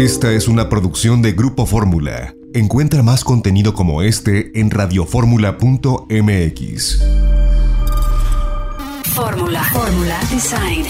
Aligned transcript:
Esta 0.00 0.32
es 0.32 0.48
una 0.48 0.68
producción 0.70 1.20
de 1.20 1.32
Grupo 1.32 1.66
Fórmula. 1.66 2.34
Encuentra 2.54 3.02
más 3.02 3.22
contenido 3.22 3.74
como 3.74 4.00
este 4.00 4.50
en 4.58 4.70
radioformula.mx. 4.70 7.00
Fórmula. 9.12 9.62
Fórmula. 9.64 10.18
Design. 10.30 10.86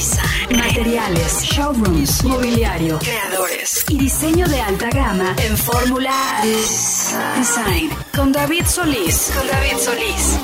Materiales. 0.57 1.43
Showrooms. 1.43 2.23
Mobiliario. 2.23 3.01
Creadores. 3.01 3.85
Y 3.88 3.99
diseño 3.99 4.46
de 4.46 4.60
alta 4.60 4.91
gama 4.91 5.35
en 5.45 5.56
Fórmula 5.56 6.15
Design. 6.45 7.90
Con 8.15 8.31
David 8.31 8.63
Solís. 8.65 9.33
Con 9.37 9.49
David 9.49 9.77
Solís. 9.77 10.38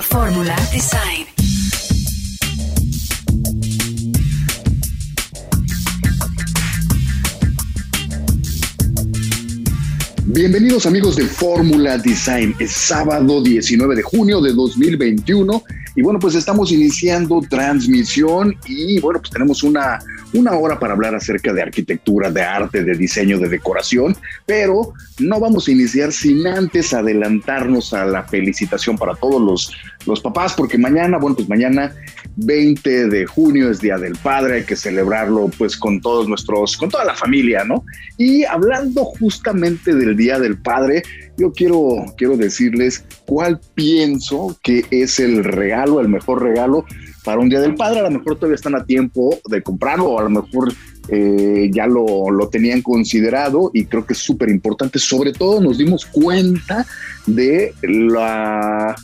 Fórmula 0.00 0.56
Design. 0.72 1.21
Bienvenidos 10.34 10.86
amigos 10.86 11.16
de 11.16 11.26
Fórmula 11.26 11.98
Design. 11.98 12.54
Es 12.58 12.72
sábado 12.72 13.42
19 13.42 13.94
de 13.94 14.02
junio 14.02 14.40
de 14.40 14.54
2021 14.54 15.62
y 15.94 16.00
bueno, 16.00 16.18
pues 16.18 16.34
estamos 16.34 16.72
iniciando 16.72 17.42
transmisión 17.50 18.56
y 18.66 18.98
bueno, 19.00 19.20
pues 19.20 19.30
tenemos 19.30 19.62
una, 19.62 19.98
una 20.32 20.52
hora 20.52 20.78
para 20.78 20.94
hablar 20.94 21.14
acerca 21.14 21.52
de 21.52 21.60
arquitectura, 21.60 22.30
de 22.30 22.40
arte, 22.40 22.82
de 22.82 22.94
diseño, 22.94 23.38
de 23.38 23.50
decoración, 23.50 24.16
pero 24.46 24.94
no 25.18 25.38
vamos 25.38 25.68
a 25.68 25.72
iniciar 25.72 26.12
sin 26.12 26.46
antes 26.46 26.94
adelantarnos 26.94 27.92
a 27.92 28.06
la 28.06 28.22
felicitación 28.22 28.96
para 28.96 29.14
todos 29.14 29.38
los, 29.38 29.76
los 30.06 30.22
papás, 30.22 30.54
porque 30.54 30.78
mañana, 30.78 31.18
bueno, 31.18 31.36
pues 31.36 31.50
mañana 31.50 31.94
20 32.36 33.08
de 33.08 33.26
junio 33.26 33.70
es 33.70 33.80
Día 33.80 33.98
del 33.98 34.16
Padre, 34.16 34.54
hay 34.54 34.64
que 34.64 34.76
celebrarlo 34.76 35.50
pues 35.58 35.76
con 35.76 36.00
todos 36.00 36.28
nuestros, 36.28 36.76
con 36.76 36.90
toda 36.90 37.04
la 37.04 37.14
familia, 37.14 37.64
¿no? 37.64 37.84
Y 38.16 38.44
hablando 38.44 39.04
justamente 39.04 39.94
del 39.94 40.16
Día 40.16 40.38
del 40.38 40.58
Padre, 40.58 41.02
yo 41.36 41.52
quiero, 41.52 42.04
quiero 42.16 42.36
decirles 42.36 43.04
cuál 43.26 43.60
pienso 43.74 44.56
que 44.62 44.84
es 44.90 45.18
el 45.20 45.44
regalo, 45.44 46.00
el 46.00 46.08
mejor 46.08 46.42
regalo 46.42 46.84
para 47.24 47.40
un 47.40 47.48
Día 47.48 47.60
del 47.60 47.74
Padre. 47.74 48.00
A 48.00 48.04
lo 48.04 48.10
mejor 48.10 48.36
todavía 48.36 48.56
están 48.56 48.74
a 48.74 48.84
tiempo 48.84 49.38
de 49.48 49.62
comprarlo 49.62 50.10
o 50.10 50.18
a 50.18 50.24
lo 50.24 50.30
mejor 50.30 50.72
eh, 51.08 51.68
ya 51.72 51.86
lo, 51.86 52.30
lo, 52.30 52.48
tenían 52.48 52.80
considerado 52.82 53.70
y 53.74 53.86
creo 53.86 54.06
que 54.06 54.12
es 54.12 54.20
súper 54.20 54.50
importante. 54.50 54.98
Sobre 54.98 55.32
todo 55.32 55.60
nos 55.60 55.78
dimos 55.78 56.06
cuenta 56.06 56.86
de, 57.26 57.74
la, 57.82 58.94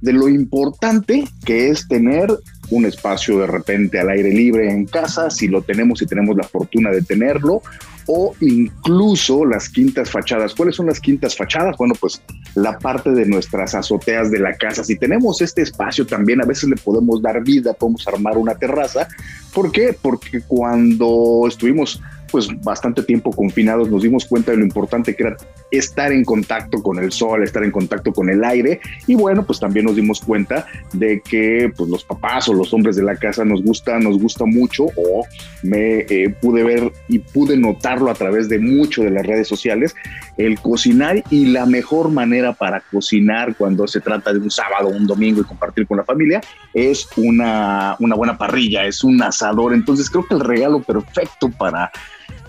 de 0.00 0.12
lo 0.12 0.28
importante 0.28 1.24
que 1.44 1.68
es 1.68 1.88
tener 1.88 2.28
un 2.70 2.86
espacio 2.86 3.38
de 3.38 3.46
repente 3.46 3.98
al 3.98 4.10
aire 4.10 4.32
libre 4.32 4.70
en 4.70 4.86
casa, 4.86 5.30
si 5.30 5.48
lo 5.48 5.62
tenemos 5.62 6.02
y 6.02 6.06
tenemos 6.06 6.36
la 6.36 6.44
fortuna 6.44 6.90
de 6.90 7.02
tenerlo, 7.02 7.62
o 8.06 8.34
incluso 8.40 9.44
las 9.44 9.68
quintas 9.68 10.10
fachadas. 10.10 10.54
¿Cuáles 10.54 10.76
son 10.76 10.86
las 10.86 10.98
quintas 10.98 11.36
fachadas? 11.36 11.76
Bueno, 11.76 11.94
pues 12.00 12.22
la 12.54 12.78
parte 12.78 13.10
de 13.10 13.26
nuestras 13.26 13.74
azoteas 13.74 14.30
de 14.30 14.38
la 14.38 14.54
casa. 14.54 14.82
Si 14.82 14.96
tenemos 14.96 15.42
este 15.42 15.62
espacio 15.62 16.06
también, 16.06 16.40
a 16.40 16.46
veces 16.46 16.70
le 16.70 16.76
podemos 16.76 17.20
dar 17.20 17.42
vida, 17.44 17.74
podemos 17.74 18.08
armar 18.08 18.38
una 18.38 18.54
terraza. 18.54 19.08
¿Por 19.52 19.70
qué? 19.72 19.94
Porque 20.00 20.40
cuando 20.40 21.44
estuvimos 21.46 22.00
pues 22.30 22.48
bastante 22.62 23.02
tiempo 23.02 23.30
confinados, 23.30 23.90
nos 23.90 24.02
dimos 24.02 24.26
cuenta 24.26 24.52
de 24.52 24.58
lo 24.58 24.64
importante 24.64 25.14
que 25.14 25.24
era 25.24 25.36
estar 25.70 26.12
en 26.12 26.24
contacto 26.24 26.82
con 26.82 26.98
el 26.98 27.12
sol, 27.12 27.42
estar 27.42 27.62
en 27.64 27.70
contacto 27.70 28.12
con 28.12 28.30
el 28.30 28.44
aire 28.44 28.80
y 29.06 29.14
bueno, 29.14 29.44
pues 29.44 29.60
también 29.60 29.86
nos 29.86 29.96
dimos 29.96 30.20
cuenta 30.20 30.66
de 30.92 31.20
que 31.20 31.70
pues 31.76 31.88
los 31.88 32.04
papás 32.04 32.48
o 32.48 32.54
los 32.54 32.72
hombres 32.72 32.96
de 32.96 33.02
la 33.02 33.16
casa 33.16 33.44
nos 33.44 33.62
gusta, 33.62 33.98
nos 33.98 34.18
gusta 34.18 34.44
mucho 34.44 34.84
o 34.84 35.24
me 35.62 36.00
eh, 36.08 36.34
pude 36.40 36.62
ver 36.62 36.92
y 37.08 37.18
pude 37.18 37.56
notarlo 37.56 38.10
a 38.10 38.14
través 38.14 38.48
de 38.48 38.58
mucho 38.58 39.02
de 39.02 39.10
las 39.10 39.26
redes 39.26 39.48
sociales, 39.48 39.94
el 40.36 40.58
cocinar 40.60 41.22
y 41.30 41.46
la 41.46 41.66
mejor 41.66 42.10
manera 42.10 42.52
para 42.52 42.80
cocinar 42.80 43.56
cuando 43.56 43.86
se 43.86 44.00
trata 44.00 44.32
de 44.32 44.38
un 44.38 44.50
sábado, 44.50 44.88
un 44.88 45.06
domingo 45.06 45.40
y 45.40 45.44
compartir 45.44 45.86
con 45.86 45.98
la 45.98 46.04
familia 46.04 46.40
es 46.74 47.08
una, 47.16 47.96
una 47.98 48.14
buena 48.14 48.38
parrilla, 48.38 48.84
es 48.84 49.04
un 49.04 49.22
asador, 49.22 49.74
entonces 49.74 50.10
creo 50.10 50.26
que 50.26 50.34
el 50.34 50.40
regalo 50.40 50.82
perfecto 50.82 51.50
para 51.50 51.90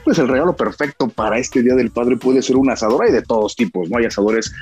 pues 0.04 0.18
el 0.20 0.28
regalo 0.28 0.56
perfecto 0.56 1.08
para 1.08 1.38
este 1.38 1.62
Día 1.62 1.76
del 1.76 1.92
Padre 1.92 2.18
puede 2.18 2.42
ser 2.42 2.56
un 2.58 2.70
asador. 2.70 3.04
Hay 3.04 3.12
de 3.12 3.22
todos 3.22 3.56
tipos, 3.56 3.90
¿no? 3.90 3.98
Hay 3.98 4.06
asadores 4.06 4.54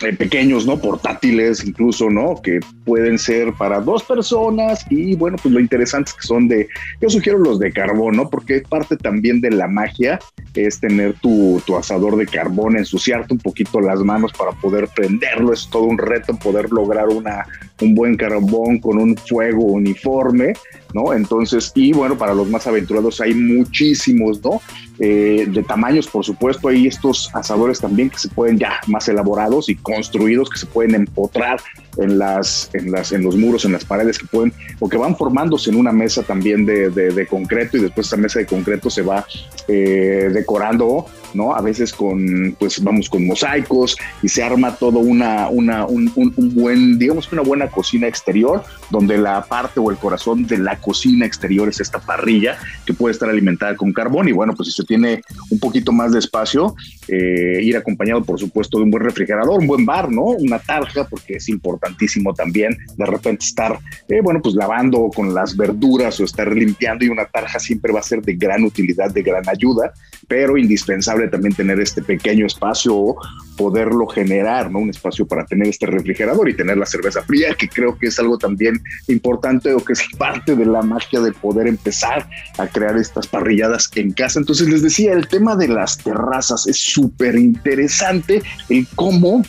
eh, 0.00 0.12
pequeños, 0.12 0.66
¿no? 0.66 0.78
Portátiles 0.78 1.64
incluso, 1.64 2.08
¿no? 2.08 2.40
Que 2.42 2.60
pueden 2.84 3.18
ser 3.18 3.52
para 3.54 3.80
dos 3.80 4.04
personas 4.04 4.84
y 4.90 5.16
bueno, 5.16 5.36
pues 5.42 5.52
lo 5.52 5.60
interesante 5.60 6.10
es 6.10 6.14
que 6.14 6.26
son 6.26 6.46
de, 6.46 6.68
yo 7.00 7.10
sugiero 7.10 7.38
los 7.38 7.58
de 7.58 7.72
carbón, 7.72 8.16
¿no? 8.16 8.30
Porque 8.30 8.62
parte 8.68 8.96
también 8.96 9.40
de 9.40 9.50
la 9.50 9.66
magia 9.66 10.18
es 10.54 10.80
tener 10.80 11.14
tu, 11.14 11.60
tu 11.66 11.76
asador 11.76 12.16
de 12.16 12.26
carbón, 12.26 12.76
ensuciarte 12.76 13.34
un 13.34 13.40
poquito 13.40 13.80
las 13.80 14.00
manos 14.00 14.32
para 14.32 14.52
poder 14.52 14.88
prenderlo, 14.94 15.52
es 15.52 15.68
todo 15.68 15.84
un 15.84 15.98
reto 15.98 16.36
poder 16.36 16.70
lograr 16.70 17.08
una, 17.08 17.46
un 17.80 17.94
buen 17.94 18.16
carbón 18.16 18.78
con 18.78 18.98
un 18.98 19.16
fuego 19.16 19.64
uniforme, 19.64 20.52
¿no? 20.94 21.12
Entonces, 21.12 21.72
y 21.74 21.92
bueno, 21.92 22.16
para 22.16 22.34
los 22.34 22.48
más 22.48 22.66
aventurados 22.66 23.20
hay 23.20 23.34
muchísimos, 23.34 24.42
¿no? 24.42 24.60
Eh, 25.00 25.46
de 25.48 25.62
tamaños, 25.62 26.08
por 26.08 26.24
supuesto, 26.24 26.68
hay 26.68 26.86
estos 26.86 27.30
asadores 27.34 27.80
también 27.80 28.10
que 28.10 28.18
se 28.18 28.28
pueden 28.28 28.58
ya 28.58 28.80
más 28.86 29.08
elaborados 29.08 29.68
y 29.68 29.76
construidos 29.76 30.50
que 30.50 30.58
se 30.58 30.66
pueden 30.66 30.94
empotrar 30.94 31.60
en 31.98 32.18
las, 32.18 32.70
en 32.72 32.90
las, 32.90 33.12
en 33.12 33.22
los 33.22 33.36
muros, 33.36 33.64
en 33.64 33.72
las 33.72 33.84
paredes 33.84 34.18
que 34.18 34.26
pueden, 34.26 34.52
o 34.78 34.88
que 34.88 34.96
van 34.96 35.16
formándose 35.16 35.70
en 35.70 35.76
una 35.76 35.92
mesa 35.92 36.22
también 36.22 36.64
de, 36.64 36.90
de, 36.90 37.26
concreto 37.26 37.76
y 37.76 37.80
después 37.80 38.06
esa 38.06 38.16
mesa 38.16 38.38
de 38.38 38.46
concreto 38.46 38.88
se 38.88 39.02
va 39.02 39.26
eh, 39.66 40.30
decorando, 40.32 41.06
¿no? 41.34 41.54
A 41.54 41.60
veces 41.60 41.92
con, 41.92 42.56
pues 42.58 42.82
vamos 42.82 43.08
con 43.08 43.26
mosaicos 43.26 43.96
y 44.22 44.28
se 44.28 44.42
arma 44.42 44.76
todo 44.76 45.00
una, 45.00 45.48
una, 45.48 45.86
un, 45.86 46.10
un, 46.14 46.32
un 46.36 46.54
buen, 46.54 46.98
digamos 46.98 47.26
que 47.26 47.34
una 47.34 47.44
buena 47.44 47.68
cocina 47.68 48.06
exterior, 48.06 48.62
donde 48.90 49.18
la 49.18 49.44
parte 49.44 49.80
o 49.80 49.90
el 49.90 49.96
corazón 49.96 50.46
de 50.46 50.58
la 50.58 50.76
cocina 50.80 51.26
exterior 51.26 51.68
es 51.68 51.80
esta 51.80 51.98
parrilla 51.98 52.58
que 52.86 52.94
puede 52.94 53.12
estar 53.12 53.28
alimentada 53.28 53.76
con 53.76 53.92
carbón 53.92 54.28
y 54.28 54.32
bueno, 54.32 54.54
pues 54.54 54.68
si 54.68 54.74
se 54.74 54.84
tiene 54.84 55.20
un 55.50 55.58
poquito 55.58 55.92
más 55.92 56.12
de 56.12 56.20
espacio, 56.20 56.74
eh, 57.08 57.58
ir 57.62 57.76
acompañado 57.76 58.22
por 58.22 58.38
supuesto 58.38 58.78
de 58.78 58.84
un 58.84 58.90
buen 58.90 59.02
refrigerador, 59.02 59.58
un 59.58 59.66
buen 59.66 59.84
bar, 59.84 60.10
¿no? 60.10 60.22
Una 60.22 60.58
tarja, 60.58 61.04
porque 61.04 61.34
es 61.34 61.48
importantísimo 61.88 62.34
también 62.34 62.76
de 62.96 63.06
repente 63.06 63.44
estar, 63.44 63.78
eh, 64.08 64.20
bueno, 64.22 64.40
pues 64.42 64.54
lavando 64.54 65.10
con 65.14 65.34
las 65.34 65.56
verduras 65.56 66.20
o 66.20 66.24
estar 66.24 66.52
limpiando 66.52 67.04
y 67.04 67.08
una 67.08 67.24
tarja 67.26 67.58
siempre 67.58 67.92
va 67.92 68.00
a 68.00 68.02
ser 68.02 68.22
de 68.22 68.34
gran 68.34 68.64
utilidad, 68.64 69.10
de 69.12 69.22
gran 69.22 69.48
ayuda, 69.48 69.92
pero 70.26 70.56
indispensable 70.56 71.28
también 71.28 71.54
tener 71.54 71.80
este 71.80 72.02
pequeño 72.02 72.46
espacio 72.46 72.94
o 72.94 73.16
poderlo 73.56 74.06
generar, 74.06 74.70
¿no? 74.70 74.78
Un 74.78 74.90
espacio 74.90 75.26
para 75.26 75.44
tener 75.46 75.68
este 75.68 75.86
refrigerador 75.86 76.48
y 76.48 76.54
tener 76.54 76.76
la 76.76 76.86
cerveza 76.86 77.22
fría, 77.22 77.54
que 77.54 77.68
creo 77.68 77.98
que 77.98 78.08
es 78.08 78.18
algo 78.18 78.38
también 78.38 78.80
importante 79.08 79.72
o 79.74 79.84
que 79.84 79.94
es 79.94 80.02
parte 80.16 80.54
de 80.54 80.66
la 80.66 80.82
magia 80.82 81.20
de 81.20 81.32
poder 81.32 81.66
empezar 81.66 82.28
a 82.58 82.66
crear 82.66 82.96
estas 82.96 83.26
parrilladas 83.26 83.90
en 83.96 84.12
casa. 84.12 84.38
Entonces 84.38 84.68
les 84.68 84.82
decía, 84.82 85.12
el 85.12 85.28
tema 85.28 85.56
de 85.56 85.68
las 85.68 85.98
terrazas 85.98 86.66
es 86.66 86.78
súper 86.78 87.36
interesante, 87.36 88.42
el 88.68 88.86
cómo 88.94 89.42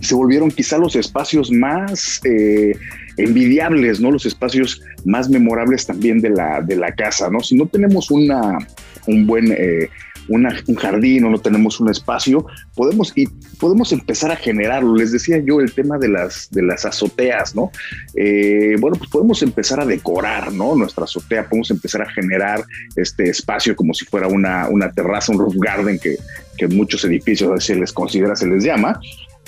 se 0.00 0.14
volvieron 0.14 0.50
quizá 0.50 0.78
los 0.78 0.96
espacios 0.96 1.50
más 1.50 2.20
eh, 2.24 2.76
envidiables, 3.16 4.00
¿no? 4.00 4.10
Los 4.10 4.26
espacios 4.26 4.82
más 5.04 5.28
memorables 5.28 5.86
también 5.86 6.20
de 6.20 6.30
la, 6.30 6.60
de 6.60 6.76
la 6.76 6.92
casa, 6.94 7.30
¿no? 7.30 7.40
Si 7.40 7.56
no 7.56 7.66
tenemos 7.66 8.10
una, 8.10 8.58
un 9.06 9.26
buen 9.26 9.52
eh, 9.52 9.88
un 10.28 10.76
jardín 10.76 11.24
o 11.24 11.30
no 11.30 11.38
tenemos 11.38 11.80
un 11.80 11.90
espacio, 11.90 12.46
podemos, 12.74 13.12
y 13.14 13.26
podemos 13.58 13.92
empezar 13.92 14.30
a 14.32 14.36
generarlo. 14.36 14.94
Les 14.96 15.12
decía 15.12 15.38
yo 15.38 15.60
el 15.60 15.72
tema 15.72 15.98
de 15.98 16.08
las, 16.08 16.50
de 16.50 16.62
las 16.62 16.84
azoteas, 16.84 17.54
¿no? 17.54 17.70
Eh, 18.14 18.76
bueno, 18.80 18.96
pues 18.96 19.10
podemos 19.10 19.42
empezar 19.42 19.80
a 19.80 19.86
decorar, 19.86 20.52
¿no? 20.52 20.74
Nuestra 20.74 21.04
azotea, 21.04 21.48
podemos 21.48 21.70
empezar 21.70 22.02
a 22.02 22.10
generar 22.10 22.64
este 22.96 23.30
espacio 23.30 23.76
como 23.76 23.94
si 23.94 24.04
fuera 24.04 24.26
una, 24.26 24.68
una 24.68 24.90
terraza, 24.92 25.32
un 25.32 25.38
roof 25.38 25.54
garden 25.56 25.98
que, 25.98 26.16
que 26.56 26.64
en 26.64 26.76
muchos 26.76 27.04
edificios 27.04 27.64
se 27.64 27.76
les 27.76 27.92
considera, 27.92 28.34
se 28.34 28.46
les 28.46 28.64
llama 28.64 28.98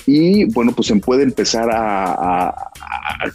y 0.05 0.45
bueno, 0.45 0.71
pues 0.73 0.87
se 0.87 0.95
puede 0.97 1.23
empezar 1.23 1.69
a, 1.71 2.71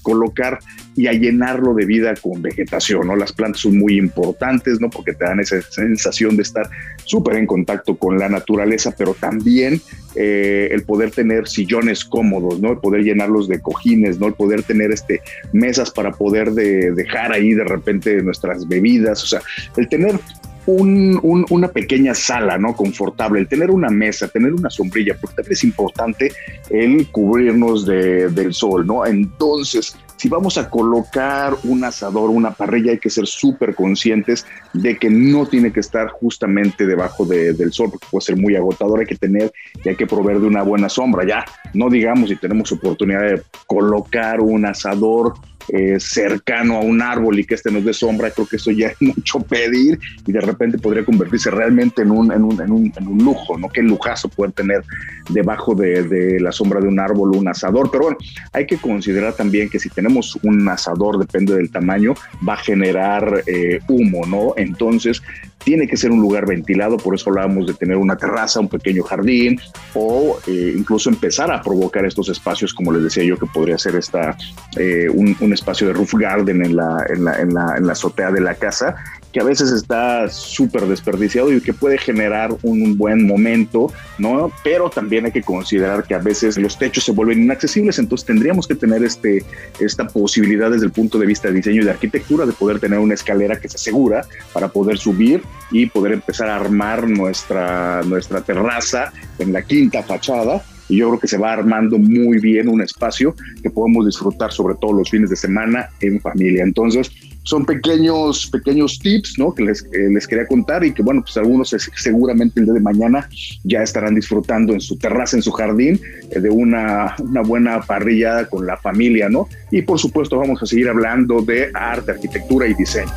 colocar 0.03 0.59
y 0.97 1.09
a 1.09 1.13
llenarlo 1.13 1.75
de 1.75 1.85
vida 1.85 2.15
con 2.15 2.41
vegetación, 2.41 3.07
¿no? 3.07 3.17
Las 3.17 3.33
plantas 3.33 3.63
son 3.63 3.77
muy 3.77 3.99
importantes, 3.99 4.81
¿no? 4.81 4.89
Porque 4.89 5.13
te 5.13 5.25
dan 5.25 5.41
esa 5.41 5.61
sensación 5.61 6.37
de 6.37 6.43
estar 6.43 6.69
súper 7.05 7.37
en 7.37 7.47
contacto 7.47 7.97
con 7.97 8.19
la 8.19 8.29
naturaleza, 8.29 8.95
pero 8.97 9.15
también 9.15 9.81
eh, 10.15 10.69
el 10.71 10.85
poder 10.85 11.11
tener 11.11 11.49
sillones 11.49 12.05
cómodos, 12.05 12.61
¿no? 12.61 12.73
El 12.73 12.79
poder 12.79 13.03
llenarlos 13.03 13.47
de 13.47 13.61
cojines, 13.61 14.19
¿no? 14.19 14.29
El 14.29 14.35
poder 14.35 14.63
tener 14.63 14.91
este, 14.91 15.21
mesas 15.53 15.91
para 15.91 16.13
poder 16.13 16.53
dejar 16.53 17.33
ahí 17.33 17.53
de 17.53 17.65
repente 17.65 18.23
nuestras 18.23 18.67
bebidas, 18.67 19.23
o 19.23 19.27
sea, 19.27 19.43
el 19.77 19.89
tener 19.89 20.19
una 20.67 21.69
pequeña 21.69 22.15
sala, 22.15 22.59
¿no? 22.59 22.75
Confortable, 22.75 23.41
el 23.41 23.49
tener 23.49 23.71
una 23.71 23.91
mesa, 23.91 24.29
tener 24.29 24.53
una 24.53 24.71
sombrilla, 24.71 25.17
porque 25.21 25.37
también 25.37 25.53
es 25.53 25.65
importante 25.65 26.33
el 26.71 27.07
cubrirnos 27.09 27.87
del 27.87 28.55
sol, 28.55 28.87
¿no? 28.87 29.05
Entonces, 29.07 29.97
si 30.17 30.29
vamos 30.29 30.57
a 30.57 30.71
colocar 30.71 31.55
un 31.65 31.85
asador, 31.85 32.31
una 32.31 32.53
parrilla, 32.53 32.93
hay 32.93 32.99
que 32.99 33.11
ser 33.11 33.27
súper 33.27 33.75
conscientes 33.75 34.47
de 34.73 34.97
que 34.97 35.11
no 35.11 35.47
tiene 35.47 35.73
que 35.73 35.81
estar 35.81 36.09
justamente 36.09 36.87
debajo 36.87 37.27
del 37.27 37.73
sol, 37.73 37.91
porque 37.91 38.07
puede 38.11 38.25
ser 38.25 38.37
muy 38.37 38.57
agotador, 38.57 39.01
hay 39.01 39.07
que 39.07 39.17
tener 39.17 39.53
y 39.85 39.89
hay 39.91 39.97
que 39.97 40.07
proveer 40.07 40.41
de 40.41 40.47
una 40.47 40.63
buena 40.63 40.89
sombra. 40.89 41.27
Ya, 41.27 41.45
no 41.75 41.91
digamos 41.91 42.31
si 42.31 42.37
tenemos 42.37 42.73
oportunidad 42.73 43.21
de 43.23 43.43
colocar 43.67 44.41
un 44.41 44.65
asador 44.65 45.35
eh, 45.69 45.99
cercano 45.99 46.77
a 46.77 46.81
un 46.81 47.01
árbol 47.03 47.39
y 47.39 47.45
que 47.45 47.55
este 47.55 47.71
nos 47.71 47.85
dé 47.85 47.93
sombra, 47.93 48.31
creo 48.31 48.47
que 48.47 48.57
eso 48.57 48.71
ya 48.71 48.89
es 49.01 49.01
mucho 49.01 49.41
pedir 49.41 49.99
y 50.27 50.33
de 50.33 50.41
repente 50.41 50.79
podría 50.79 51.05
convertirse 51.05 51.51
realmente 51.51 52.03
en 52.03 52.11
un, 52.11 52.33
en 52.33 52.45
un, 52.45 52.61
en 52.61 52.71
un, 52.71 52.93
en 52.97 53.07
un 53.07 53.19
lujo, 53.19 53.59
¿no? 53.59 53.69
Qué 53.69 53.83
lujazo 53.83 54.29
poder 54.29 54.53
tener 54.53 54.83
debajo 55.31 55.75
de, 55.75 56.03
de, 56.03 56.41
la 56.41 56.53
sombra 56.53 56.81
de 56.81 56.89
un 56.89 57.01
árbol 57.01 57.37
un 57.37 57.49
asador. 57.49 57.91
Pero 57.91 58.05
bueno, 58.05 58.19
hay 58.53 58.67
que 58.67 58.77
considerar 58.77 59.35
también 59.35 59.69
que 59.69 59.79
si 59.79 59.89
tenemos 59.89 60.39
un 60.43 60.69
asador, 60.69 61.19
depende 61.19 61.55
del 61.55 61.71
tamaño, 61.71 62.15
va 62.47 62.55
a 62.55 62.59
generar 62.59 63.43
eh, 63.47 63.81
humo, 63.89 64.27
¿no? 64.27 64.55
Entonces, 64.57 65.23
tiene 65.59 65.87
que 65.87 65.97
ser 65.97 66.11
un 66.11 66.21
lugar 66.21 66.47
ventilado, 66.47 66.97
por 66.97 67.15
eso 67.15 67.31
hablábamos 67.31 67.67
de 67.67 67.75
tener 67.75 67.97
una 67.97 68.17
terraza, 68.17 68.61
un 68.61 68.69
pequeño 68.69 69.03
jardín 69.03 69.59
o 69.95 70.39
eh, 70.47 70.75
incluso 70.77 71.09
empezar 71.09 71.51
a 71.51 71.63
provocar 71.63 72.05
estos 72.05 72.29
espacios, 72.29 72.75
como 72.75 72.93
les 72.93 73.03
decía 73.03 73.25
yo, 73.25 73.39
que 73.39 73.47
podría 73.47 73.79
ser 73.79 73.97
esta, 73.97 74.37
eh, 74.77 75.09
un, 75.09 75.53
espacio 75.53 75.87
de 75.87 75.93
roof 75.93 76.15
garden 76.15 76.65
en 76.65 76.77
la, 76.77 77.05
en 77.09 77.25
la, 77.25 77.41
en 77.41 77.55
la, 77.55 77.75
en 77.77 77.87
la 77.87 77.93
azotea 77.93 78.33
de 78.33 78.41
la 78.41 78.55
casa 78.57 78.97
que 79.35 79.41
a 79.41 79.45
veces 79.45 79.73
está 79.73 80.29
súper 80.29 80.87
desperdiciado 80.87 81.53
y 81.53 81.61
que 81.61 81.75
puede 81.75 81.99
generar 81.99 82.57
un 82.63 82.97
buen 82.97 83.27
momento, 83.27 83.93
¿no? 84.17 84.53
Pero 84.63 84.89
también 84.89 85.27
hay 85.27 85.33
que 85.33 85.43
considerar 85.43 86.05
que 86.05 86.15
a 86.15 86.19
veces 86.19 86.57
los 86.57 86.79
techos 86.79 87.03
se 87.03 87.11
vuelven 87.11 87.43
inaccesibles, 87.43 87.99
entonces 87.99 88.29
tendríamos 88.29 88.69
que 88.69 88.77
tener 88.77 89.03
este, 89.03 89.45
esta 89.81 90.07
posibilidad 90.07 90.71
desde 90.71 90.87
el 90.87 90.93
punto 90.93 91.19
de 91.19 91.27
vista 91.27 91.49
de 91.49 91.55
diseño 91.55 91.83
y 91.83 91.85
de 91.85 91.91
arquitectura 91.91 92.47
de 92.47 92.53
poder 92.53 92.79
tener 92.79 93.01
una 93.01 93.15
escalera 93.15 93.59
que 93.59 93.69
se 93.69 93.75
asegura 93.75 94.25
para 94.53 94.69
poder 94.69 94.99
subir 94.99 95.43
y 95.73 95.87
poder 95.87 96.13
empezar 96.13 96.49
a 96.49 96.55
armar 96.55 97.09
nuestra, 97.11 98.03
nuestra 98.05 98.41
terraza 98.41 99.13
en 99.41 99.53
la 99.53 99.63
quinta 99.63 100.05
fachada 100.05 100.63
y 100.89 100.99
yo 100.99 101.09
creo 101.09 101.19
que 101.19 101.27
se 101.27 101.39
va 101.39 101.53
armando 101.53 101.99
muy 101.99 102.39
bien 102.39 102.69
un 102.69 102.83
espacio 102.83 103.35
que 103.65 103.71
podemos 103.71 104.07
disfrutar 104.07 104.53
sobre 104.53 104.77
todo 104.77 104.93
los 104.93 105.11
fines 105.11 105.31
de 105.31 105.37
semana 105.37 105.89
en 106.01 106.21
familia. 106.21 106.63
Entonces, 106.63 107.11
son 107.45 107.65
pequeños, 107.65 108.49
pequeños 108.49 108.99
tips, 108.99 109.39
¿no? 109.39 109.55
Que 109.55 109.63
les, 109.65 109.83
eh, 109.85 110.09
les 110.11 110.27
quería 110.27 110.47
contar 110.47 110.85
y 110.85 110.93
que, 110.93 111.03
bueno, 111.03 111.23
pues 111.23 111.37
algunos 111.37 111.75
seguramente 111.97 112.61
el 112.61 112.67
día 112.67 112.75
de 112.75 112.81
mañana 112.81 113.29
ya 113.63 113.83
estarán 113.83 114.15
disfrutando 114.15 114.73
en 114.73 114.81
su 114.81 114.97
terraza, 114.97 115.37
en 115.37 115.43
su 115.43 115.53
jardín, 115.53 116.01
eh, 116.31 116.41
de 116.41 116.51
una, 116.51 117.15
una 117.19 117.43
buena 117.43 117.83
parrillada 117.83 118.47
con 118.47 118.67
la 118.67 118.77
familia, 118.77 119.29
¿no? 119.29 119.49
Y 119.71 119.83
por 119.83 119.99
supuesto 119.99 120.39
vamos 120.39 120.63
a 120.63 120.67
seguir 120.67 120.89
hablando 120.89 121.43
de 121.43 121.71
arte, 121.75 122.13
arquitectura 122.13 122.67
y 122.67 122.75
diseño. 122.75 123.13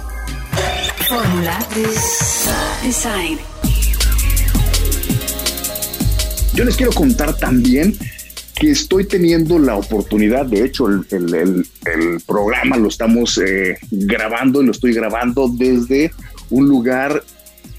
Fórmula 1.08 1.58
Design. 2.84 3.40
Yo 6.54 6.66
les 6.66 6.76
quiero 6.76 6.92
contar 6.92 7.38
también 7.38 7.94
que 8.60 8.72
estoy 8.72 9.06
teniendo 9.06 9.60
la 9.60 9.76
oportunidad, 9.76 10.46
de 10.46 10.66
hecho 10.66 10.88
el, 10.88 11.06
el, 11.12 12.22
programa 12.26 12.78
lo 12.78 12.88
estamos 12.88 13.38
eh, 13.38 13.78
grabando 13.92 14.62
y 14.62 14.66
lo 14.66 14.72
estoy 14.72 14.94
grabando 14.94 15.48
desde 15.48 16.12
un 16.50 16.68
lugar 16.68 17.24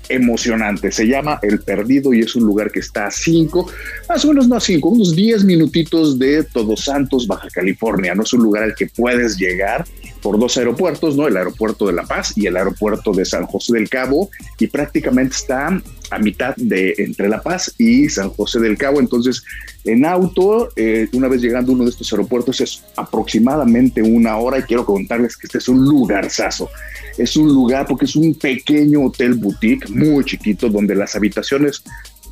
emocionante. 0.09 0.91
Se 0.91 1.07
llama 1.07 1.39
El 1.43 1.61
Perdido 1.61 2.15
y 2.15 2.21
es 2.21 2.35
un 2.35 2.45
lugar 2.45 2.71
que 2.71 2.81
está 2.81 3.07
a 3.07 3.11
cinco, 3.11 3.71
más 4.09 4.25
o 4.25 4.29
menos 4.29 4.49
no 4.49 4.57
a 4.57 4.61
cinco, 4.61 4.89
unos 4.89 5.15
diez 5.15 5.45
minutitos 5.45 6.19
de 6.19 6.45
Todos 6.45 6.85
Santos, 6.85 7.27
Baja 7.27 7.49
California. 7.51 8.15
No 8.15 8.23
es 8.23 8.33
un 8.33 8.43
lugar 8.43 8.63
al 8.63 8.75
que 8.75 8.87
puedes 8.87 9.37
llegar 9.37 9.85
por 10.23 10.39
dos 10.39 10.57
aeropuertos, 10.57 11.17
¿no? 11.17 11.27
El 11.29 11.37
aeropuerto 11.37 11.87
de 11.87 11.93
La 11.93 12.05
Paz 12.05 12.33
y 12.37 12.47
el 12.47 12.57
aeropuerto 12.57 13.13
de 13.13 13.25
San 13.25 13.47
José 13.47 13.75
del 13.75 13.89
Cabo 13.89 14.31
y 14.59 14.67
prácticamente 14.67 15.37
está 15.37 15.81
a 16.11 16.19
mitad 16.19 16.55
de 16.57 16.95
entre 16.99 17.29
La 17.29 17.43
Paz 17.43 17.75
y 17.79 18.09
San 18.09 18.31
José 18.31 18.61
del 18.61 18.79
Cabo. 18.79 19.01
Entonces, 19.01 19.43
en 19.85 20.05
auto, 20.05 20.71
eh, 20.77 21.09
una 21.13 21.29
vez 21.29 21.41
llegando 21.41 21.73
a 21.73 21.75
uno 21.75 21.85
de 21.85 21.91
estos 21.91 22.13
aeropuertos, 22.13 22.61
es 22.61 22.83
aproximadamente 22.97 24.03
una 24.03 24.37
hora 24.37 24.59
y 24.59 24.63
quiero 24.63 24.85
contarles 24.85 25.37
que 25.37 25.47
este 25.47 25.59
es 25.59 25.69
un 25.69 25.85
lugarzazo. 25.85 26.71
Es 27.17 27.37
un 27.37 27.49
lugar 27.49 27.87
porque 27.87 28.05
es 28.05 28.17
un 28.17 28.35
pequeño 28.35 29.05
hotel 29.05 29.35
boutique 29.35 29.89
muy 29.89 30.25
chiquito 30.25 30.69
donde 30.69 30.95
las 30.95 31.17
habitaciones 31.17 31.83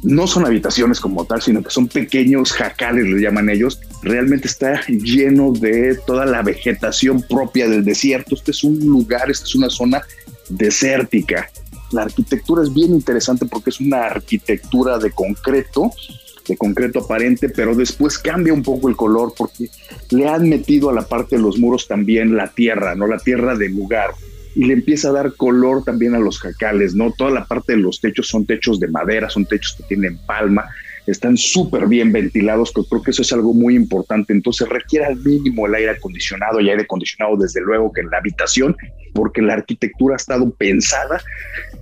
no 0.03 0.27
son 0.27 0.47
habitaciones 0.47 1.01
como 1.01 1.25
tal, 1.25 1.43
sino 1.43 1.63
que 1.63 1.71
son 1.71 1.89
pequeños 1.89 2.53
jacales, 2.53 3.07
le 3.07 3.21
llaman 3.21 3.49
ellos. 3.49 3.81
Realmente 4.03 4.47
está 4.47 4.81
lleno 4.87 5.53
de 5.53 5.99
toda 6.07 6.27
la 6.27 6.43
vegetación 6.43 7.23
propia 7.23 7.69
del 7.69 7.85
desierto. 7.85 8.35
Este 8.35 8.51
es 8.51 8.63
un 8.63 8.79
lugar, 8.79 9.31
esta 9.31 9.45
es 9.45 9.55
una 9.55 9.71
zona 9.71 10.03
desértica. 10.49 11.51
La 11.93 12.03
arquitectura 12.03 12.63
es 12.63 12.73
bien 12.73 12.93
interesante 12.93 13.47
porque 13.47 13.71
es 13.71 13.81
una 13.81 14.07
arquitectura 14.07 14.99
de 14.99 15.11
concreto, 15.13 15.91
de 16.49 16.57
concreto 16.57 17.01
aparente, 17.01 17.49
pero 17.49 17.75
después 17.75 18.19
cambia 18.19 18.53
un 18.53 18.63
poco 18.63 18.89
el 18.89 18.97
color 18.97 19.33
porque 19.37 19.71
le 20.11 20.29
han 20.29 20.49
metido 20.49 20.91
a 20.91 20.95
la 20.95 21.03
parte 21.03 21.37
de 21.37 21.43
los 21.43 21.59
muros 21.59 21.89
también 21.89 22.37
la 22.37 22.49
tierra, 22.49 22.95
no 22.95 23.07
la 23.07 23.19
tierra 23.19 23.57
del 23.57 23.75
lugar 23.75 24.11
y 24.57 24.65
le 24.65 24.73
empieza 24.73 25.11
a 25.11 25.13
dar 25.13 25.35
color 25.35 25.85
también 25.85 26.15
a 26.15 26.19
los 26.19 26.41
jacales, 26.41 26.95
¿no? 26.95 27.13
Toda 27.13 27.31
la 27.31 27.45
parte 27.45 27.73
de 27.73 27.79
los 27.79 28.01
techos 28.01 28.29
son 28.29 28.47
techos 28.47 28.81
de 28.81 28.89
madera, 28.89 29.29
son 29.29 29.45
techos 29.45 29.75
que 29.77 29.83
tienen 29.83 30.17
palma, 30.27 30.65
están 31.07 31.37
súper 31.37 31.87
bien 31.87 32.13
ventilados, 32.13 32.73
creo 32.73 33.03
que 33.03 33.13
eso 33.13 33.23
es 33.23 33.33
algo 33.33 33.55
muy 33.55 33.77
importante. 33.77 34.33
Entonces 34.33 34.69
requiere 34.69 35.07
al 35.07 35.17
mínimo 35.17 35.67
el 35.67 35.75
aire 35.75 35.91
acondicionado 35.91 36.61
y 36.61 36.69
aire 36.69 36.83
acondicionado 36.83 37.37
desde 37.37 37.61
luego 37.61 37.93
que 37.93 38.01
en 38.01 38.11
la 38.11 38.19
habitación, 38.19 38.77
porque 39.15 39.41
la 39.41 39.55
arquitectura 39.55 40.15
ha 40.15 40.17
estado 40.17 40.51
pensada 40.51 41.21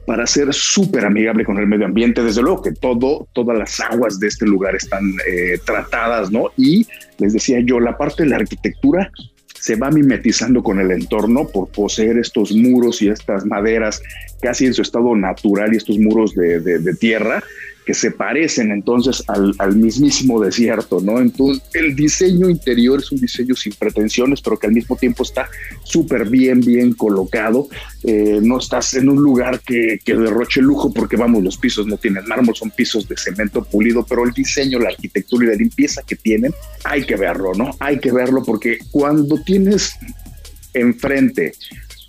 para 0.06 0.26
ser 0.26 0.52
súper 0.52 1.06
amigable 1.06 1.44
con 1.44 1.58
el 1.58 1.66
medio 1.66 1.86
ambiente. 1.86 2.22
Desde 2.22 2.42
luego 2.42 2.62
que 2.62 2.72
todo, 2.72 3.26
todas 3.32 3.56
las 3.56 3.80
aguas 3.80 4.20
de 4.20 4.28
este 4.28 4.46
lugar 4.46 4.76
están 4.76 5.14
eh, 5.26 5.58
tratadas, 5.64 6.30
¿no? 6.30 6.50
Y 6.56 6.86
les 7.18 7.32
decía 7.32 7.60
yo, 7.60 7.80
la 7.80 7.96
parte 7.96 8.24
de 8.24 8.28
la 8.28 8.36
arquitectura 8.36 9.10
se 9.54 9.76
va 9.76 9.90
mimetizando 9.90 10.62
con 10.62 10.78
el 10.78 10.90
entorno 10.90 11.48
por 11.48 11.68
poseer 11.68 12.18
estos 12.18 12.52
muros 12.52 13.00
y 13.00 13.08
estas 13.08 13.46
maderas 13.46 14.02
casi 14.42 14.66
en 14.66 14.74
su 14.74 14.82
estado 14.82 15.16
natural 15.16 15.72
y 15.72 15.78
estos 15.78 15.98
muros 15.98 16.34
de, 16.34 16.60
de 16.60 16.94
tierra 16.96 17.42
que 17.84 17.94
se 17.94 18.10
parecen 18.10 18.70
entonces 18.70 19.22
al, 19.28 19.76
mismísimo 19.76 20.40
desierto, 20.40 21.00
¿no? 21.00 21.20
Entonces, 21.20 21.62
el 21.74 21.94
diseño 21.94 22.48
interior 22.48 23.00
es 23.00 23.12
un 23.12 23.20
diseño 23.20 23.54
sin 23.54 23.74
pretensiones, 23.74 24.40
pero 24.40 24.58
que 24.58 24.66
al 24.66 24.72
mismo 24.72 24.96
tiempo 24.96 25.22
está 25.22 25.48
súper 25.82 26.28
bien, 26.28 26.60
bien 26.60 26.94
colocado. 26.94 27.68
Eh, 28.02 28.38
no 28.42 28.58
estás 28.58 28.94
en 28.94 29.08
un 29.08 29.22
lugar 29.22 29.60
que, 29.60 29.98
que, 30.02 30.14
derroche 30.14 30.62
lujo, 30.62 30.92
porque 30.92 31.16
vamos, 31.16 31.42
los 31.42 31.58
pisos 31.58 31.86
no 31.86 31.98
tienen 31.98 32.26
mármol, 32.26 32.56
son 32.56 32.70
pisos 32.70 33.06
de 33.08 33.16
cemento 33.16 33.62
pulido, 33.64 34.04
pero 34.06 34.24
el 34.24 34.32
diseño, 34.32 34.78
la 34.78 34.88
arquitectura 34.88 35.44
y 35.44 35.48
la 35.48 35.54
limpieza 35.54 36.02
que 36.02 36.16
tienen, 36.16 36.54
hay 36.84 37.04
que 37.04 37.16
verlo, 37.16 37.52
¿no? 37.54 37.70
Hay 37.80 37.98
que 37.98 38.12
verlo 38.12 38.42
porque 38.44 38.78
cuando 38.90 39.42
tienes 39.42 39.94
enfrente 40.72 41.52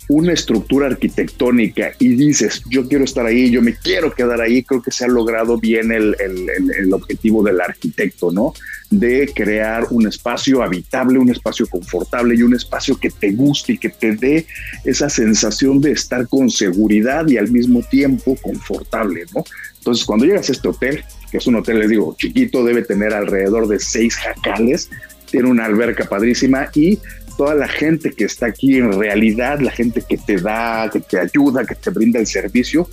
una 0.08 0.32
estructura 0.32 0.86
arquitectónica 0.86 1.92
y 1.98 2.14
dices, 2.14 2.62
yo 2.70 2.86
quiero 2.88 3.04
estar 3.04 3.26
ahí, 3.26 3.50
yo 3.50 3.60
me 3.60 3.74
quiero 3.74 4.12
quedar 4.12 4.40
ahí, 4.40 4.62
creo 4.62 4.80
que 4.80 4.92
se 4.92 5.04
ha 5.04 5.08
logrado 5.08 5.58
bien 5.58 5.90
el, 5.90 6.16
el, 6.20 6.48
el, 6.78 6.92
objetivo 6.92 7.42
del 7.42 7.60
arquitecto, 7.60 8.30
¿no? 8.30 8.54
De 8.90 9.32
crear 9.34 9.86
un 9.90 10.06
espacio 10.06 10.62
habitable, 10.62 11.18
un 11.18 11.30
espacio 11.30 11.66
confortable 11.66 12.36
y 12.36 12.42
un 12.42 12.54
espacio 12.54 12.98
que 12.98 13.10
te 13.10 13.32
guste 13.32 13.72
y 13.72 13.78
que 13.78 13.88
te 13.88 14.14
dé 14.14 14.46
esa 14.84 15.08
sensación 15.08 15.80
de 15.80 15.92
estar 15.92 16.28
con 16.28 16.50
seguridad 16.50 17.26
y 17.26 17.36
al 17.36 17.50
mismo 17.50 17.82
tiempo 17.82 18.36
confortable, 18.40 19.24
¿no? 19.34 19.44
Entonces, 19.78 20.04
cuando 20.04 20.24
llegas 20.24 20.48
a 20.48 20.52
este 20.52 20.68
hotel, 20.68 21.04
que 21.30 21.38
es 21.38 21.46
un 21.46 21.56
hotel, 21.56 21.80
les 21.80 21.90
digo, 21.90 22.14
chiquito, 22.18 22.64
debe 22.64 22.82
tener 22.82 23.12
alrededor 23.12 23.66
de 23.66 23.80
seis 23.80 24.16
jacales, 24.16 24.88
tiene 25.30 25.48
una 25.48 25.64
alberca 25.64 26.08
padrísima 26.08 26.70
y 26.74 26.98
toda 27.36 27.54
la 27.54 27.68
gente 27.68 28.12
que 28.12 28.24
está 28.24 28.46
aquí 28.46 28.76
en 28.78 28.92
realidad, 28.92 29.60
la 29.60 29.70
gente 29.70 30.02
que 30.08 30.16
te 30.16 30.36
da, 30.36 30.90
que 30.92 31.00
te 31.00 31.18
ayuda, 31.18 31.64
que 31.64 31.74
te 31.74 31.90
brinda 31.90 32.18
el 32.18 32.26
servicio, 32.26 32.88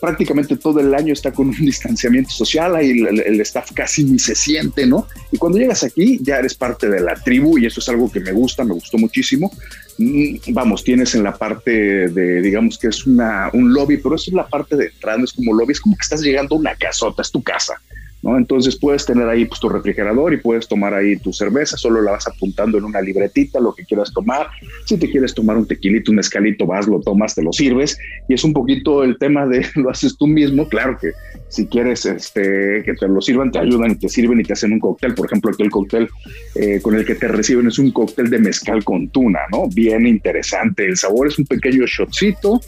prácticamente 0.00 0.56
todo 0.56 0.80
el 0.80 0.94
año 0.94 1.12
está 1.12 1.30
con 1.32 1.48
un 1.48 1.56
distanciamiento 1.60 2.30
social, 2.30 2.74
ahí 2.74 2.90
el, 2.90 3.40
staff 3.42 3.70
casi 3.72 4.04
ni 4.04 4.18
se 4.18 4.34
siente, 4.34 4.86
¿no? 4.86 5.06
Y 5.30 5.38
cuando 5.38 5.58
llegas 5.58 5.84
aquí 5.84 6.18
ya 6.22 6.38
eres 6.38 6.54
parte 6.54 6.88
de 6.88 7.00
la 7.00 7.14
tribu 7.14 7.58
y 7.58 7.66
eso 7.66 7.80
es 7.80 7.88
algo 7.88 8.10
que 8.10 8.20
me 8.20 8.32
gusta, 8.32 8.64
me 8.64 8.74
gustó 8.74 8.98
muchísimo. 8.98 9.52
Mm, 9.98 10.36
vamos, 10.52 10.82
tienes 10.82 11.14
en 11.14 11.22
la 11.22 11.36
parte 11.36 12.08
de, 12.08 12.40
digamos 12.40 12.78
que 12.78 12.88
es 12.88 13.06
una, 13.06 13.50
un 13.52 13.72
lobby, 13.72 13.98
pero 13.98 14.14
eso 14.14 14.30
es 14.30 14.34
la 14.34 14.48
parte 14.48 14.76
de 14.76 14.86
entrada, 14.86 15.22
es 15.22 15.32
como 15.32 15.54
lobby, 15.54 15.72
es 15.72 15.80
como 15.80 15.96
que 15.96 16.02
estás 16.02 16.22
llegando 16.22 16.56
a 16.56 16.58
una 16.58 16.74
casota, 16.74 17.22
es 17.22 17.30
tu 17.30 17.42
casa. 17.42 17.80
¿No? 18.22 18.36
Entonces 18.36 18.76
puedes 18.76 19.06
tener 19.06 19.28
ahí 19.28 19.44
pues, 19.44 19.60
tu 19.60 19.68
refrigerador 19.68 20.32
y 20.32 20.38
puedes 20.38 20.68
tomar 20.68 20.94
ahí 20.94 21.16
tu 21.16 21.32
cerveza, 21.32 21.76
solo 21.76 22.02
la 22.02 22.12
vas 22.12 22.26
apuntando 22.26 22.78
en 22.78 22.84
una 22.84 23.00
libretita, 23.00 23.60
lo 23.60 23.74
que 23.74 23.84
quieras 23.84 24.12
tomar. 24.12 24.48
Si 24.86 24.96
te 24.96 25.10
quieres 25.10 25.34
tomar 25.34 25.56
un 25.56 25.66
tequilito, 25.66 26.12
un 26.12 26.18
escalito, 26.18 26.66
vas, 26.66 26.86
lo 26.86 27.00
tomas, 27.00 27.34
te 27.34 27.42
lo 27.42 27.52
sirves. 27.52 27.98
Y 28.28 28.34
es 28.34 28.44
un 28.44 28.52
poquito 28.52 29.02
el 29.04 29.18
tema 29.18 29.46
de 29.46 29.66
lo 29.76 29.90
haces 29.90 30.16
tú 30.16 30.26
mismo. 30.26 30.68
Claro 30.68 30.98
que 31.00 31.12
si 31.48 31.66
quieres 31.66 32.06
este, 32.06 32.82
que 32.84 32.94
te 32.94 33.08
lo 33.08 33.20
sirvan, 33.20 33.50
te 33.50 33.58
ayudan 33.58 33.98
te 33.98 34.08
sirven 34.08 34.40
y 34.40 34.44
te 34.44 34.52
hacen 34.52 34.72
un 34.72 34.80
cóctel. 34.80 35.14
Por 35.14 35.26
ejemplo, 35.26 35.50
aquel 35.50 35.70
cóctel 35.70 36.08
eh, 36.54 36.80
con 36.80 36.94
el 36.94 37.04
que 37.04 37.14
te 37.14 37.28
reciben 37.28 37.66
es 37.68 37.78
un 37.78 37.90
cóctel 37.90 38.30
de 38.30 38.38
mezcal 38.38 38.84
con 38.84 39.08
tuna, 39.08 39.40
¿no? 39.52 39.68
Bien 39.68 40.06
interesante. 40.06 40.84
El 40.86 40.96
sabor 40.96 41.28
es 41.28 41.38
un 41.38 41.46
pequeño 41.46 41.86
shotcito. 41.86 42.60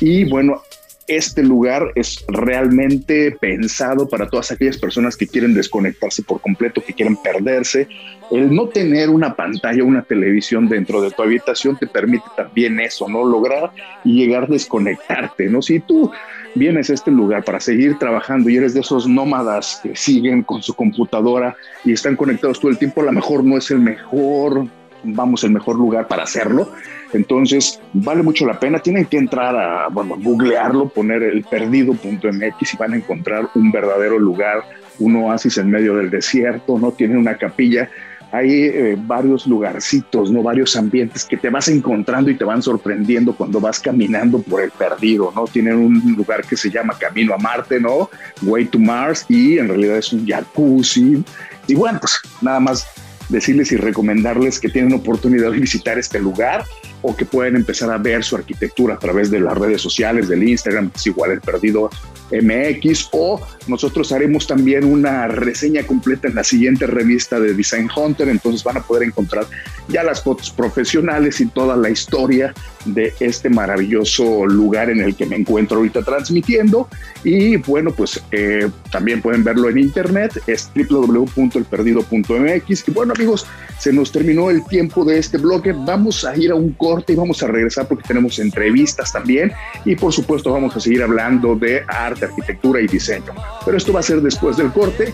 Y 0.00 0.24
bueno, 0.24 0.62
este 1.06 1.42
lugar 1.42 1.92
es 1.94 2.24
realmente 2.28 3.36
pensado 3.40 4.08
para 4.08 4.28
todas 4.28 4.52
aquellas 4.52 4.78
personas 4.78 5.16
que 5.16 5.26
quieren 5.26 5.54
desconectarse 5.54 6.22
por 6.22 6.40
completo, 6.40 6.82
que 6.84 6.94
quieren 6.94 7.16
perderse. 7.16 7.88
El 8.30 8.54
no 8.54 8.68
tener 8.68 9.10
una 9.10 9.34
pantalla, 9.34 9.84
una 9.84 10.02
televisión 10.02 10.68
dentro 10.68 11.02
de 11.02 11.10
tu 11.10 11.22
habitación 11.22 11.76
te 11.76 11.86
permite 11.86 12.24
también 12.36 12.80
eso, 12.80 13.08
¿no? 13.08 13.24
Lograr 13.24 13.72
y 14.04 14.14
llegar 14.14 14.44
a 14.44 14.46
desconectarte, 14.46 15.48
¿no? 15.48 15.60
Si 15.60 15.80
tú 15.80 16.10
vienes 16.54 16.90
a 16.90 16.94
este 16.94 17.10
lugar 17.10 17.44
para 17.44 17.60
seguir 17.60 17.98
trabajando 17.98 18.48
y 18.48 18.56
eres 18.56 18.74
de 18.74 18.80
esos 18.80 19.08
nómadas 19.08 19.80
que 19.82 19.96
siguen 19.96 20.42
con 20.42 20.62
su 20.62 20.74
computadora 20.74 21.56
y 21.84 21.92
están 21.92 22.16
conectados 22.16 22.60
todo 22.60 22.70
el 22.70 22.78
tiempo, 22.78 23.00
a 23.00 23.04
lo 23.04 23.12
mejor 23.12 23.44
no 23.44 23.56
es 23.56 23.70
el 23.70 23.80
mejor, 23.80 24.66
vamos, 25.04 25.44
el 25.44 25.50
mejor 25.50 25.76
lugar 25.76 26.08
para 26.08 26.24
hacerlo 26.24 26.68
entonces, 27.12 27.80
vale 27.92 28.22
mucho 28.22 28.46
la 28.46 28.58
pena. 28.58 28.78
Tienen 28.78 29.06
que 29.06 29.18
entrar 29.18 29.54
a, 29.56 29.88
bueno, 29.88 30.16
googlearlo, 30.18 30.88
poner 30.88 31.22
el 31.22 31.44
perdido.mx 31.44 32.74
y 32.74 32.76
van 32.76 32.94
a 32.94 32.96
encontrar 32.96 33.48
un 33.54 33.70
verdadero 33.70 34.18
lugar, 34.18 34.62
un 34.98 35.16
oasis 35.16 35.58
en 35.58 35.70
medio 35.70 35.96
del 35.96 36.10
desierto, 36.10 36.78
¿no? 36.78 36.92
Tienen 36.92 37.18
una 37.18 37.36
capilla. 37.36 37.90
Hay 38.34 38.50
eh, 38.50 38.96
varios 38.98 39.46
lugarcitos, 39.46 40.32
¿no? 40.32 40.42
Varios 40.42 40.74
ambientes 40.74 41.26
que 41.26 41.36
te 41.36 41.50
vas 41.50 41.68
encontrando 41.68 42.30
y 42.30 42.34
te 42.34 42.44
van 42.44 42.62
sorprendiendo 42.62 43.34
cuando 43.34 43.60
vas 43.60 43.78
caminando 43.78 44.40
por 44.40 44.62
el 44.62 44.70
perdido, 44.70 45.30
¿no? 45.36 45.44
Tienen 45.44 45.76
un 45.76 46.14
lugar 46.16 46.42
que 46.46 46.56
se 46.56 46.70
llama 46.70 46.96
Camino 46.98 47.34
a 47.34 47.38
Marte, 47.38 47.78
¿no? 47.78 48.08
Way 48.40 48.66
to 48.66 48.78
Mars 48.78 49.26
y 49.28 49.58
en 49.58 49.68
realidad 49.68 49.98
es 49.98 50.14
un 50.14 50.26
jacuzzi. 50.26 51.22
Y 51.66 51.74
bueno, 51.74 51.98
pues 52.00 52.18
nada 52.40 52.58
más 52.58 52.86
decirles 53.32 53.72
y 53.72 53.76
recomendarles 53.76 54.60
que 54.60 54.68
tienen 54.68 54.92
oportunidad 54.92 55.50
de 55.50 55.58
visitar 55.58 55.98
este 55.98 56.20
lugar 56.20 56.64
o 57.00 57.16
que 57.16 57.24
pueden 57.24 57.56
empezar 57.56 57.90
a 57.90 57.98
ver 57.98 58.22
su 58.22 58.36
arquitectura 58.36 58.94
a 58.94 58.98
través 58.98 59.30
de 59.30 59.40
las 59.40 59.58
redes 59.58 59.80
sociales, 59.80 60.28
del 60.28 60.48
Instagram, 60.48 60.90
es 60.94 61.06
igual 61.06 61.32
el 61.32 61.40
perdido 61.40 61.90
MX, 62.32 63.08
o 63.12 63.40
nosotros 63.66 64.12
haremos 64.12 64.46
también 64.46 64.84
una 64.84 65.28
reseña 65.28 65.84
completa 65.84 66.28
en 66.28 66.34
la 66.34 66.44
siguiente 66.44 66.86
revista 66.86 67.38
de 67.38 67.54
Design 67.54 67.88
Hunter, 67.94 68.28
entonces 68.28 68.64
van 68.64 68.78
a 68.78 68.82
poder 68.82 69.04
encontrar 69.04 69.46
ya 69.88 70.02
las 70.02 70.22
fotos 70.22 70.50
profesionales 70.50 71.40
y 71.40 71.46
toda 71.46 71.76
la 71.76 71.90
historia 71.90 72.54
de 72.84 73.14
este 73.20 73.48
maravilloso 73.48 74.44
lugar 74.46 74.90
en 74.90 75.00
el 75.00 75.14
que 75.14 75.24
me 75.26 75.36
encuentro 75.36 75.76
ahorita 75.78 76.02
transmitiendo. 76.02 76.88
Y 77.24 77.56
bueno, 77.56 77.92
pues 77.92 78.22
eh, 78.32 78.68
también 78.90 79.22
pueden 79.22 79.44
verlo 79.44 79.68
en 79.68 79.78
internet, 79.78 80.42
es 80.46 80.70
www.elperdido.mx. 80.74 82.88
Y 82.88 82.90
bueno 82.90 83.12
amigos, 83.14 83.46
se 83.78 83.92
nos 83.92 84.10
terminó 84.12 84.50
el 84.50 84.64
tiempo 84.66 85.04
de 85.04 85.18
este 85.18 85.38
bloque, 85.38 85.72
vamos 85.72 86.24
a 86.24 86.36
ir 86.36 86.50
a 86.50 86.54
un 86.54 86.72
corte 86.72 87.12
y 87.12 87.16
vamos 87.16 87.42
a 87.42 87.48
regresar 87.48 87.88
porque 87.88 88.06
tenemos 88.06 88.38
entrevistas 88.38 89.12
también 89.12 89.52
y 89.84 89.96
por 89.96 90.12
supuesto 90.12 90.52
vamos 90.52 90.76
a 90.76 90.80
seguir 90.80 91.02
hablando 91.02 91.56
de 91.56 91.82
arte, 91.88 92.21
arquitectura 92.26 92.80
y 92.80 92.86
diseño. 92.86 93.34
Pero 93.64 93.76
esto 93.76 93.92
va 93.92 94.00
a 94.00 94.02
ser 94.02 94.20
después 94.20 94.56
del 94.56 94.72
corte, 94.72 95.12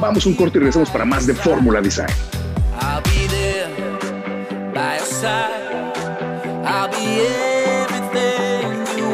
vamos 0.00 0.26
a 0.26 0.28
un 0.28 0.34
corte 0.34 0.58
y 0.58 0.60
regresamos 0.60 0.90
para 0.90 1.04
más 1.04 1.26
de 1.26 1.34
Fórmula 1.34 1.80
Design. 1.80 2.08
I'll 6.70 6.88
be 6.90 7.22
everything 7.24 8.38
you 8.98 9.08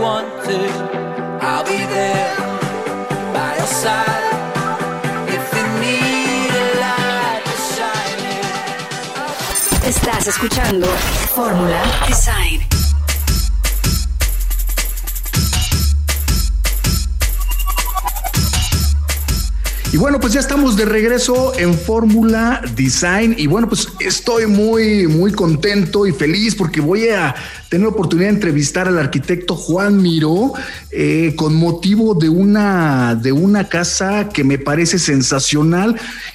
Y 19.94 19.96
bueno, 19.96 20.18
pues 20.18 20.32
ya 20.32 20.40
estamos 20.40 20.76
de 20.76 20.86
regreso 20.86 21.52
en 21.56 21.72
Fórmula 21.72 22.60
Design. 22.74 23.36
Y 23.38 23.46
bueno, 23.46 23.68
pues 23.68 23.86
estoy 24.00 24.44
muy, 24.46 25.06
muy 25.06 25.30
contento 25.30 26.04
y 26.04 26.10
feliz 26.10 26.56
porque 26.56 26.80
voy 26.80 27.10
a 27.10 27.32
tener 27.68 27.86
la 27.86 27.92
oportunidad 27.92 28.30
de 28.30 28.34
entrevistar 28.34 28.88
al 28.88 28.98
arquitecto 28.98 29.54
Juan 29.54 30.02
Miró 30.02 30.52
eh, 30.90 31.34
con 31.36 31.54
motivo 31.54 32.16
de 32.16 32.28
una, 32.28 33.14
de 33.14 33.30
una 33.30 33.68
casa 33.68 34.30
que 34.30 34.42
me 34.42 34.58
parece 34.58 34.98
sensacional 34.98 35.94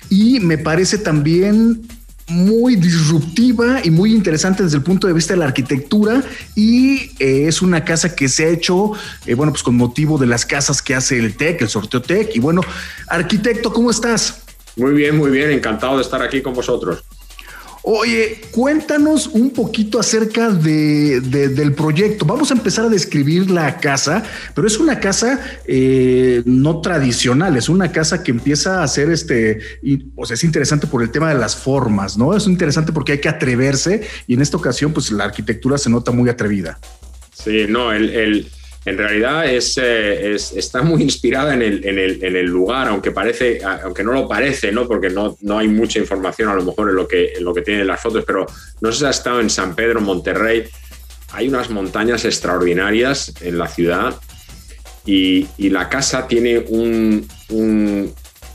y 0.09 0.39
me 0.39 0.57
parece 0.57 0.97
también 0.97 1.81
muy 2.29 2.75
disruptiva 2.75 3.81
y 3.83 3.91
muy 3.91 4.13
interesante 4.13 4.63
desde 4.63 4.77
el 4.77 4.83
punto 4.83 5.07
de 5.07 5.13
vista 5.13 5.33
de 5.33 5.39
la 5.39 5.45
arquitectura 5.45 6.23
y 6.55 7.11
eh, 7.19 7.47
es 7.47 7.61
una 7.61 7.83
casa 7.83 8.15
que 8.15 8.29
se 8.29 8.45
ha 8.45 8.49
hecho, 8.49 8.93
eh, 9.25 9.33
bueno, 9.33 9.51
pues 9.51 9.63
con 9.63 9.75
motivo 9.75 10.17
de 10.17 10.27
las 10.27 10.45
casas 10.45 10.81
que 10.81 10.95
hace 10.95 11.17
el 11.17 11.35
TEC, 11.35 11.61
el 11.61 11.69
sorteo 11.69 12.01
TEC. 12.01 12.35
Y 12.35 12.39
bueno, 12.39 12.61
arquitecto, 13.07 13.73
¿cómo 13.73 13.91
estás? 13.91 14.43
Muy 14.75 14.93
bien, 14.93 15.17
muy 15.17 15.31
bien, 15.31 15.51
encantado 15.51 15.97
de 15.97 16.03
estar 16.03 16.21
aquí 16.21 16.41
con 16.41 16.53
vosotros. 16.53 17.03
Oye, 17.91 18.39
cuéntanos 18.51 19.25
un 19.25 19.49
poquito 19.49 19.99
acerca 19.99 20.51
de, 20.51 21.21
del 21.21 21.73
proyecto. 21.73 22.23
Vamos 22.23 22.51
a 22.51 22.53
empezar 22.53 22.85
a 22.85 22.87
describir 22.89 23.49
la 23.49 23.77
casa, 23.79 24.23
pero 24.53 24.67
es 24.67 24.77
una 24.77 24.99
casa 24.99 25.39
eh, 25.65 26.43
no 26.45 26.81
tradicional, 26.81 27.57
es 27.57 27.67
una 27.67 27.91
casa 27.91 28.21
que 28.21 28.29
empieza 28.29 28.83
a 28.83 28.87
ser 28.87 29.09
este, 29.09 29.61
o 30.15 30.23
sea, 30.27 30.35
es 30.35 30.43
interesante 30.43 30.85
por 30.85 31.01
el 31.01 31.09
tema 31.09 31.33
de 31.33 31.39
las 31.39 31.55
formas, 31.55 32.15
¿no? 32.15 32.37
Es 32.37 32.45
interesante 32.45 32.93
porque 32.93 33.13
hay 33.13 33.21
que 33.21 33.29
atreverse 33.29 34.03
y 34.27 34.35
en 34.35 34.43
esta 34.43 34.57
ocasión, 34.57 34.93
pues 34.93 35.11
la 35.11 35.23
arquitectura 35.23 35.79
se 35.79 35.89
nota 35.89 36.11
muy 36.11 36.29
atrevida. 36.29 36.77
Sí, 37.33 37.65
no, 37.67 37.91
el 37.91 38.51
en 38.85 38.97
realidad 38.97 39.45
eh, 39.45 39.57
es, 39.57 40.53
está 40.53 40.81
muy 40.81 41.01
inspirada 41.01 41.53
en 41.53 41.61
el, 41.61 41.85
en, 41.85 42.35
el, 42.35 42.45
lugar, 42.45 42.87
aunque, 42.87 43.11
parece, 43.11 43.59
aunque 43.83 44.03
no 44.03 44.13
lo 44.13 44.27
parece, 44.27 44.71
¿no? 44.71 44.87
porque 44.87 45.09
no, 45.09 45.37
no 45.41 45.59
hay 45.59 45.67
mucha 45.67 45.99
información 45.99 46.49
a 46.49 46.55
lo 46.55 46.63
mejor 46.63 46.89
en 46.89 46.95
lo, 46.95 47.07
que, 47.07 47.33
en 47.33 47.43
lo 47.43 47.53
que 47.53 47.61
tienen 47.61 47.85
las 47.87 48.01
fotos, 48.01 48.23
pero 48.25 48.45
no 48.81 48.91
sé 48.91 48.99
si 48.99 49.05
ha 49.05 49.09
estado 49.09 49.41
en 49.41 49.49
San 49.49 49.75
Pedro, 49.75 49.99
Monterrey. 49.99 50.63
Hay 51.33 51.49
unas 51.49 51.69
montañas 51.69 52.25
extraordinarias 52.25 53.33
en 53.41 53.57
la 53.57 53.67
ciudad 53.67 54.15
y, 55.05 55.47
la 55.69 55.89
casa 55.89 56.27
tiene 56.27 56.59
un, 56.69 57.27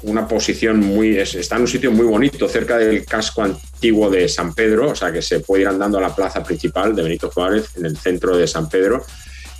una 0.02 0.26
posición 0.26 0.80
muy. 0.80 1.18
está 1.18 1.56
en 1.56 1.62
un 1.62 1.68
sitio 1.68 1.92
muy 1.92 2.06
bonito, 2.06 2.48
cerca 2.48 2.78
del 2.78 3.04
casco 3.04 3.42
antiguo 3.42 4.10
de 4.10 4.28
San 4.28 4.54
Pedro, 4.54 4.90
o 4.90 4.94
sea 4.94 5.12
que 5.12 5.22
se 5.22 5.40
puede 5.40 5.62
ir 5.62 5.68
andando 5.68 5.98
a 5.98 6.00
la 6.00 6.14
plaza 6.14 6.42
principal 6.42 6.96
de 6.96 7.02
Benito 7.02 7.30
Juárez, 7.30 7.76
en 7.76 7.86
el 7.86 7.96
centro 7.96 8.36
de 8.36 8.46
San 8.46 8.68
Pedro 8.68 9.04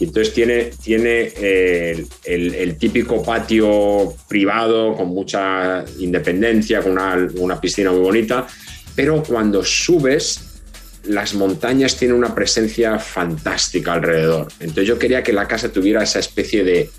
entonces 0.00 0.34
tiene, 0.34 0.70
tiene 0.82 1.32
eh, 1.36 2.04
el, 2.24 2.76
típico 2.76 3.22
patio 3.22 4.14
privado 4.28 4.94
con 4.94 5.08
mucha 5.08 5.84
independencia, 5.98 6.82
con 6.82 6.98
una, 7.38 7.60
piscina 7.60 7.92
muy 7.92 8.00
bonita, 8.00 8.46
pero 8.94 9.22
cuando 9.22 9.64
subes, 9.64 10.40
las 11.04 11.34
montañas 11.34 11.96
tienen 11.96 12.16
una 12.16 12.34
presencia 12.34 12.98
fantástica 12.98 13.92
alrededor. 13.92 14.48
Entonces 14.58 14.88
yo 14.88 14.98
quería 14.98 15.22
que 15.22 15.32
la 15.32 15.46
casa 15.46 15.70
tuviera 15.70 16.02
esa 16.02 16.18
especie 16.18 16.64
de, 16.64 16.90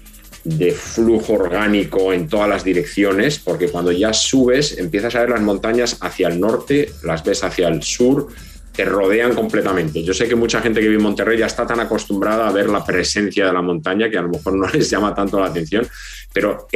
de 0.45 0.71
flujo 0.71 1.33
orgánico 1.33 2.13
en 2.13 2.27
todas 2.29 2.47
las 2.47 2.63
direcciones, 2.63 3.39
porque 3.39 3.67
cuando 3.67 3.91
ya 3.91 4.13
subes 4.13 4.77
empiezas 4.77 5.15
a 5.15 5.21
ver 5.21 5.29
las 5.31 5.41
montañas 5.41 5.97
hacia 6.01 6.27
el 6.29 6.39
norte, 6.39 6.91
las 7.03 7.23
ves 7.23 7.43
hacia 7.43 7.67
el 7.67 7.83
sur, 7.83 8.27
te 8.75 8.85
rodean 8.85 9.33
completamente. 9.33 10.03
Yo 10.03 10.13
sé 10.13 10.27
que 10.27 10.35
mucha 10.35 10.61
gente 10.61 10.79
que 10.79 10.87
vive 10.87 10.97
en 10.97 11.03
Monterrey 11.03 11.37
ya 11.37 11.45
está 11.45 11.65
tan 11.65 11.79
acostumbrada 11.79 12.47
a 12.47 12.51
ver 12.51 12.69
la 12.69 12.83
presencia 12.83 13.45
de 13.45 13.53
la 13.53 13.61
montaña 13.61 14.09
que 14.09 14.17
a 14.17 14.21
lo 14.21 14.29
mejor 14.29 14.55
no 14.55 14.67
les 14.73 14.89
llama 14.89 15.13
tanto 15.13 15.39
la 15.39 15.47
atención, 15.47 15.87
pero 16.33 16.67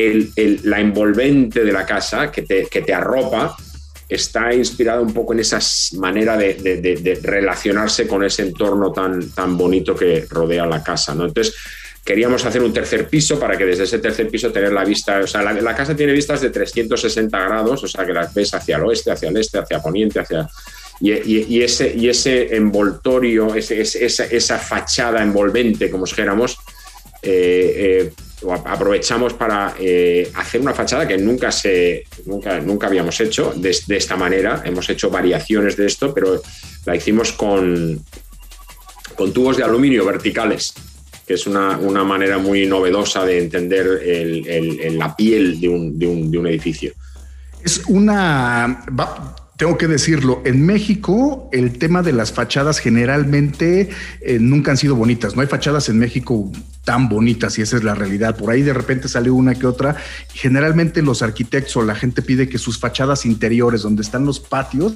la 0.64 0.80
envolvente 0.80 1.64
de 1.64 1.72
la 1.72 1.86
casa 1.86 2.32
que 2.32 2.44
te, 2.44 2.94
arropa 2.94 3.56
está 4.08 4.54
inspirada 4.54 5.02
un 5.02 5.14
poco 5.14 5.34
en 5.34 5.40
esa 5.40 5.60
manera 5.98 6.38
de, 6.38 7.20
relacionarse 7.22 8.08
con 8.08 8.24
ese 8.24 8.44
entorno 8.44 8.92
tan, 8.92 9.58
bonito 9.58 9.96
que 9.96 10.26
rodea 10.30 10.66
la 10.66 10.82
casa. 10.82 11.12
Entonces, 11.12 11.54
queríamos 12.04 12.44
hacer 12.46 12.64
un 12.64 12.74
tercer 12.74 13.08
piso 13.08 13.38
para 13.40 13.58
que 13.58 13.66
desde 13.66 13.84
ese 13.84 14.00
tercer 14.00 14.30
piso 14.30 14.52
tener 14.52 14.72
la 14.72 14.86
vista, 14.86 15.20
o 15.20 15.28
sea, 15.28 15.42
la, 15.44 15.76
casa 15.76 15.96
tiene 15.96 16.14
vistas 16.14 16.42
de 16.42 16.50
360 16.50 17.38
grados, 17.38 17.84
o 17.84 17.88
sea, 17.88 18.06
que 18.06 18.14
las 18.14 18.34
ves 18.34 18.54
hacia 18.54 18.78
el 18.78 18.84
oeste, 18.84 19.12
hacia 19.12 19.30
el 19.30 19.38
este, 19.38 19.60
hacia 19.60 19.80
poniente, 19.82 20.20
hacia, 20.20 20.50
y, 21.02 21.62
ese, 21.62 21.94
y 21.96 22.10
ese 22.10 22.56
envoltorio, 22.56 23.56
esa, 23.56 24.60
fachada 24.60 25.24
envolvente, 25.24 25.90
como 25.90 26.06
dijéramos, 26.06 26.58
eh, 27.22 28.12
eh, 28.12 28.52
aprovechamos 28.66 29.34
para 29.34 29.76
eh, 29.80 30.30
hacer 30.36 30.60
una 30.62 30.74
fachada 30.74 31.08
que 31.08 31.18
nunca, 31.18 31.52
se, 31.52 32.06
nunca, 32.26 32.60
nunca 32.60 32.88
habíamos 32.88 33.20
hecho 33.22 33.54
de, 33.56 33.70
esta 33.70 34.18
manera. 34.18 34.62
Hemos 34.66 34.90
hecho 34.90 35.10
variaciones 35.10 35.78
de 35.78 35.86
esto, 35.86 36.14
pero 36.14 36.42
la 36.86 36.96
hicimos 36.96 37.32
con, 37.32 38.04
con 39.16 39.32
tubos 39.32 39.56
de 39.56 39.64
aluminio 39.64 40.06
verticales, 40.06 40.74
que 41.26 41.36
es 41.36 41.48
una, 41.48 41.78
manera 42.04 42.38
muy 42.40 42.66
novedosa 42.66 43.26
de 43.26 43.40
entender 43.40 44.02
la 44.98 45.16
piel 45.16 45.62
de 45.62 45.70
un, 45.70 45.98
de 45.98 46.08
un, 46.08 46.30
de 46.30 46.38
un 46.38 46.48
edificio. 46.48 46.92
Es 47.64 47.84
una 47.88 48.86
tengo 49.60 49.78
que 49.78 49.90
decirlo, 49.90 50.42
en 50.46 50.66
México 50.66 51.50
el 51.52 51.78
tema 51.78 52.02
de 52.02 52.14
las 52.14 52.32
fachadas 52.32 52.80
generalmente 52.80 53.90
eh, 54.22 54.40
nunca 54.40 54.72
han 54.72 54.78
sido 54.78 54.96
bonitas. 54.96 55.36
No 55.36 55.42
hay 55.42 55.48
fachadas 55.48 55.90
en 55.90 56.00
México 56.00 56.50
tan 56.84 57.10
bonitas 57.10 57.58
y 57.60 57.62
esa 57.62 57.78
es 57.78 57.84
la 57.84 57.96
realidad. 57.96 58.36
Por 58.36 58.52
ahí 58.52 58.62
de 58.62 58.74
repente 58.74 59.08
sale 59.08 59.30
una 59.30 59.56
que 59.56 59.68
otra. 59.68 59.96
Generalmente 60.34 61.02
los 61.02 61.22
arquitectos 61.22 61.78
o 61.78 61.84
la 61.84 61.96
gente 61.96 62.22
pide 62.22 62.50
que 62.50 62.58
sus 62.58 62.80
fachadas 62.80 63.26
interiores, 63.26 63.82
donde 63.82 64.02
están 64.02 64.26
los 64.26 64.40
patios, 64.40 64.96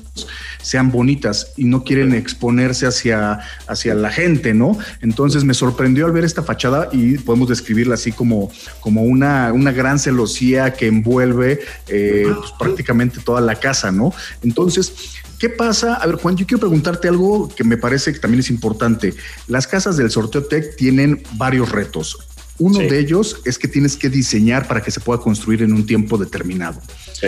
sean 0.62 0.92
bonitas 0.92 1.54
y 1.58 1.66
no 1.66 1.84
quieren 1.84 2.14
exponerse 2.14 2.88
hacia, 2.88 3.40
hacia 3.68 3.94
la 3.96 4.12
gente, 4.12 4.54
¿no? 4.54 4.78
Entonces 5.02 5.44
me 5.44 5.54
sorprendió 5.54 6.06
al 6.06 6.12
ver 6.12 6.24
esta 6.24 6.44
fachada 6.44 6.90
y 6.92 7.18
podemos 7.18 7.50
describirla 7.50 7.96
así 7.96 8.12
como, 8.12 8.52
como 8.80 9.04
una, 9.04 9.52
una 9.54 9.72
gran 9.72 10.00
celosía 10.00 10.74
que 10.74 10.88
envuelve 10.88 11.60
eh, 11.88 12.26
pues, 12.26 12.52
prácticamente 12.58 13.20
toda 13.20 13.42
la 13.42 13.56
casa, 13.56 13.92
¿no? 13.92 14.14
Entonces, 14.42 14.94
¿qué 15.44 15.50
pasa? 15.50 15.96
A 15.96 16.08
ver, 16.08 16.16
Juan, 16.16 16.38
yo 16.38 16.48
quiero 16.48 16.62
preguntarte 16.62 17.10
algo 17.10 17.54
que 17.54 17.66
me 17.66 17.76
parece 17.76 18.14
que 18.14 18.20
también 18.20 18.40
es 18.40 18.50
importante. 18.50 19.14
Las 19.50 19.68
casas 19.68 19.98
del 19.98 20.10
sorteo 20.10 20.46
Tech 20.46 20.78
tienen 20.78 21.22
varios 21.34 21.70
retos. 21.70 22.18
Uno 22.60 22.80
de 22.80 22.98
ellos 22.98 23.42
es 23.44 23.60
que 23.60 23.68
tienes 23.68 23.98
que 23.98 24.08
diseñar 24.08 24.70
para 24.70 24.82
que 24.82 24.90
se 24.90 25.02
pueda 25.02 25.20
construir 25.20 25.62
en 25.62 25.74
un 25.74 25.86
tiempo 25.86 26.18
determinado. 26.18 26.80
Sí. 27.12 27.28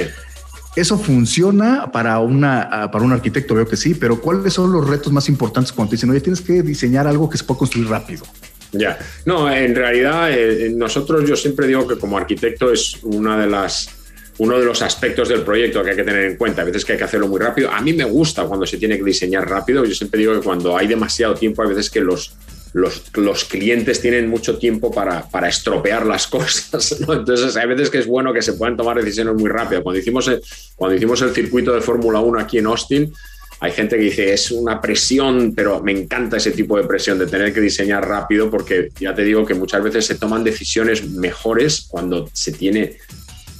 Eso 0.77 0.98
funciona 0.98 1.91
para, 1.91 2.19
una, 2.19 2.89
para 2.89 3.03
un 3.03 3.12
arquitecto, 3.12 3.53
veo 3.53 3.67
que 3.67 3.75
sí, 3.75 3.93
pero 3.95 4.22
¿cuáles 4.22 4.53
son 4.53 4.72
los 4.72 4.88
retos 4.88 5.12
más 5.12 5.27
importantes 5.27 5.74
cuando 5.74 5.89
te 5.89 5.98
dicen, 5.98 6.10
oye, 6.10 6.22
tienes 6.22 6.39
que 6.39 6.62
diseñar 6.62 7.07
algo 7.07 7.29
que 7.29 7.38
se 7.38 7.43
pueda 7.43 7.57
construir 7.57 7.89
rápido? 7.89 8.24
Ya, 8.72 8.98
no, 9.25 9.51
en 9.51 9.75
realidad 9.75 10.31
eh, 10.31 10.72
nosotros 10.74 11.27
yo 11.27 11.36
siempre 11.36 11.67
digo 11.67 11.86
que 11.86 11.98
como 11.98 12.17
arquitecto 12.17 12.72
es 12.72 12.98
una 13.03 13.38
de 13.38 13.48
las 13.48 13.89
uno 14.38 14.60
de 14.60 14.65
los 14.65 14.82
aspectos 14.82 15.30
del 15.30 15.42
proyecto 15.42 15.84
que 15.84 15.92
hay 15.92 15.96
que 15.96 16.04
tener 16.04 16.25
en 16.25 16.38
cuenta. 16.38 16.62
A 16.62 16.65
veces 16.65 16.84
que 16.84 16.94
hay 16.94 16.98
que 16.98 17.06
hacerlo 17.06 17.27
muy 17.27 17.39
rápido. 17.39 17.72
A 17.72 17.82
mí 17.82 17.94
me 17.94 18.04
gusta 18.04 18.46
cuando 18.46 18.65
se 18.65 18.77
tiene 18.77 18.98
que 18.98 19.04
diseñar 19.04 19.50
rápido. 19.50 19.86
Yo 19.86 19.96
siempre 19.96 20.20
digo 20.20 20.34
que 20.34 20.42
cuando 20.42 20.77
hay 20.77 20.88
demasiado 20.88 21.36
tiempo, 21.36 21.62
hay 21.62 21.70
veces 21.70 21.89
que 21.89 22.01
los, 22.01 22.36
los, 22.74 23.46
clientes 23.46 24.01
tienen 24.01 24.30
mucho 24.30 24.58
tiempo 24.58 24.92
para, 24.92 25.27
para 25.30 25.48
estropear 25.48 26.06
las 26.06 26.27
cosas. 26.27 26.98
Entonces, 27.00 27.56
hay 27.56 27.68
veces 27.68 27.89
que 27.89 28.00
es 28.00 28.08
bueno 28.08 28.34
que 28.34 28.42
se 28.42 28.54
puedan 28.54 28.75
tomar 28.75 28.98
decisiones 28.98 29.36
muy 29.36 29.50
rápido. 29.50 29.82
Cuando 29.84 30.00
hicimos 30.00 30.27
el, 30.27 30.42
cuando 30.75 30.96
hicimos 30.96 31.22
el 31.22 31.34
circuito 31.34 31.74
de 31.74 31.82
Fórmula 31.82 32.20
1 32.20 32.39
aquí 32.39 32.58
en 32.58 32.65
Austin, 32.65 33.13
hay 33.62 33.72
gente 33.72 33.96
que 33.96 34.04
dice 34.04 34.34
es 34.34 34.51
una 34.51 34.82
presión, 34.82 35.54
pero 35.56 35.82
me 35.82 35.94
encanta 35.94 36.38
ese 36.38 36.51
tipo 36.51 36.77
de 36.77 36.84
presión 36.84 37.18
de 37.18 37.25
tener 37.25 37.54
que 37.54 37.62
diseñar 37.62 38.06
rápido 38.06 38.51
porque 38.51 38.89
ya 39.00 39.15
te 39.15 39.24
digo 39.24 39.46
que 39.46 39.54
muchas 39.54 39.82
veces 39.82 40.06
se 40.06 40.15
toman 40.15 40.44
decisiones 40.44 41.08
mejores 41.10 41.86
cuando 41.88 42.30
se 42.34 42.51
tiene 42.51 42.98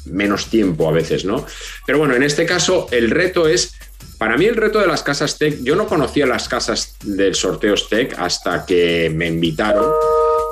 menos 0.06 0.48
tiempo 0.48 0.88
a 0.88 0.92
veces, 0.92 1.26
¿no? 1.26 1.46
Pero 1.86 2.00
bueno, 2.00 2.16
en 2.16 2.24
este 2.24 2.46
caso 2.46 2.88
el 2.92 3.10
reto 3.10 3.48
es, 3.48 3.74
para 4.18 4.38
mí 4.38 4.46
el 4.46 4.56
reto 4.56 4.80
de 4.80 4.88
las 4.88 5.04
casas 5.04 5.38
tech, 5.38 5.60
yo 5.62 5.76
no 5.76 5.88
conocía 5.88 6.26
las 6.26 6.48
casas 6.48 6.96
del 7.04 7.36
sorteos 7.36 7.90
tech 7.90 8.16
hasta 8.18 8.66
que 8.66 9.12
me 9.14 9.28
invitaron 9.28 9.92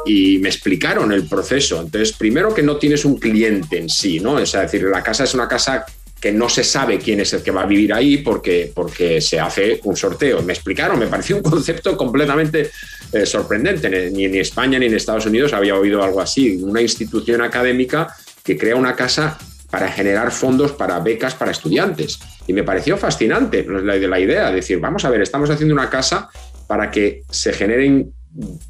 y 0.05 0.37
me 0.39 0.49
explicaron 0.49 1.11
el 1.11 1.27
proceso. 1.27 1.79
Entonces, 1.79 2.13
primero 2.13 2.53
que 2.53 2.63
no 2.63 2.77
tienes 2.77 3.05
un 3.05 3.17
cliente 3.17 3.77
en 3.77 3.89
sí, 3.89 4.19
¿no? 4.19 4.39
Es 4.39 4.51
decir, 4.51 4.83
la 4.83 5.01
casa 5.01 5.23
es 5.23 5.33
una 5.33 5.47
casa 5.47 5.85
que 6.19 6.31
no 6.31 6.47
se 6.47 6.63
sabe 6.63 6.99
quién 6.99 7.19
es 7.19 7.33
el 7.33 7.43
que 7.43 7.51
va 7.51 7.63
a 7.63 7.65
vivir 7.65 7.93
ahí 7.93 8.19
porque, 8.19 8.71
porque 8.73 9.19
se 9.19 9.41
hace 9.41 9.81
un 9.83 9.97
sorteo. 9.97 10.41
Me 10.41 10.53
explicaron, 10.53 10.97
me 10.97 11.07
pareció 11.07 11.35
un 11.35 11.43
concepto 11.43 11.97
completamente 11.97 12.71
eh, 13.11 13.25
sorprendente. 13.25 14.09
Ni 14.09 14.23
en 14.23 14.35
España 14.35 14.79
ni 14.79 14.85
en 14.85 14.93
Estados 14.93 15.25
Unidos 15.25 15.51
había 15.51 15.75
oído 15.75 16.01
algo 16.01 16.21
así. 16.21 16.55
Una 16.63 16.81
institución 16.81 17.41
académica 17.41 18.15
que 18.43 18.57
crea 18.57 18.75
una 18.75 18.95
casa 18.95 19.37
para 19.71 19.87
generar 19.87 20.31
fondos 20.31 20.73
para 20.73 20.99
becas 20.99 21.33
para 21.33 21.51
estudiantes. 21.51 22.19
Y 22.45 22.53
me 22.53 22.63
pareció 22.63 22.97
fascinante 22.97 23.65
la, 23.67 24.19
idea, 24.19 24.49
de 24.49 24.55
decir, 24.55 24.79
vamos 24.79 25.03
a 25.05 25.09
ver, 25.09 25.21
estamos 25.21 25.49
haciendo 25.49 25.73
una 25.73 25.89
casa 25.89 26.29
para 26.67 26.91
que 26.91 27.23
se 27.29 27.53
generen 27.53 28.13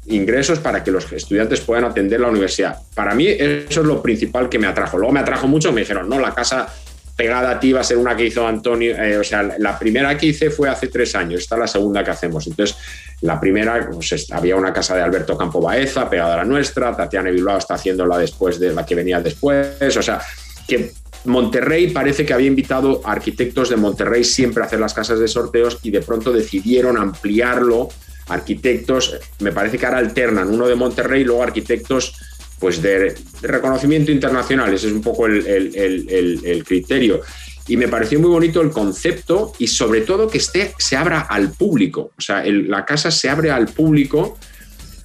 ingresos 0.06 0.58
para 0.58 0.84
que 0.84 0.90
los 0.90 1.10
estudiantes 1.12 1.60
puedan 1.60 1.84
atender 1.84 2.20
la 2.20 2.28
universidad. 2.28 2.78
Para 2.94 3.14
mí 3.14 3.26
eso 3.26 3.80
es 3.80 3.86
lo 3.86 4.02
principal 4.02 4.48
que 4.48 4.58
me 4.58 4.66
atrajo. 4.66 4.96
Luego 4.98 5.12
me 5.12 5.20
atrajo 5.20 5.46
mucho, 5.46 5.72
me 5.72 5.80
dijeron, 5.80 6.08
no, 6.08 6.18
la 6.18 6.34
casa 6.34 6.72
pegada 7.16 7.50
a 7.50 7.60
ti 7.60 7.72
va 7.72 7.80
a 7.80 7.84
ser 7.84 7.96
una 7.96 8.16
que 8.16 8.26
hizo 8.26 8.46
Antonio, 8.46 8.96
eh, 8.96 9.16
o 9.16 9.24
sea, 9.24 9.42
la 9.58 9.78
primera 9.78 10.16
que 10.18 10.26
hice 10.26 10.50
fue 10.50 10.68
hace 10.68 10.88
tres 10.88 11.14
años, 11.14 11.42
esta 11.42 11.54
es 11.54 11.60
la 11.60 11.66
segunda 11.66 12.02
que 12.02 12.10
hacemos. 12.10 12.46
Entonces, 12.46 12.76
la 13.20 13.38
primera, 13.38 13.88
pues, 13.90 14.30
había 14.32 14.56
una 14.56 14.72
casa 14.72 14.96
de 14.96 15.02
Alberto 15.02 15.36
Campo 15.36 15.60
Baeza 15.60 16.10
pegada 16.10 16.34
a 16.34 16.36
la 16.38 16.44
nuestra, 16.44 16.96
Tatiana 16.96 17.30
Bilbao 17.30 17.58
está 17.58 17.74
haciéndola 17.74 18.18
después 18.18 18.58
de 18.58 18.72
la 18.72 18.84
que 18.84 18.94
venía 18.94 19.20
después, 19.20 19.96
o 19.96 20.02
sea, 20.02 20.20
que 20.66 20.92
Monterrey 21.24 21.90
parece 21.90 22.26
que 22.26 22.34
había 22.34 22.48
invitado 22.48 23.00
a 23.04 23.12
arquitectos 23.12 23.70
de 23.70 23.76
Monterrey 23.76 24.24
siempre 24.24 24.62
a 24.62 24.66
hacer 24.66 24.80
las 24.80 24.92
casas 24.92 25.18
de 25.18 25.28
sorteos 25.28 25.78
y 25.82 25.90
de 25.90 26.02
pronto 26.02 26.32
decidieron 26.32 26.98
ampliarlo. 26.98 27.88
Arquitectos, 28.28 29.18
me 29.40 29.52
parece 29.52 29.78
que 29.78 29.86
ahora 29.86 29.98
alternan 29.98 30.48
uno 30.48 30.66
de 30.66 30.74
Monterrey 30.74 31.22
y 31.22 31.24
luego 31.24 31.42
arquitectos 31.42 32.14
pues 32.58 32.80
de, 32.80 33.14
reconocimiento 33.42 34.10
internacional. 34.10 34.72
Ese 34.72 34.88
es 34.88 34.92
un 34.92 35.02
poco 35.02 35.26
el, 35.26 36.64
criterio. 36.66 37.20
Y 37.66 37.76
me 37.76 37.88
pareció 37.88 38.20
muy 38.20 38.28
bonito 38.28 38.60
el 38.60 38.70
concepto 38.70 39.52
y 39.58 39.68
sobre 39.68 40.02
todo 40.02 40.28
que 40.28 40.38
esté, 40.38 40.74
se 40.78 40.96
abra 40.96 41.20
al 41.20 41.52
público. 41.52 42.12
O 42.16 42.20
sea, 42.20 42.44
la 42.44 42.84
casa 42.84 43.10
se 43.10 43.30
abre 43.30 43.50
al 43.50 43.68
público 43.68 44.38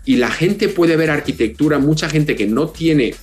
y 0.06 0.18
la 0.18 0.30
gente 0.30 0.68
puede 0.68 0.98
ver 0.98 1.10
arquitectura. 1.10 1.80
Mucha 1.80 2.10
gente 2.10 2.36
que 2.36 2.48
no 2.48 2.70
tiene 2.70 3.16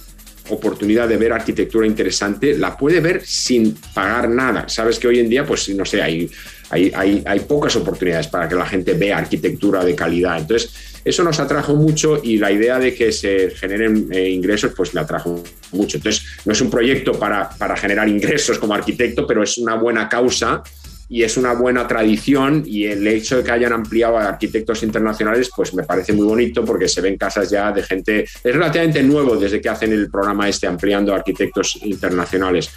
oportunidad 0.49 1.09
de 1.09 1.17
ver 1.17 1.33
arquitectura 1.33 1.87
interesante 1.87 2.57
la 2.57 2.77
puede 2.77 3.01
ver 3.01 3.25
sin 3.25 3.75
pagar 3.95 4.29
nada. 4.29 4.69
Sabes 4.69 4.99
que 4.99 5.09
hoy 5.09 5.19
en 5.19 5.29
día, 5.29 5.45
pues 5.45 5.69
no 5.71 5.85
sé, 5.85 6.03
hay, 6.03 6.31
hay, 6.71 6.93
hay, 6.95 7.23
hay 7.25 7.41
pocas 7.41 7.77
oportunidades 7.77 8.29
para 8.29 8.49
que 8.49 8.55
la 8.55 8.67
gente 8.67 8.95
vea 8.95 9.19
arquitectura 9.19 9.85
de 9.85 9.95
calidad. 9.95 10.39
Entonces, 10.39 10.71
eso 11.05 11.23
nos 11.23 11.39
atrajo 11.39 11.77
mucho 11.77 12.21
y 12.23 12.39
la 12.39 12.51
idea 12.51 12.79
de 12.79 12.93
que 12.95 13.13
se 13.13 13.51
generen 13.51 14.09
eh, 14.11 14.29
ingresos, 14.29 14.73
pues 14.77 14.93
le 14.93 15.01
atrajo 15.01 15.43
mucho. 15.73 15.99
Entonces, 15.99 16.27
no 16.45 16.53
es 16.53 16.61
un 16.61 16.69
proyecto 16.69 17.13
para, 17.13 17.49
para 17.51 17.77
generar 17.77 18.09
ingresos 18.09 18.59
como 18.59 18.75
arquitecto, 18.75 19.27
pero 19.27 19.43
es 19.43 19.57
una 19.59 19.77
buena 19.77 20.09
causa 20.09 20.63
y 21.09 21.23
es 21.23 21.37
una 21.37 21.53
buena 21.53 21.87
tradición 21.87 22.65
y 22.67 22.87
el 22.87 23.07
hecho 23.07 23.37
de 23.37 23.45
que 23.45 23.53
hayan 23.53 23.73
ampliado 23.73 24.19
a 24.19 24.29
arquitectos 24.29 24.83
internacionales 24.83 25.51
pues 25.55 25.73
me 25.75 25.85
parece 25.85 26.13
muy 26.13 26.27
bonito 26.27 26.65
porque 26.65 26.89
se 26.89 27.01
ven 27.01 27.17
casas 27.17 27.49
ya 27.51 27.71
de 27.71 27.83
gente, 27.83 28.23
es 28.23 28.43
relativamente 28.43 29.03
nuevo 29.03 29.37
desde 29.37 29.61
que 29.61 29.69
hacen 29.69 29.93
el 29.93 30.11
programa 30.11 30.49
este 30.49 30.67
ampliando 30.67 31.13
a 31.13 31.17
arquitectos 31.17 31.79
internacionales. 31.83 32.71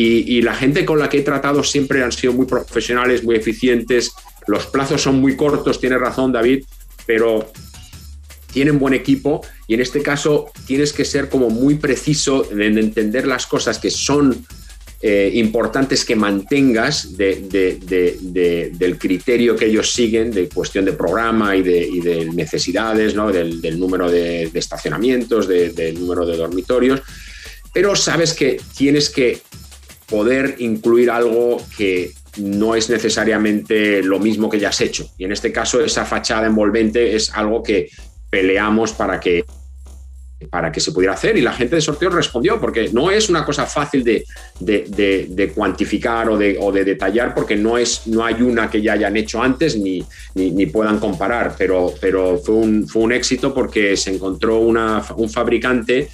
Y, 0.00 0.42
la 0.42 0.54
gente 0.54 0.84
con 0.84 1.00
la 1.00 1.08
que 1.08 1.18
he 1.18 1.22
tratado 1.22 1.64
siempre 1.64 2.04
han 2.04 2.12
sido 2.12 2.32
muy 2.32 2.46
profesionales, 2.46 3.24
muy 3.24 3.34
eficientes, 3.34 4.12
los 4.46 4.66
plazos 4.66 5.02
son 5.02 5.20
muy 5.20 5.34
cortos, 5.34 5.80
tiene 5.80 5.98
razón 5.98 6.30
David, 6.30 6.64
pero 7.04 7.50
tienen 8.52 8.78
buen 8.78 8.94
equipo 8.94 9.40
y 9.66 9.74
en 9.74 9.80
este 9.80 10.00
caso 10.00 10.52
tienes 10.68 10.92
que 10.92 11.04
ser 11.04 11.28
como 11.28 11.50
muy 11.50 11.74
preciso 11.74 12.48
en 12.52 12.78
entender 12.78 13.26
las 13.26 13.48
cosas 13.48 13.80
que 13.80 13.90
son 13.90 14.46
eh, 15.02 15.32
importantes 15.34 16.04
que 16.04 16.14
mantengas 16.14 17.16
del 17.16 17.48
criterio 18.98 19.56
que 19.56 19.66
ellos 19.66 19.90
siguen 19.92 20.30
de 20.30 20.48
cuestión 20.48 20.84
de 20.84 20.92
programa 20.92 21.56
y 21.56 21.62
de, 21.62 22.30
necesidades, 22.32 23.16
¿no? 23.16 23.32
del, 23.32 23.80
número 23.80 24.08
de, 24.08 24.44
estacionamientos, 24.54 25.48
del 25.48 25.98
número 25.98 26.24
de 26.24 26.36
dormitorios, 26.36 27.02
pero 27.72 27.96
sabes 27.96 28.32
que 28.32 28.60
tienes 28.76 29.10
que 29.10 29.42
poder 30.08 30.56
incluir 30.58 31.10
algo 31.10 31.58
que 31.76 32.12
no 32.38 32.74
es 32.74 32.88
necesariamente 32.88 34.02
lo 34.02 34.18
mismo 34.18 34.48
que 34.48 34.58
ya 34.58 34.68
has 34.68 34.80
hecho. 34.80 35.08
Y 35.18 35.24
en 35.24 35.32
este 35.32 35.52
caso, 35.52 35.84
esa 35.84 36.04
fachada 36.04 36.46
envolvente 36.46 37.14
es 37.14 37.30
algo 37.34 37.62
que 37.62 37.90
peleamos 38.30 38.92
para 38.92 39.18
que 39.20 39.44
para 40.50 40.70
que 40.70 40.78
se 40.78 40.92
pudiera 40.92 41.14
hacer 41.14 41.36
y 41.36 41.40
la 41.40 41.52
gente 41.52 41.74
de 41.74 41.80
sorteo 41.80 42.10
respondió 42.10 42.60
porque 42.60 42.90
no 42.92 43.10
es 43.10 43.28
una 43.28 43.44
cosa 43.44 43.66
fácil 43.66 44.04
de, 44.04 44.24
de, 44.60 45.52
cuantificar 45.52 46.30
o 46.30 46.38
de, 46.38 46.56
o 46.60 46.70
de, 46.70 46.84
detallar 46.84 47.34
porque 47.34 47.56
no, 47.56 47.76
es, 47.76 48.06
no 48.06 48.24
hay 48.24 48.40
una 48.40 48.70
que 48.70 48.80
ya 48.80 48.92
hayan 48.92 49.16
hecho 49.16 49.42
antes 49.42 49.76
ni, 49.76 50.04
ni, 50.34 50.66
puedan 50.66 51.00
comparar, 51.00 51.56
pero, 51.58 51.92
pero 52.00 52.38
fue, 52.38 52.54
un, 52.54 52.86
fue 52.86 53.02
un 53.02 53.12
éxito 53.12 53.52
porque 53.52 53.96
se 53.96 54.14
encontró 54.14 54.60
una, 54.60 55.04
un 55.16 55.28
fabricante 55.28 56.08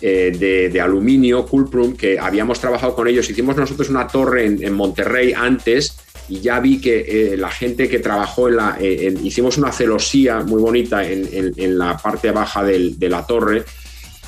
eh, 0.00 0.68
de, 0.72 0.80
aluminio, 0.80 1.46
Coolprum, 1.46 1.96
que 1.96 2.18
habíamos 2.18 2.60
trabajado 2.60 2.94
con 2.94 3.08
ellos. 3.08 3.28
Hicimos 3.28 3.56
nosotros 3.56 3.88
una 3.90 4.06
torre 4.06 4.46
en, 4.46 4.72
Monterrey 4.72 5.32
antes 5.32 5.96
y 6.28 6.40
ya 6.40 6.60
vi 6.60 6.80
que 6.80 7.32
eh, 7.32 7.36
la 7.36 7.50
gente 7.50 7.88
que 7.88 7.98
trabajó 7.98 8.48
en 8.48 8.56
la... 8.56 8.76
Eh, 8.80 9.14
hicimos 9.22 9.58
una 9.58 9.72
celosía 9.72 10.40
muy 10.40 10.60
bonita 10.60 11.04
en, 11.04 11.78
la 11.78 11.96
parte 11.96 12.30
baja 12.30 12.64
de 12.64 13.08
la 13.08 13.26
torre 13.26 13.64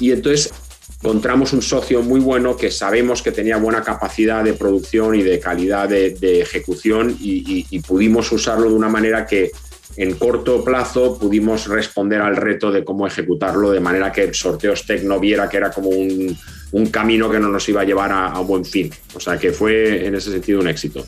y 0.01 0.13
entonces 0.13 0.51
encontramos 1.03 1.53
un 1.53 1.63
socio 1.63 2.03
muy 2.03 2.21
bueno 2.21 2.57
que 2.57 2.71
sabemos 2.71 3.23
que 3.23 3.33
tenía 3.33 3.57
buena 3.57 3.83
capacidad 3.83 4.45
de 4.45 4.53
producción 4.53 5.15
y 5.15 5.23
de 5.23 5.41
calidad 5.41 5.89
de, 5.89 6.41
ejecución 6.41 7.17
y, 7.21 7.79
pudimos 7.81 8.31
usarlo 8.33 8.69
de 8.69 8.75
una 8.75 8.89
manera 8.89 9.27
que 9.27 9.51
en 9.97 10.15
corto 10.15 10.65
plazo 10.65 11.19
pudimos 11.19 11.67
responder 11.67 12.21
al 12.21 12.37
reto 12.37 12.71
de 12.71 12.85
cómo 12.85 13.07
ejecutarlo 13.07 13.71
de 13.71 13.81
manera 13.81 14.13
que 14.13 14.33
Sorteos 14.33 14.87
Tech 14.87 15.03
no 15.03 15.19
viera 15.19 15.49
que 15.49 15.57
era 15.57 15.71
como 15.71 15.91
un, 15.91 16.37
camino 16.91 17.31
que 17.31 17.41
no 17.41 17.49
nos 17.49 17.69
iba 17.69 17.81
a 17.81 17.85
llevar 17.85 18.13
a, 18.13 18.27
a 18.27 18.41
buen 18.41 18.65
fin. 18.65 18.91
O 19.15 19.21
sea 19.21 19.37
que 19.39 19.53
fue 19.53 20.07
en 20.07 20.15
ese 20.15 20.31
sentido 20.31 20.61
un 20.61 20.69
éxito. 20.69 21.05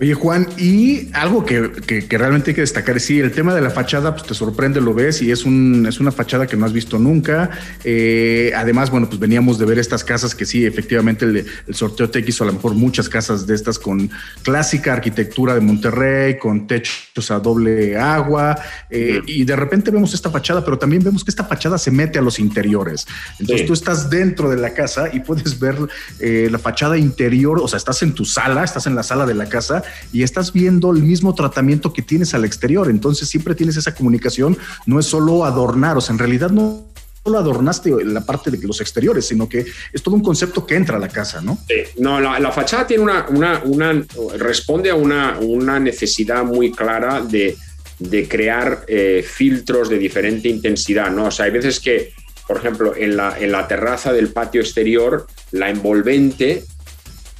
Oye, 0.00 0.14
Juan, 0.14 0.48
y 0.56 1.10
algo 1.12 1.44
que, 1.44 1.60
realmente 2.08 2.52
hay 2.52 2.54
que 2.54 2.62
destacar 2.62 2.96
es 2.96 3.04
sí, 3.04 3.20
el 3.20 3.32
tema 3.32 3.54
de 3.54 3.60
la 3.60 3.68
fachada, 3.68 4.14
pues 4.14 4.26
te 4.26 4.32
sorprende, 4.32 4.80
lo 4.80 4.94
ves, 4.94 5.20
y 5.20 5.30
es, 5.30 5.44
un, 5.44 5.84
es 5.86 6.00
una 6.00 6.10
fachada 6.10 6.46
que 6.46 6.56
no 6.56 6.64
has 6.64 6.72
visto 6.72 6.98
nunca. 6.98 7.50
Eh, 7.84 8.50
además, 8.56 8.88
bueno, 8.90 9.10
pues 9.10 9.20
veníamos 9.20 9.58
de 9.58 9.66
ver 9.66 9.78
estas 9.78 10.02
casas 10.02 10.34
que 10.34 10.46
sí, 10.46 10.64
efectivamente, 10.64 11.26
el, 11.26 11.46
sorteo 11.74 12.08
te 12.08 12.20
hizo 12.20 12.44
a 12.44 12.46
lo 12.46 12.54
mejor 12.54 12.72
muchas 12.72 13.10
casas 13.10 13.46
de 13.46 13.54
estas 13.54 13.78
con 13.78 14.10
clásica 14.42 14.94
arquitectura 14.94 15.52
de 15.52 15.60
Monterrey, 15.60 16.38
con 16.38 16.66
techos 16.66 17.30
a 17.30 17.38
doble 17.38 17.98
agua, 17.98 18.58
eh, 18.88 19.20
y 19.26 19.44
de 19.44 19.54
repente 19.54 19.90
vemos 19.90 20.14
esta 20.14 20.30
fachada, 20.30 20.64
pero 20.64 20.78
también 20.78 21.04
vemos 21.04 21.24
que 21.24 21.30
esta 21.30 21.44
fachada 21.44 21.76
se 21.76 21.90
mete 21.90 22.18
a 22.18 22.22
los 22.22 22.38
interiores. 22.38 23.06
Entonces 23.38 23.66
tú 23.66 23.74
estás 23.74 24.08
dentro 24.08 24.48
de 24.48 24.56
la 24.56 24.72
casa 24.72 25.10
y 25.12 25.20
puedes 25.20 25.60
ver 25.60 25.76
eh, 26.20 26.48
la 26.50 26.58
fachada 26.58 26.96
interior, 26.96 27.60
o 27.60 27.68
sea, 27.68 27.76
estás 27.76 28.02
en 28.02 28.14
tu 28.14 28.24
sala, 28.24 28.64
estás 28.64 28.86
en 28.86 28.94
la 28.94 29.02
sala 29.02 29.26
de 29.26 29.34
la 29.34 29.46
casa 29.46 29.82
y 30.12 30.22
estás 30.22 30.52
viendo 30.52 30.90
el 30.92 31.02
mismo 31.02 31.34
tratamiento 31.34 31.92
que 31.92 32.02
tienes 32.02 32.34
al 32.34 32.44
exterior. 32.44 32.88
Entonces 32.90 33.28
siempre 33.28 33.54
tienes 33.54 33.76
esa 33.76 33.94
comunicación, 33.94 34.56
no 34.86 34.98
es 34.98 35.06
solo 35.06 35.44
adornar, 35.44 35.96
o 35.96 36.00
sea, 36.00 36.12
en 36.12 36.18
realidad 36.18 36.50
no 36.50 36.90
solo 37.22 37.38
adornaste 37.38 38.04
la 38.04 38.22
parte 38.22 38.50
de 38.50 38.58
los 38.66 38.80
exteriores, 38.80 39.26
sino 39.26 39.48
que 39.48 39.66
es 39.92 40.02
todo 40.02 40.14
un 40.14 40.22
concepto 40.22 40.66
que 40.66 40.74
entra 40.74 40.96
a 40.96 41.00
la 41.00 41.08
casa, 41.08 41.40
¿no? 41.40 41.58
Sí, 41.68 41.74
no, 41.98 42.20
la, 42.20 42.52
fachada 42.52 42.86
tiene 42.86 43.02
una, 43.02 43.26
una, 43.64 44.04
responde 44.38 44.90
a 44.90 44.94
una, 44.94 45.38
una 45.38 45.78
necesidad 45.78 46.44
muy 46.44 46.72
clara 46.72 47.20
de, 47.20 47.56
de 47.98 48.26
crear 48.26 48.84
eh, 48.88 49.24
filtros 49.26 49.88
de 49.88 49.98
diferente 49.98 50.48
intensidad, 50.48 51.10
¿no? 51.10 51.26
O 51.26 51.30
sea, 51.30 51.44
hay 51.44 51.50
veces 51.50 51.78
que, 51.80 52.12
por 52.46 52.56
ejemplo, 52.56 52.94
en 52.96 53.16
la, 53.16 53.38
en 53.38 53.52
la 53.52 53.68
terraza 53.68 54.12
del 54.12 54.28
patio 54.28 54.62
exterior, 54.62 55.26
la 55.52 55.68
envolvente 55.68 56.64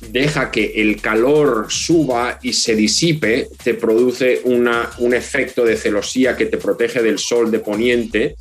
deja 0.08 0.50
que 0.50 0.72
el 0.76 1.00
calor 1.00 1.66
suba 1.68 2.38
y 2.42 2.52
se 2.52 2.74
disipe, 2.74 3.48
te 3.62 3.74
produce 3.74 4.40
una, 4.44 4.90
un 4.98 5.14
efecto 5.14 5.64
de 5.64 5.76
celosía 5.76 6.36
que 6.36 6.46
te 6.46 6.56
protege 6.56 7.02
del 7.02 7.18
sol 7.18 7.50
de 7.50 7.60
poniente. 7.60 8.36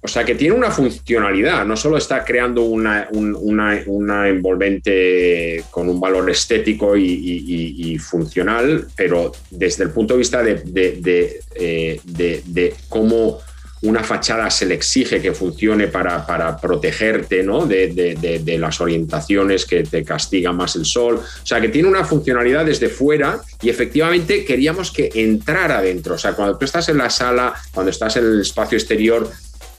O 0.00 0.06
sea 0.06 0.24
que 0.24 0.36
tiene 0.36 0.54
una 0.54 0.70
funcionalidad, 0.70 1.66
no 1.66 1.76
solo 1.76 1.96
está 1.96 2.24
creando 2.24 2.62
una, 2.62 3.08
una, 3.10 4.28
envolvente 4.28 5.64
con 5.72 5.88
un 5.88 5.98
valor 6.00 6.30
estético 6.30 6.96
y, 6.96 7.98
funcional, 7.98 8.86
pero 8.96 9.32
desde 9.50 9.84
el 9.84 9.90
punto 9.90 10.14
de 10.14 10.18
vista 10.18 10.40
de, 10.42 10.54
de, 10.54 11.40
eh, 11.56 12.00
de 12.04 12.74
cómo 12.88 13.40
una 13.82 14.02
fachada 14.02 14.50
se 14.50 14.66
le 14.66 14.74
exige 14.74 15.20
que 15.20 15.32
funcione 15.32 15.86
para, 15.88 16.56
protegerte 16.60 17.42
¿no? 17.42 17.66
de, 17.66 18.56
las 18.58 18.80
orientaciones 18.80 19.64
que 19.64 19.84
te 19.84 20.04
castiga 20.04 20.52
más 20.52 20.76
el 20.76 20.84
sol. 20.84 21.16
O 21.16 21.46
sea, 21.46 21.60
que 21.60 21.68
tiene 21.68 21.88
una 21.88 22.04
funcionalidad 22.04 22.64
desde 22.64 22.88
fuera 22.88 23.40
y 23.62 23.70
efectivamente 23.70 24.44
queríamos 24.44 24.90
que 24.90 25.10
entrara 25.14 25.80
dentro. 25.80 26.14
O 26.14 26.18
sea, 26.18 26.32
cuando 26.32 26.58
tú 26.58 26.64
estás 26.64 26.88
en 26.88 26.98
la 26.98 27.10
sala, 27.10 27.54
cuando 27.72 27.90
estás 27.90 28.16
en 28.16 28.24
el 28.24 28.40
espacio 28.40 28.76
exterior, 28.76 29.30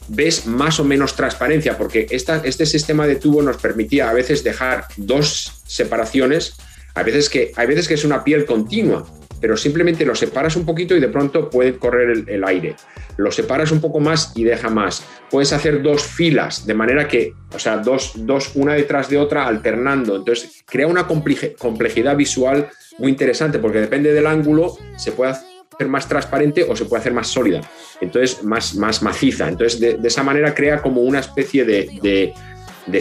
ves 0.07 0.45
más 0.45 0.79
o 0.79 0.83
menos 0.83 1.15
transparencia, 1.15 1.77
porque 1.77 2.07
este 2.09 2.65
sistema 2.65 3.05
de 3.05 3.17
tubo 3.17 3.41
nos 3.41 3.57
permitía 3.57 4.09
a 4.09 4.13
veces 4.13 4.43
dejar 4.43 4.85
dos 4.97 5.61
separaciones, 5.67 6.55
a 6.95 7.03
veces 7.03 7.29
que, 7.29 7.51
hay 7.55 7.67
veces 7.67 7.87
que 7.87 7.93
es 7.93 8.03
una 8.03 8.23
piel 8.23 8.45
continua 8.45 9.05
pero 9.39 9.57
simplemente 9.57 10.05
lo 10.05 10.15
separas 10.15 10.55
un 10.55 10.65
poquito 10.65 10.95
y 10.95 10.99
de 10.99 11.07
pronto 11.07 11.49
puede 11.49 11.77
correr 11.77 12.25
el, 12.27 12.43
aire. 12.43 12.75
Lo 13.17 13.31
separas 13.31 13.71
un 13.71 13.81
poco 13.81 13.99
más 13.99 14.31
y 14.35 14.43
deja 14.43 14.69
más. 14.69 15.03
Puedes 15.29 15.53
hacer 15.53 15.81
dos 15.81 16.03
filas, 16.03 16.65
de 16.65 16.73
manera 16.73 17.07
que, 17.07 17.33
o 17.53 17.59
sea, 17.59 17.77
dos, 17.77 18.13
dos 18.15 18.51
una 18.55 18.73
detrás 18.73 19.09
de 19.09 19.17
otra, 19.17 19.47
alternando. 19.47 20.15
Entonces, 20.15 20.63
crea 20.65 20.87
una 20.87 21.07
complejidad 21.07 22.15
visual 22.15 22.69
muy 22.97 23.11
interesante, 23.11 23.59
porque 23.59 23.79
depende 23.79 24.13
del 24.13 24.27
ángulo, 24.27 24.77
se 24.97 25.11
puede 25.11 25.31
hacer 25.31 25.87
más 25.87 26.07
transparente 26.07 26.63
o 26.63 26.75
se 26.75 26.85
puede 26.85 26.99
hacer 26.99 27.13
más 27.13 27.27
sólida, 27.27 27.61
entonces 28.01 28.43
más, 28.43 28.75
más 28.75 29.01
maciza. 29.01 29.47
Entonces, 29.47 29.79
de, 29.79 29.97
esa 30.03 30.23
manera 30.23 30.53
crea 30.53 30.81
como 30.81 31.01
una 31.01 31.19
especie 31.19 31.63
de 31.63 31.89
de 32.01 32.33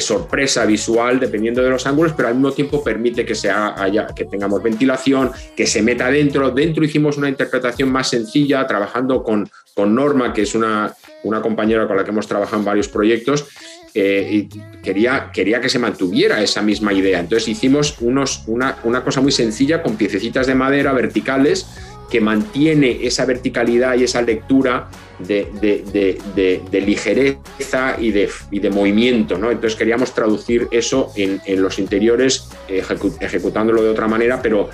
sorpresa 0.00 0.64
visual 0.66 1.18
dependiendo 1.18 1.62
de 1.62 1.70
los 1.70 1.86
ángulos, 1.86 2.12
pero 2.16 2.28
al 2.28 2.34
mismo 2.34 2.52
tiempo 2.52 2.84
permite 2.84 3.24
que, 3.24 3.34
haya, 3.48 4.06
que 4.14 4.24
tengamos 4.24 4.62
ventilación, 4.62 5.30
que 5.56 5.66
se 5.66 5.82
meta 5.82 6.10
dentro. 6.10 6.50
Dentro 6.50 6.84
hicimos 6.84 7.16
una 7.16 7.28
interpretación 7.28 7.90
más 7.90 8.10
sencilla, 8.10 8.66
trabajando 8.66 9.22
con, 9.22 9.48
con 9.74 9.94
Norma, 9.94 10.32
que 10.32 10.42
es 10.42 10.54
una, 10.54 10.94
una 11.24 11.40
compañera 11.40 11.86
con 11.86 11.96
la 11.96 12.04
que 12.04 12.10
hemos 12.10 12.26
trabajado 12.26 12.58
en 12.58 12.64
varios 12.64 12.88
proyectos, 12.88 13.46
eh, 13.94 14.28
y 14.30 14.48
quería, 14.82 15.30
quería 15.32 15.60
que 15.60 15.68
se 15.68 15.78
mantuviera 15.78 16.42
esa 16.42 16.62
misma 16.62 16.92
idea. 16.92 17.20
Entonces 17.20 17.48
hicimos 17.48 17.96
unos, 18.00 18.44
una, 18.46 18.76
una 18.84 19.02
cosa 19.02 19.20
muy 19.20 19.32
sencilla 19.32 19.82
con 19.82 19.96
piececitas 19.96 20.46
de 20.46 20.54
madera 20.54 20.92
verticales 20.92 21.66
que 22.10 22.20
mantiene 22.20 22.98
esa 23.02 23.24
verticalidad 23.24 23.96
y 23.96 24.04
esa 24.04 24.22
lectura 24.22 24.88
de, 25.18 26.80
ligereza 26.84 27.96
y 27.98 28.10
de, 28.10 28.30
de 28.50 28.70
movimiento. 28.70 29.38
¿no? 29.38 29.50
Entonces 29.50 29.78
queríamos 29.78 30.14
traducir 30.14 30.68
eso 30.70 31.12
en, 31.16 31.40
los 31.62 31.78
interiores, 31.78 32.48
ejecutándolo 32.68 33.82
de 33.82 33.90
otra 33.90 34.08
manera, 34.08 34.40
pero 34.42 34.70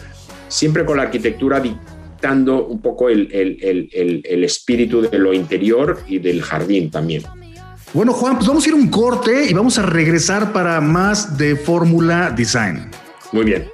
siempre 0.48 0.84
con 0.84 0.96
la 0.96 1.04
arquitectura 1.04 1.60
dictando 1.60 2.66
un 2.66 2.80
poco 2.80 3.08
el, 3.08 3.28
el 3.32 4.44
espíritu 4.44 5.02
de 5.02 5.18
lo 5.18 5.32
interior 5.32 6.00
y 6.08 6.18
del 6.18 6.42
jardín 6.42 6.90
también. 6.90 7.22
Bueno, 7.94 8.12
Juan, 8.12 8.34
pues 8.34 8.48
vamos 8.48 8.66
a 8.66 8.68
ir 8.68 8.74
a 8.74 8.76
un 8.76 8.88
corte 8.88 9.46
y 9.48 9.54
vamos 9.54 9.78
a 9.78 9.82
regresar 9.82 10.52
para 10.52 10.80
más 10.80 11.38
de 11.38 11.54
Fórmula 11.54 12.30
Design. 12.30 12.90
Muy 13.30 13.44
bien. 13.44 13.68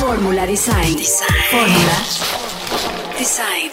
Design. 0.00 0.96
Design. 0.96 1.28
Fórmula. 1.50 1.98
Design. 3.18 3.70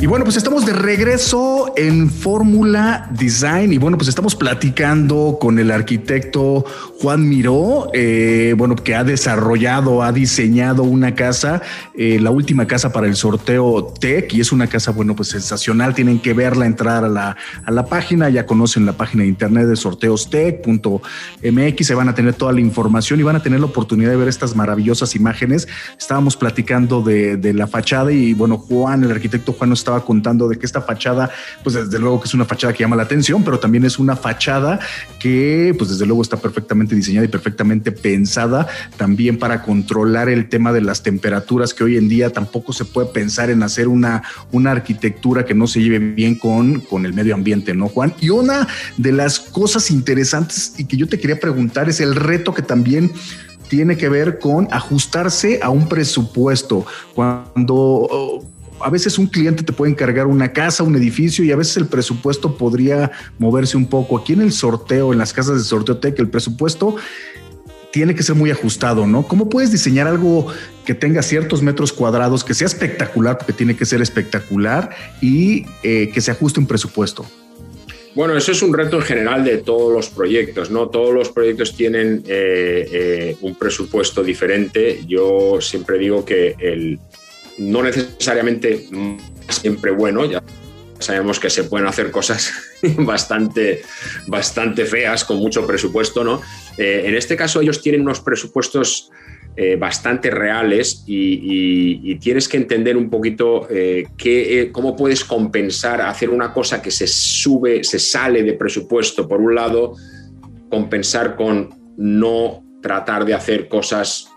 Y 0.00 0.06
bueno, 0.06 0.24
pues 0.24 0.36
estamos 0.36 0.66
de 0.66 0.72
regreso 0.72 1.72
en 1.76 2.10
Fórmula 2.10 3.08
Design 3.12 3.72
y 3.72 3.78
bueno, 3.78 3.96
pues 3.96 4.08
estamos 4.08 4.34
platicando 4.34 5.38
con 5.40 5.60
el 5.60 5.70
arquitecto 5.70 6.64
Juan 7.00 7.28
Miró, 7.28 7.90
eh, 7.92 8.56
bueno, 8.58 8.74
que 8.74 8.96
ha 8.96 9.04
desarrollado, 9.04 10.02
ha 10.02 10.10
diseñado 10.10 10.82
una 10.82 11.14
casa, 11.14 11.62
eh, 11.94 12.18
la 12.20 12.32
última 12.32 12.66
casa 12.66 12.92
para 12.92 13.06
el 13.06 13.14
sorteo 13.14 13.94
Tech 14.00 14.34
y 14.34 14.40
es 14.40 14.50
una 14.50 14.66
casa, 14.66 14.90
bueno, 14.90 15.14
pues 15.14 15.28
sensacional. 15.28 15.94
Tienen 15.94 16.18
que 16.18 16.32
verla, 16.32 16.66
entrar 16.66 17.04
a 17.04 17.08
la, 17.08 17.36
a 17.64 17.70
la 17.70 17.86
página, 17.86 18.28
ya 18.30 18.46
conocen 18.46 18.84
la 18.84 18.94
página 18.94 19.22
de 19.22 19.28
internet 19.28 19.66
de 19.66 19.76
sorteostech.mx, 19.76 21.86
se 21.86 21.94
van 21.94 22.08
a 22.08 22.16
tener 22.16 22.34
toda 22.34 22.52
la 22.52 22.60
información 22.60 23.20
y 23.20 23.22
van 23.22 23.36
a 23.36 23.42
tener 23.42 23.60
la 23.60 23.66
oportunidad 23.66 24.10
de 24.10 24.16
ver 24.16 24.26
estas 24.26 24.56
maravillosas 24.56 25.14
imágenes. 25.14 25.68
Estábamos 25.96 26.36
platicando 26.36 27.02
de, 27.02 27.36
de 27.36 27.54
la 27.54 27.68
fachada 27.68 28.10
y 28.10 28.34
bueno, 28.34 28.58
Juan, 28.58 29.04
el 29.04 29.12
arquitecto 29.12 29.52
Juan 29.52 29.70
nos 29.70 29.78
estaba 29.78 30.04
contando 30.04 30.48
de 30.48 30.58
que 30.58 30.66
esta 30.66 30.82
fachada, 30.82 31.30
pues 31.62 31.76
desde 31.76 32.00
luego 32.00 32.20
que 32.20 32.26
es 32.26 32.34
una 32.34 32.44
fachada 32.44 32.72
que 32.72 32.82
llama 32.82 32.96
la 32.96 33.04
atención, 33.04 33.44
pero 33.44 33.60
también 33.60 33.84
es 33.84 34.00
una 34.00 34.16
fachada 34.16 34.80
que, 35.20 35.76
pues 35.78 35.90
desde 35.90 36.04
luego 36.04 36.22
está 36.22 36.36
perfectamente 36.36 36.87
diseñada 36.94 37.26
y 37.26 37.28
perfectamente 37.28 37.92
pensada 37.92 38.66
también 38.96 39.38
para 39.38 39.62
controlar 39.62 40.28
el 40.28 40.48
tema 40.48 40.72
de 40.72 40.80
las 40.80 41.02
temperaturas 41.02 41.74
que 41.74 41.84
hoy 41.84 41.96
en 41.96 42.08
día 42.08 42.30
tampoco 42.30 42.72
se 42.72 42.84
puede 42.84 43.08
pensar 43.08 43.50
en 43.50 43.62
hacer 43.62 43.88
una, 43.88 44.22
una 44.52 44.72
arquitectura 44.72 45.44
que 45.44 45.54
no 45.54 45.66
se 45.66 45.80
lleve 45.80 45.98
bien 45.98 46.34
con, 46.34 46.80
con 46.80 47.06
el 47.06 47.12
medio 47.12 47.34
ambiente, 47.34 47.74
¿no, 47.74 47.88
Juan? 47.88 48.14
Y 48.20 48.30
una 48.30 48.66
de 48.96 49.12
las 49.12 49.38
cosas 49.38 49.90
interesantes 49.90 50.74
y 50.78 50.84
que 50.84 50.96
yo 50.96 51.08
te 51.08 51.18
quería 51.18 51.38
preguntar 51.38 51.88
es 51.88 52.00
el 52.00 52.14
reto 52.14 52.54
que 52.54 52.62
también 52.62 53.10
tiene 53.68 53.96
que 53.96 54.08
ver 54.08 54.38
con 54.38 54.68
ajustarse 54.70 55.60
a 55.62 55.70
un 55.70 55.88
presupuesto. 55.88 56.86
Cuando 57.14 58.42
a 58.80 58.90
veces 58.90 59.18
un 59.18 59.26
cliente 59.26 59.62
te 59.62 59.72
puede 59.72 59.92
encargar 59.92 60.26
una 60.26 60.52
casa, 60.52 60.82
un 60.82 60.96
edificio 60.96 61.44
y 61.44 61.52
a 61.52 61.56
veces 61.56 61.76
el 61.76 61.86
presupuesto 61.86 62.56
podría 62.56 63.10
moverse 63.38 63.76
un 63.76 63.86
poco. 63.86 64.18
Aquí 64.18 64.32
en 64.32 64.42
el 64.42 64.52
sorteo, 64.52 65.12
en 65.12 65.18
las 65.18 65.32
casas 65.32 65.58
de 65.58 65.64
sorteo 65.64 65.98
tech, 65.98 66.18
el 66.18 66.28
presupuesto 66.28 66.96
tiene 67.90 68.14
que 68.14 68.22
ser 68.22 68.34
muy 68.34 68.50
ajustado, 68.50 69.06
¿no? 69.06 69.26
¿Cómo 69.26 69.48
puedes 69.48 69.72
diseñar 69.72 70.06
algo 70.06 70.46
que 70.84 70.94
tenga 70.94 71.22
ciertos 71.22 71.62
metros 71.62 71.92
cuadrados, 71.92 72.44
que 72.44 72.54
sea 72.54 72.66
espectacular, 72.66 73.38
porque 73.38 73.52
tiene 73.52 73.76
que 73.76 73.86
ser 73.86 74.02
espectacular 74.02 74.90
y 75.20 75.64
eh, 75.82 76.10
que 76.12 76.20
se 76.20 76.30
ajuste 76.30 76.60
un 76.60 76.66
presupuesto? 76.66 77.26
Bueno, 78.14 78.36
eso 78.36 78.52
es 78.52 78.62
un 78.62 78.74
reto 78.74 78.96
en 78.96 79.02
general 79.02 79.44
de 79.44 79.58
todos 79.58 79.92
los 79.92 80.08
proyectos, 80.08 80.70
¿no? 80.70 80.88
Todos 80.88 81.14
los 81.14 81.28
proyectos 81.28 81.76
tienen 81.76 82.24
eh, 82.26 82.88
eh, 82.92 83.36
un 83.42 83.54
presupuesto 83.54 84.24
diferente. 84.24 85.04
Yo 85.06 85.60
siempre 85.60 85.98
digo 85.98 86.24
que 86.24 86.56
el, 86.58 86.98
no 87.58 87.82
necesariamente 87.82 88.86
siempre 89.48 89.90
bueno, 89.90 90.24
ya 90.24 90.42
sabemos 90.98 91.38
que 91.38 91.50
se 91.50 91.64
pueden 91.64 91.86
hacer 91.86 92.10
cosas 92.10 92.52
bastante, 92.98 93.82
bastante 94.26 94.84
feas 94.84 95.24
con 95.24 95.38
mucho 95.38 95.66
presupuesto, 95.66 96.24
¿no? 96.24 96.40
Eh, 96.76 97.02
en 97.06 97.14
este 97.14 97.36
caso 97.36 97.60
ellos 97.60 97.80
tienen 97.80 98.02
unos 98.02 98.20
presupuestos 98.20 99.10
eh, 99.56 99.76
bastante 99.76 100.30
reales 100.30 101.02
y, 101.06 102.14
tienes 102.20 102.48
que 102.48 102.56
entender 102.56 102.96
un 102.96 103.10
poquito 103.10 103.66
eh, 103.70 104.70
cómo 104.72 104.96
puedes 104.96 105.24
compensar 105.24 106.00
hacer 106.00 106.30
una 106.30 106.52
cosa 106.52 106.82
que 106.82 106.90
se 106.90 107.06
sube, 107.06 107.82
se 107.84 107.98
sale 107.98 108.42
de 108.42 108.52
presupuesto, 108.52 109.26
por 109.26 109.40
un 109.40 109.54
lado, 109.54 109.94
compensar 110.68 111.36
con 111.36 111.70
no 111.96 112.62
tratar 112.82 113.24
de 113.24 113.34
hacer 113.34 113.68
cosas 113.68 114.28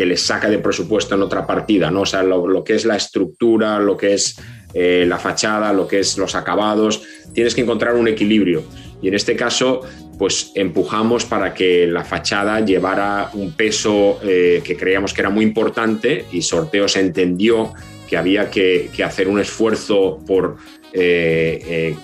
que 0.00 0.06
les 0.06 0.22
saca 0.22 0.48
de 0.48 0.58
presupuesto 0.58 1.14
en 1.14 1.20
otra 1.20 1.46
partida, 1.46 1.90
¿no? 1.90 2.00
O 2.00 2.06
sea, 2.06 2.22
lo, 2.22 2.64
que 2.64 2.74
es 2.74 2.86
la 2.86 2.96
estructura, 2.96 3.78
lo 3.78 3.98
que 3.98 4.14
es 4.14 4.34
eh, 4.72 5.04
la 5.06 5.18
fachada, 5.18 5.74
lo 5.74 5.86
que 5.86 5.98
es 5.98 6.16
los 6.16 6.34
acabados, 6.34 7.02
tienes 7.34 7.54
que 7.54 7.60
encontrar 7.60 7.96
un 7.96 8.08
equilibrio. 8.08 8.64
Y 9.02 9.08
en 9.08 9.14
este 9.14 9.36
caso, 9.36 9.82
pues 10.18 10.52
empujamos 10.54 11.26
para 11.26 11.52
que 11.52 11.86
la 11.86 12.02
fachada 12.02 12.64
llevara 12.64 13.28
un 13.34 13.52
peso 13.52 14.18
eh, 14.22 14.62
que 14.64 14.74
creíamos 14.74 15.12
que 15.12 15.20
era 15.20 15.28
muy 15.28 15.44
importante 15.44 16.24
y 16.32 16.40
Sorteos 16.40 16.96
entendió 16.96 17.74
que 18.08 18.16
había 18.16 18.48
que, 18.50 18.90
hacer 19.04 19.28
un 19.28 19.38
esfuerzo 19.38 20.18
por 20.26 20.56
eh, 20.94 21.94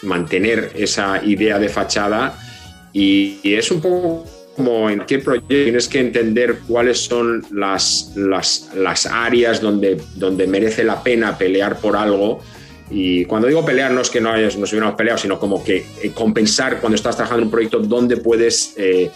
mantener 0.00 0.72
esa 0.74 1.22
idea 1.22 1.58
de 1.58 1.68
fachada 1.68 2.34
y 2.94 3.40
es 3.44 3.70
un 3.70 3.82
poco 3.82 4.24
como 4.56 4.90
en 4.90 5.00
qué 5.06 5.18
proyecto 5.18 5.48
tienes 5.48 5.88
que 5.88 6.00
entender 6.00 6.60
cuáles 6.68 6.98
son 6.98 7.44
las, 7.52 8.12
las, 8.16 9.06
áreas 9.06 9.60
donde, 9.60 10.00
donde 10.16 10.46
merece 10.46 10.84
la 10.84 11.02
pena 11.02 11.38
pelear 11.38 11.78
por 11.78 11.96
algo. 11.96 12.40
Y 12.90 13.24
cuando 13.24 13.48
digo 13.48 13.64
pelear, 13.64 13.92
no 13.92 14.02
es 14.02 14.10
que 14.10 14.20
no 14.20 14.30
hayas, 14.30 14.56
nos 14.56 14.70
hubiéramos 14.72 14.96
peleado, 14.96 15.18
sino 15.18 15.38
como 15.38 15.64
que 15.64 15.86
eh, 16.02 16.10
compensar 16.12 16.80
cuando 16.80 16.96
estás 16.96 17.16
trabajando 17.16 17.42
en 17.42 17.46
un 17.46 17.50
proyecto 17.50 17.78
donde 17.78 18.18
puedes 18.18 18.74
eh, 18.76 19.10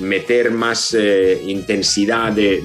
meter 0.00 0.50
más 0.50 0.94
eh, 0.94 1.40
intensidad 1.46 2.32
de, 2.32 2.62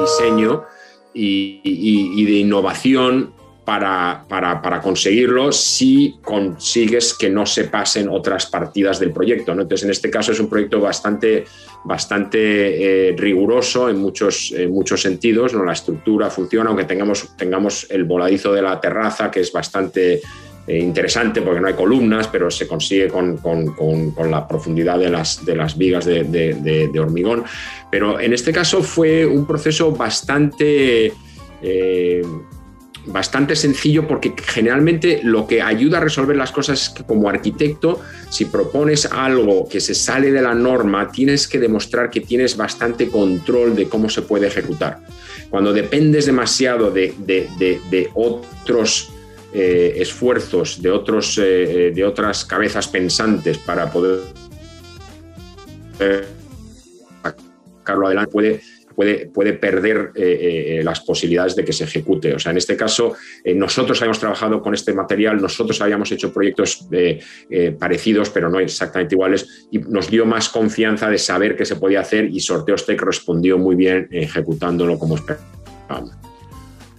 diseño 0.00 0.64
y, 1.12 1.60
y, 1.62 2.24
de 2.24 2.32
innovación 2.32 3.32
para, 3.68 4.24
para, 4.26 4.80
conseguirlo 4.80 5.52
si 5.52 6.16
consigues 6.22 7.12
que 7.12 7.28
no 7.28 7.44
se 7.44 7.64
pasen 7.64 8.08
otras 8.08 8.46
partidas 8.46 8.98
del 8.98 9.12
proyecto. 9.12 9.52
Entonces, 9.52 9.84
en 9.84 9.90
este 9.90 10.08
caso 10.10 10.32
es 10.32 10.40
un 10.40 10.48
proyecto 10.48 10.80
bastante, 10.80 11.44
bastante 11.84 13.08
eh, 13.10 13.14
riguroso 13.14 13.90
en 13.90 13.98
muchos, 13.98 14.54
muchos 14.70 15.02
sentidos. 15.02 15.52
¿no? 15.52 15.66
La 15.66 15.74
estructura 15.74 16.30
funciona, 16.30 16.70
aunque 16.70 16.84
tengamos, 16.84 17.36
tengamos 17.36 17.86
el 17.90 18.04
voladizo 18.04 18.54
de 18.54 18.62
la 18.62 18.80
terraza, 18.80 19.30
que 19.30 19.40
es 19.40 19.52
bastante 19.52 20.22
eh, 20.68 20.78
interesante 20.78 21.40
porque 21.40 21.62
no 21.62 21.68
hay 21.68 21.72
columnas, 21.72 22.28
pero 22.28 22.50
se 22.50 22.66
consigue 22.66 23.08
con, 23.08 23.38
con, 23.38 23.72
con, 23.72 24.30
la 24.30 24.46
profundidad 24.46 24.98
de 24.98 25.08
las, 25.08 25.44
de 25.44 25.56
las 25.56 25.78
vigas 25.78 26.04
de, 26.04 26.24
de, 26.24 27.00
hormigón. 27.00 27.44
Pero 27.90 28.20
en 28.20 28.34
este 28.34 28.52
caso 28.52 28.82
fue 28.82 29.24
un 29.24 29.46
proceso 29.46 29.92
bastante... 29.92 31.12
Eh, 31.62 32.22
bastante 33.08 33.56
sencillo 33.56 34.06
porque 34.06 34.34
generalmente 34.42 35.20
lo 35.22 35.46
que 35.46 35.62
ayuda 35.62 35.98
a 35.98 36.00
resolver 36.00 36.36
las 36.36 36.52
cosas 36.52 36.82
es 36.82 36.90
que 36.90 37.04
como 37.04 37.28
arquitecto, 37.28 38.00
si 38.30 38.44
propones 38.44 39.06
algo 39.06 39.68
que 39.68 39.80
se 39.80 39.94
sale 39.94 40.30
de 40.30 40.42
la 40.42 40.54
norma, 40.54 41.10
tienes 41.10 41.48
que 41.48 41.58
demostrar 41.58 42.10
que 42.10 42.20
tienes 42.20 42.56
bastante 42.56 43.08
control 43.08 43.74
de 43.74 43.88
cómo 43.88 44.08
se 44.08 44.22
puede 44.22 44.46
ejecutar. 44.46 45.00
Cuando 45.50 45.72
dependes 45.72 46.26
demasiado 46.26 46.90
de, 46.90 48.10
otros 48.14 49.10
eh, 49.52 49.94
esfuerzos, 49.96 50.82
de, 50.82 50.90
otros, 50.90 51.38
eh, 51.42 51.92
de 51.94 52.04
otras 52.04 52.44
cabezas 52.44 52.88
pensantes 52.88 53.58
para 53.58 53.90
poder 53.90 54.20
sacarlo 57.22 58.06
adelante, 58.06 58.30
puede 58.30 58.77
puede, 59.32 59.52
perder 59.52 60.10
eh, 60.16 60.78
eh, 60.78 60.82
las 60.82 61.00
posibilidades 61.00 61.54
de 61.54 61.64
que 61.64 61.72
se 61.72 61.84
ejecute. 61.84 62.34
O 62.34 62.38
sea, 62.40 62.50
en 62.50 62.58
este 62.58 62.76
caso, 62.76 63.14
eh, 63.44 63.54
nosotros 63.54 64.00
habíamos 64.00 64.18
trabajado 64.18 64.60
con 64.60 64.74
este 64.74 64.92
material, 64.92 65.40
nosotros 65.40 65.80
habíamos 65.80 66.10
hecho 66.10 66.32
proyectos 66.32 66.88
parecidos, 67.78 68.30
pero 68.30 68.50
no 68.50 68.58
exactamente 68.58 69.14
iguales, 69.14 69.68
y 69.70 69.78
nos 69.78 70.10
dio 70.10 70.26
más 70.26 70.48
confianza 70.48 71.08
de 71.08 71.18
saber 71.18 71.56
qué 71.56 71.64
se 71.64 71.76
podía 71.76 72.00
hacer 72.00 72.24
y 72.24 72.40
Sorteos 72.40 72.84
Tech 72.86 73.00
respondió 73.00 73.56
muy 73.58 73.76
bien 73.76 74.08
ejecutándolo 74.10 74.98
como 74.98 75.16
esperábamos. 75.16 76.16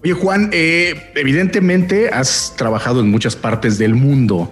Oye, 0.01 0.13
Juan, 0.13 0.49
evidentemente 0.53 2.09
has 2.09 2.53
trabajado 2.55 3.01
en 3.01 3.09
muchas 3.09 3.35
partes 3.35 3.77
del 3.77 3.95
mundo. 3.95 4.49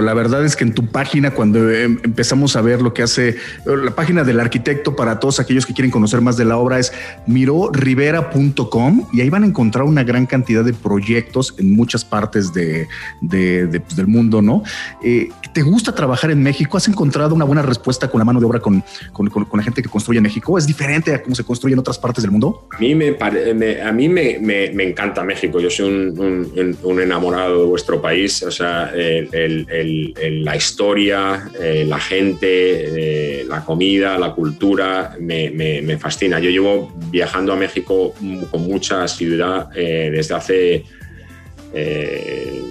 La 0.00 0.14
verdad 0.14 0.44
es 0.44 0.56
que 0.56 0.64
en 0.64 0.74
tu 0.74 0.86
página, 0.86 1.32
cuando 1.32 1.70
em, 1.70 1.98
empezamos 2.02 2.56
a 2.56 2.62
ver 2.62 2.80
lo 2.80 2.94
que 2.94 3.02
hace 3.02 3.36
la 3.66 3.94
página 3.94 4.24
del 4.24 4.40
arquitecto 4.40 4.96
para 4.96 5.18
todos 5.20 5.40
aquellos 5.40 5.66
que 5.66 5.74
quieren 5.74 5.90
conocer 5.90 6.20
más 6.20 6.36
de 6.36 6.44
la 6.44 6.56
obra 6.56 6.78
es 6.78 6.92
mirorivera.com 7.26 9.08
y 9.12 9.20
ahí 9.20 9.30
van 9.30 9.42
a 9.42 9.46
encontrar 9.46 9.84
una 9.84 10.04
gran 10.04 10.26
cantidad 10.26 10.64
de 10.64 10.72
proyectos 10.72 11.54
en 11.58 11.74
muchas 11.74 12.04
partes 12.04 12.52
de, 12.52 12.86
pues, 13.20 13.96
del 13.96 14.06
mundo, 14.06 14.40
¿no? 14.40 14.62
Eh, 15.02 15.28
¿Te 15.52 15.62
gusta 15.62 15.94
trabajar 15.94 16.30
en 16.30 16.42
México? 16.42 16.76
¿Has 16.76 16.88
encontrado 16.88 17.34
una 17.34 17.44
buena 17.44 17.62
respuesta 17.62 18.08
con 18.08 18.18
la 18.18 18.24
mano 18.24 18.40
de 18.40 18.46
obra 18.46 18.60
con, 18.60 18.82
con, 19.12 19.46
la 19.52 19.62
gente 19.62 19.82
que 19.82 19.88
construye 19.88 20.18
en 20.18 20.24
México? 20.24 20.56
¿Es 20.56 20.66
diferente 20.66 21.14
a 21.14 21.22
cómo 21.22 21.34
se 21.34 21.44
construye 21.44 21.74
en 21.74 21.80
otras 21.80 21.98
partes 21.98 22.22
del 22.22 22.30
mundo? 22.30 22.68
A 22.72 22.78
mí 22.78 22.94
me, 22.94 23.16
a 23.20 23.92
mí 23.92 24.08
me, 24.08 24.38
me, 24.38 24.84
encanta 24.84 25.22
México. 25.22 25.60
Yo 25.60 25.68
soy 25.68 25.88
un, 25.90 26.76
un, 26.82 27.00
enamorado 27.00 27.60
de 27.60 27.66
vuestro 27.66 28.00
país. 28.00 28.42
O 28.42 28.50
sea, 28.50 28.90
el 28.94 29.81
la 29.84 30.56
historia, 30.56 31.50
eh, 31.58 31.84
la 31.86 31.98
gente, 31.98 33.40
eh, 33.40 33.44
la 33.44 33.64
comida, 33.64 34.18
la 34.18 34.32
cultura, 34.32 35.16
me, 35.20 35.98
fascina. 35.98 36.38
Yo 36.40 36.50
llevo 36.50 36.92
viajando 37.10 37.52
a 37.52 37.56
México 37.56 38.14
con 38.50 38.62
mucha 38.62 39.04
asiduidad 39.04 39.68
eh, 39.74 40.10
desde 40.12 40.34
hace 40.34 40.84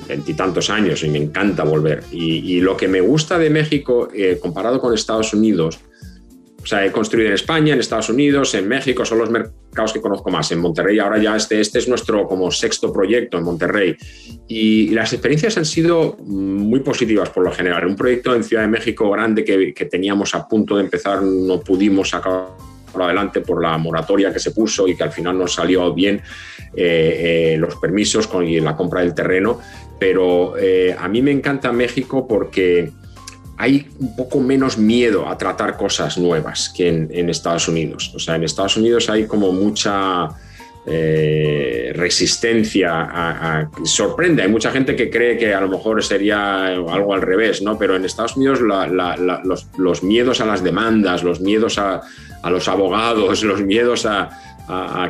veintitantos 0.07 0.69
años 0.69 1.03
y 1.03 1.09
me 1.09 1.17
encanta 1.17 1.63
volver. 1.63 2.03
Y, 2.11 2.55
y, 2.55 2.61
lo 2.61 2.77
que 2.77 2.87
me 2.87 3.01
gusta 3.01 3.39
de 3.39 3.49
México, 3.49 4.09
comparado 4.39 4.79
con 4.79 4.93
Estados 4.93 5.33
Unidos, 5.33 5.79
o 6.61 6.65
sea, 6.65 6.85
he 6.85 6.91
construido 6.91 7.29
en 7.29 7.33
España, 7.33 7.73
en 7.73 7.79
Estados 7.79 8.09
Unidos, 8.09 8.53
en 8.53 8.67
México, 8.67 9.03
son 9.03 9.17
los 9.17 9.29
mercados 9.29 9.93
que 9.93 10.01
conozco 10.01 10.29
más. 10.29 10.51
En 10.51 10.59
Monterrey, 10.59 10.99
ahora 10.99 11.17
ya 11.17 11.35
este, 11.35 11.59
este 11.59 11.79
es 11.79 11.87
nuestro 11.87 12.27
como 12.27 12.51
sexto 12.51 12.93
proyecto 12.93 13.37
en 13.37 13.43
Monterrey. 13.43 13.95
Y, 14.47 14.89
las 14.89 15.13
experiencias 15.13 15.57
han 15.57 15.65
sido 15.65 16.17
muy 16.19 16.81
positivas 16.81 17.29
por 17.29 17.43
lo 17.43 17.51
general. 17.51 17.85
Un 17.87 17.95
proyecto 17.95 18.35
en 18.35 18.43
Ciudad 18.43 18.63
de 18.63 18.69
México 18.69 19.09
grande 19.09 19.43
que, 19.43 19.73
que 19.73 19.85
teníamos 19.85 20.35
a 20.35 20.47
punto 20.47 20.75
de 20.75 20.83
empezar, 20.83 21.23
no 21.23 21.59
pudimos 21.61 22.09
sacar 22.09 22.49
adelante 22.99 23.41
por 23.41 23.61
la 23.61 23.77
moratoria 23.77 24.33
que 24.33 24.39
se 24.39 24.51
puso 24.51 24.87
y 24.87 24.95
que 24.95 25.03
al 25.03 25.11
final 25.11 25.37
nos 25.37 25.53
salió 25.53 25.93
bien 25.93 26.21
eh, 26.75 27.53
eh, 27.53 27.57
los 27.57 27.75
permisos 27.77 28.27
con, 28.27 28.45
y 28.47 28.59
la 28.59 28.75
compra 28.75 29.01
del 29.01 29.13
terreno. 29.13 29.59
Pero 29.99 30.57
eh, 30.57 30.95
a 30.97 31.07
mí 31.07 31.21
me 31.21 31.31
encanta 31.31 31.71
México 31.71 32.27
porque 32.27 32.91
hay 33.61 33.87
un 33.99 34.15
poco 34.15 34.39
menos 34.39 34.79
miedo 34.79 35.29
a 35.29 35.37
tratar 35.37 35.77
cosas 35.77 36.17
nuevas 36.17 36.73
que 36.75 36.87
en, 36.87 37.29
Estados 37.29 37.67
Unidos. 37.67 38.11
O 38.15 38.17
sea, 38.17 38.35
en 38.35 38.43
Estados 38.43 38.75
Unidos 38.75 39.07
hay 39.07 39.27
como 39.27 39.51
mucha 39.51 40.29
eh, 40.87 41.91
resistencia 41.95 43.69
sorprende. 43.83 44.41
Hay 44.41 44.49
mucha 44.49 44.71
gente 44.71 44.95
que 44.95 45.11
cree 45.11 45.37
que 45.37 45.53
a 45.53 45.61
lo 45.61 45.67
mejor 45.67 46.03
sería 46.03 46.69
algo 46.69 47.13
al 47.13 47.21
revés, 47.21 47.61
¿no? 47.61 47.77
Pero 47.77 47.95
en 47.95 48.03
Estados 48.03 48.35
Unidos 48.35 48.61
los, 48.61 50.03
miedos 50.03 50.41
a 50.41 50.45
las 50.47 50.63
demandas, 50.63 51.21
los 51.21 51.39
miedos 51.39 51.77
a, 51.77 52.01
los 52.49 52.67
abogados, 52.67 53.43
los 53.51 53.61
miedos 53.61 54.07
a, 54.07 54.31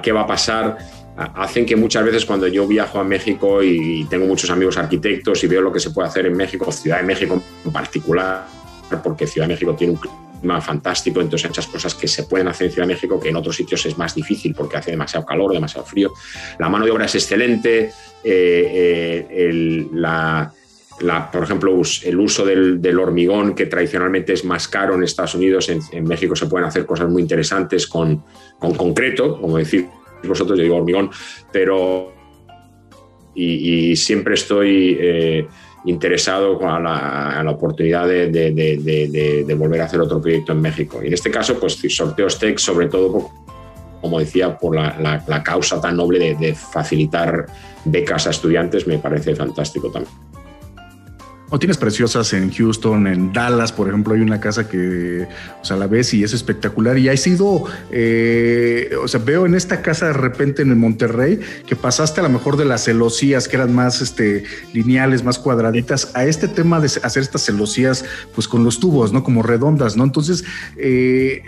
qué 0.04 0.12
va 0.12 0.24
a 0.24 0.28
pasar 0.28 0.78
hacen 1.16 1.66
que 1.66 1.76
muchas 1.76 2.06
veces 2.06 2.26
cuando 2.26 2.48
yo 2.48 2.68
viajo 2.68 3.00
a 3.00 3.04
México 3.04 3.62
y 3.64 4.06
tengo 4.10 4.26
muchos 4.26 4.50
amigos 4.50 4.78
arquitectos 4.78 5.44
y 5.44 5.48
veo 5.48 5.62
lo 5.62 5.72
que 5.72 5.80
se 5.80 5.92
puede 5.92 6.08
hacer 6.08 6.26
en 6.26 6.36
México, 6.36 6.72
Ciudad 6.72 6.98
de 6.98 7.04
México 7.04 7.42
en 7.66 7.72
particular, 7.72 8.48
porque 9.04 9.28
Ciudad 9.28 9.48
de 9.48 9.54
México 9.54 9.76
tiene 9.76 9.94
un 9.94 10.00
fantástico, 10.62 11.22
entonces 11.22 11.46
hay 11.46 11.50
muchas 11.50 11.68
cosas 11.68 11.94
que 11.94 12.08
se 12.08 12.24
pueden 12.24 12.48
hacer 12.48 12.68
en 12.68 12.74
Ciudad 12.74 12.88
de 12.88 12.94
México 12.96 13.20
que 13.20 13.30
en 13.30 13.36
otros 13.36 13.56
sitios 13.56 13.86
es 13.86 13.98
más 13.98 14.16
difícil 14.16 14.56
porque 14.56 14.78
hace 14.78 14.92
demasiado 14.92 15.26
calor, 15.26 15.54
demasiado 15.54 15.86
frío. 15.86 16.12
La 16.58 16.68
mano 16.68 16.86
de 16.86 16.92
obra 16.92 17.06
es 17.06 17.14
excelente, 17.14 17.92
eh, 18.24 19.28
eh, 19.30 19.88
la, 19.94 20.52
por 21.32 21.44
ejemplo, 21.44 21.80
el 22.04 22.20
uso 22.20 22.46
del, 22.46 23.00
hormigón, 23.00 23.54
que 23.54 23.68
tradicionalmente 23.68 24.34
es 24.34 24.44
más 24.44 24.68
caro 24.68 24.96
en 24.96 25.04
Estados 25.04 25.36
Unidos, 25.36 25.70
en, 25.70 26.04
México 26.04 26.36
se 26.36 26.48
pueden 26.48 26.68
hacer 26.68 26.86
cosas 26.86 27.10
muy 27.10 27.22
interesantes 27.22 27.88
con, 27.88 28.24
concreto, 28.60 29.40
como 29.40 29.58
decir 29.58 29.88
vosotros, 30.28 30.58
yo 30.58 30.64
digo 30.64 30.78
hormigón, 30.78 31.10
pero 31.52 32.14
y, 33.34 33.96
siempre 33.96 34.34
estoy 34.36 34.98
eh, 35.00 35.48
interesado 35.86 36.60
a 36.68 36.80
la, 36.80 37.52
oportunidad 37.52 38.08
de, 38.08 39.56
volver 39.58 39.82
a 39.82 39.86
hacer 39.86 40.02
otro 40.02 40.22
proyecto 40.22 40.52
en 40.52 40.62
México. 40.62 41.00
Y 41.04 41.08
en 41.08 41.14
este 41.14 41.32
caso, 41.32 41.60
pues 41.60 41.80
sorteos 41.90 42.38
tech, 42.40 42.58
sobre 42.58 42.88
todo, 42.88 43.30
como 44.02 44.20
decía, 44.20 44.58
por 44.58 44.76
la 44.76 45.44
causa 45.44 45.80
tan 45.80 45.98
noble 45.98 46.36
de 46.36 46.56
facilitar 46.56 47.46
becas 47.86 48.28
a 48.28 48.32
estudiantes, 48.32 48.88
me 48.88 48.98
parece 48.98 49.36
fantástico 49.36 49.92
también. 49.92 50.31
O 51.54 51.60
tienes 51.60 51.76
preciosas 51.76 52.32
en 52.32 52.50
Houston, 52.50 53.08
en 53.08 53.34
Dallas, 53.34 53.74
por 53.74 53.90
ejemplo, 53.90 54.14
hay 54.14 54.22
una 54.22 54.40
casa 54.40 54.70
que, 54.70 55.28
o 55.62 55.66
sea, 55.66 55.76
la 55.76 55.86
ves 55.86 56.14
y 56.14 56.24
es 56.24 56.32
espectacular. 56.32 56.98
Y 56.98 57.10
ha 57.10 57.18
sido, 57.18 57.66
eh, 57.92 58.92
o 59.04 59.06
sea, 59.10 59.20
veo 59.20 59.46
en 59.46 59.54
esta 59.54 59.82
casa 59.82 60.08
de 60.08 60.14
repente 60.14 60.62
en 60.62 60.70
el 60.70 60.78
Monterrey 60.78 61.42
que 61.68 61.76
pasaste 61.76 62.22
a 62.22 62.24
lo 62.24 62.30
mejor 62.30 62.56
de 62.56 62.64
las 62.64 62.86
celosías 62.86 63.50
que 63.50 63.58
eran 63.58 63.76
más 63.76 64.02
este, 64.02 64.46
lineales, 64.72 65.26
más 65.26 65.40
cuadraditas, 65.40 66.12
a 66.14 66.24
este 66.24 66.48
tema 66.48 66.80
de 66.80 66.86
hacer 66.86 67.22
estas 67.22 67.44
celosías, 67.44 68.06
pues 68.34 68.48
con 68.48 68.64
los 68.64 68.80
tubos, 68.80 69.12
¿no? 69.12 69.22
Como 69.22 69.44
redondas, 69.44 69.98
¿no? 69.98 70.06
Entonces, 70.06 70.46
eh, 70.78 71.44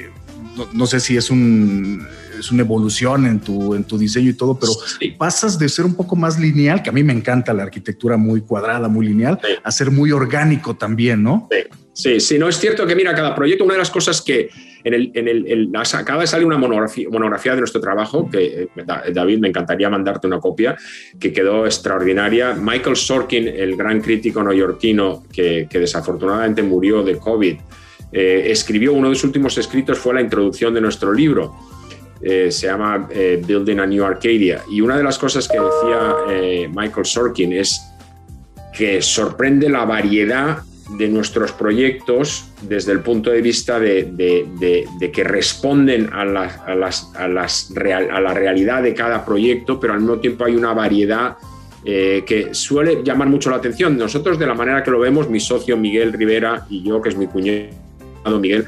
no 0.74 0.86
sé 0.86 1.00
si 1.00 1.16
es 1.16 1.30
un 1.30 2.06
es 2.44 2.52
una 2.52 2.64
evolución 2.64 3.26
en 3.26 3.40
tu, 3.40 3.74
en 3.74 3.84
tu 3.84 3.98
diseño 3.98 4.30
y 4.30 4.34
todo, 4.34 4.60
pero 4.60 4.74
pasas 5.18 5.58
de 5.58 5.70
ser 5.70 5.86
un 5.86 5.96
poco 5.96 6.16
más 6.16 6.40
lineal, 6.40 6.84
que 6.84 6.90
a 6.90 6.94
mí 6.94 7.04
me 7.04 7.14
encanta 7.14 7.54
la 7.54 7.64
arquitectura 7.64 8.18
muy 8.18 8.42
cuadrada, 8.42 8.88
muy 8.88 9.08
lineal, 9.08 9.40
a 9.64 9.72
ser 9.72 9.92
muy 9.92 10.12
orgánico 10.12 10.76
también, 10.76 11.24
¿no? 11.24 11.48
Sí, 11.94 12.20
sí, 12.20 12.40
no 12.40 12.50
es 12.50 12.58
cierto 12.58 12.88
que 12.88 12.96
mira, 12.96 13.14
cada 13.14 13.36
proyecto, 13.36 13.64
una 13.64 13.76
de 13.76 13.80
las 13.80 13.92
cosas 13.92 14.22
que 14.22 14.50
en 14.84 14.94
el, 14.94 15.12
en 15.14 15.28
el, 15.28 15.70
acaba 15.76 16.22
de 16.22 16.28
salir 16.28 16.46
una 16.46 16.58
monografía, 16.58 17.08
monografía, 17.10 17.54
de 17.54 17.60
nuestro 17.60 17.80
trabajo, 17.80 18.30
que 18.30 18.64
eh, 18.64 18.68
David, 19.14 19.40
me 19.40 19.48
encantaría 19.48 19.90
mandarte 19.90 20.28
una 20.28 20.40
copia, 20.40 20.76
que 21.20 21.32
quedó 21.32 21.66
extraordinaria. 21.66 22.54
Michael 22.54 22.96
Sorkin, 22.96 23.48
el 23.48 23.78
gran 23.78 24.02
crítico 24.02 24.44
neoyorquino 24.44 25.24
que, 25.32 25.68
que 25.70 25.80
desafortunadamente 25.80 26.64
murió 26.64 27.04
de 27.04 27.18
COVID, 27.18 27.58
eh, 28.12 28.52
escribió 28.52 28.94
uno 28.94 29.10
de 29.10 29.16
sus 29.16 29.26
últimos 29.26 29.58
escritos, 29.58 29.98
fue 29.98 30.14
la 30.14 30.22
introducción 30.22 30.74
de 30.74 30.82
nuestro 30.82 31.12
libro. 31.12 31.56
Eh, 32.26 32.52
se 32.52 32.68
llama 32.68 33.10
eh, 33.12 33.44
Building 33.46 33.80
a 33.80 33.86
New 33.86 34.06
Arcadia. 34.06 34.62
Y 34.70 34.80
una 34.80 34.96
de 34.96 35.04
las 35.04 35.18
cosas 35.18 35.46
que 35.46 35.60
decía 35.60 36.16
eh, 36.30 36.70
Michael 36.74 37.06
Sorkin 37.06 37.52
es 37.52 37.82
que 38.72 39.02
sorprende 39.02 39.70
la 39.70 39.84
variedad 39.84 40.60
de 40.98 41.10
nuestros 41.10 41.52
proyectos 41.52 42.46
desde 42.62 42.94
el 42.94 43.02
punto 43.02 43.30
de 43.30 43.42
vista 43.42 43.78
de, 43.78 44.86
que 45.14 45.24
responden 45.24 46.10
a, 46.14 46.24
la 46.24 46.50
realidad 48.34 48.84
de 48.84 48.94
cada 48.94 49.26
proyecto, 49.26 49.80
pero 49.80 49.94
al 49.94 50.00
mismo 50.00 50.20
tiempo 50.20 50.46
hay 50.46 50.56
una 50.56 50.74
variedad 50.74 51.36
que 51.84 52.50
suele 52.52 53.04
llamar 53.04 53.28
mucho 53.28 53.50
la 53.50 53.58
atención. 53.58 53.98
Nosotros, 53.98 54.40
de 54.40 54.46
la 54.46 54.54
manera 54.54 54.84
que 54.84 54.92
lo 54.92 55.00
vemos, 55.00 55.30
mi 55.30 55.40
socio 55.40 55.78
Miguel 55.78 56.14
Rivera 56.14 56.66
y 56.70 56.84
yo, 56.84 57.02
que 57.02 57.10
es 57.10 57.18
mi 57.18 57.28
cuñado 57.28 57.70
Miguel, 58.40 58.66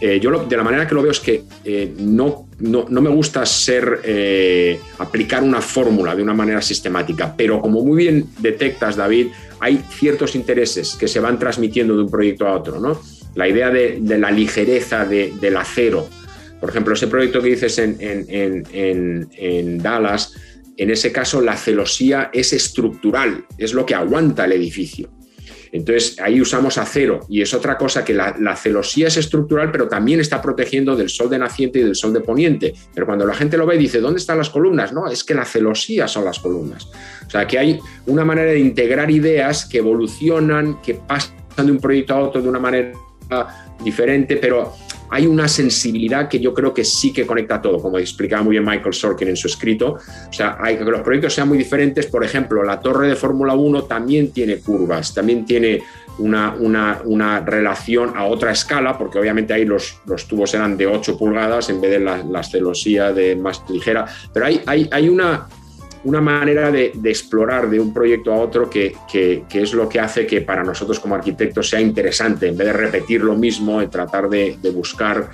eh, 0.00 0.20
yo 0.20 0.30
de 0.44 0.56
la 0.56 0.62
manera 0.62 0.86
que 0.86 0.94
lo 0.94 1.02
veo 1.02 1.10
es 1.10 1.18
que 1.18 1.42
eh, 1.64 1.92
no, 1.98 2.48
no, 2.60 2.86
me 2.88 3.10
gusta 3.10 3.44
ser, 3.44 4.00
eh, 4.04 4.78
aplicar 4.98 5.42
una 5.42 5.60
fórmula 5.60 6.14
de 6.14 6.22
una 6.22 6.34
manera 6.34 6.62
sistemática, 6.62 7.34
pero 7.36 7.60
como 7.60 7.82
muy 7.84 7.96
bien 7.96 8.26
detectas, 8.38 8.94
David, 8.94 9.28
hay 9.58 9.82
ciertos 9.90 10.36
intereses 10.36 10.94
que 10.94 11.08
se 11.08 11.18
van 11.18 11.38
transmitiendo 11.38 11.96
de 11.96 12.02
un 12.02 12.10
proyecto 12.10 12.46
a 12.46 12.54
otro. 12.54 12.78
¿no? 12.80 13.00
La 13.34 13.48
idea 13.48 13.70
de, 13.70 14.00
la 14.00 14.30
ligereza 14.30 15.04
del 15.04 15.56
acero, 15.56 16.08
por 16.60 16.70
ejemplo, 16.70 16.94
ese 16.94 17.08
proyecto 17.08 17.42
que 17.42 17.48
dices 17.48 17.78
en, 17.78 17.96
en 18.70 19.78
Dallas, 19.78 20.34
en 20.76 20.90
ese 20.90 21.10
caso 21.10 21.40
la 21.40 21.56
celosía 21.56 22.30
es 22.32 22.52
estructural, 22.52 23.44
es 23.58 23.74
lo 23.74 23.84
que 23.84 23.96
aguanta 23.96 24.44
el 24.44 24.52
edificio. 24.52 25.10
Entonces 25.78 26.18
ahí 26.18 26.40
usamos 26.40 26.76
acero 26.76 27.20
y 27.28 27.40
es 27.40 27.54
otra 27.54 27.78
cosa 27.78 28.04
que 28.04 28.12
la, 28.12 28.56
celosía 28.56 29.06
es 29.06 29.16
estructural, 29.16 29.70
pero 29.70 29.86
también 29.86 30.18
está 30.18 30.42
protegiendo 30.42 30.96
del 30.96 31.08
sol 31.08 31.30
de 31.30 31.38
naciente 31.38 31.78
y 31.78 31.82
del 31.84 31.94
sol 31.94 32.12
de 32.12 32.20
poniente. 32.20 32.74
Pero 32.92 33.06
cuando 33.06 33.24
la 33.24 33.34
gente 33.34 33.56
lo 33.56 33.64
ve 33.64 33.78
dice, 33.78 34.00
¿dónde 34.00 34.18
están 34.18 34.38
las 34.38 34.50
columnas? 34.50 34.92
No, 34.92 35.06
es 35.08 35.22
que 35.22 35.34
la 35.34 35.44
celosía 35.44 36.08
son 36.08 36.24
las 36.24 36.40
columnas. 36.40 36.88
O 37.26 37.30
sea, 37.30 37.46
que 37.46 37.58
hay 37.58 37.78
una 38.06 38.24
manera 38.24 38.50
de 38.50 38.58
integrar 38.58 39.08
ideas 39.08 39.66
que 39.66 39.78
evolucionan, 39.78 40.82
que 40.82 40.94
pasan 40.94 41.36
de 41.56 41.70
un 41.70 41.78
proyecto 41.78 42.14
a 42.14 42.20
otro 42.20 42.42
de 42.42 42.48
una 42.48 42.58
manera 42.58 42.92
diferente, 43.84 44.36
pero 44.36 44.74
hay 45.10 45.26
una 45.26 45.48
sensibilidad 45.48 46.28
que 46.28 46.40
yo 46.40 46.52
creo 46.52 46.74
que 46.74 46.84
sí 46.84 47.12
que 47.12 47.26
conecta 47.26 47.60
todo, 47.60 47.80
como 47.80 47.98
explicaba 47.98 48.42
muy 48.42 48.52
bien 48.52 48.64
Michael 48.64 48.94
Sorkin 48.94 49.28
en 49.28 49.36
su 49.36 49.48
escrito. 49.48 49.98
O 50.28 50.32
sea, 50.32 50.56
hay 50.60 50.76
que 50.76 50.84
los 50.84 51.00
proyectos 51.02 51.34
sean 51.34 51.48
muy 51.48 51.58
diferentes. 51.58 52.06
Por 52.06 52.24
ejemplo, 52.24 52.62
la 52.62 52.80
torre 52.80 53.08
de 53.08 53.16
Fórmula 53.16 53.54
1 53.54 53.84
también 53.84 54.32
tiene 54.32 54.58
curvas, 54.58 55.14
también 55.14 55.44
tiene 55.44 55.82
una, 56.18 56.54
una, 57.04 57.40
relación 57.40 58.16
a 58.16 58.24
otra 58.24 58.50
escala, 58.50 58.98
porque 58.98 59.18
obviamente 59.18 59.54
ahí 59.54 59.64
los, 59.64 60.00
los 60.06 60.26
tubos 60.26 60.52
eran 60.54 60.76
de 60.76 60.86
8 60.86 61.16
pulgadas 61.16 61.70
en 61.70 61.80
vez 61.80 61.92
de 61.92 62.00
la, 62.00 62.18
la 62.24 62.42
celosía 62.42 63.12
de 63.12 63.36
más 63.36 63.62
ligera. 63.70 64.06
Pero 64.32 64.46
hay, 64.46 64.60
hay, 64.66 64.88
hay 64.90 65.08
una, 65.08 65.46
una 66.04 66.20
manera 66.20 66.70
de, 66.70 66.92
explorar 67.04 67.68
de 67.68 67.80
un 67.80 67.92
proyecto 67.92 68.32
a 68.32 68.36
otro 68.36 68.68
que, 68.70 68.94
es 69.50 69.72
lo 69.72 69.88
que 69.88 70.00
hace 70.00 70.26
que 70.26 70.40
para 70.40 70.62
nosotros 70.62 71.00
como 71.00 71.14
arquitectos 71.14 71.68
sea 71.68 71.80
interesante, 71.80 72.48
en 72.48 72.56
vez 72.56 72.66
de 72.68 72.72
repetir 72.72 73.22
lo 73.22 73.34
mismo, 73.34 73.80
de 73.80 73.88
tratar 73.88 74.28
de, 74.28 74.56
buscar 74.74 75.30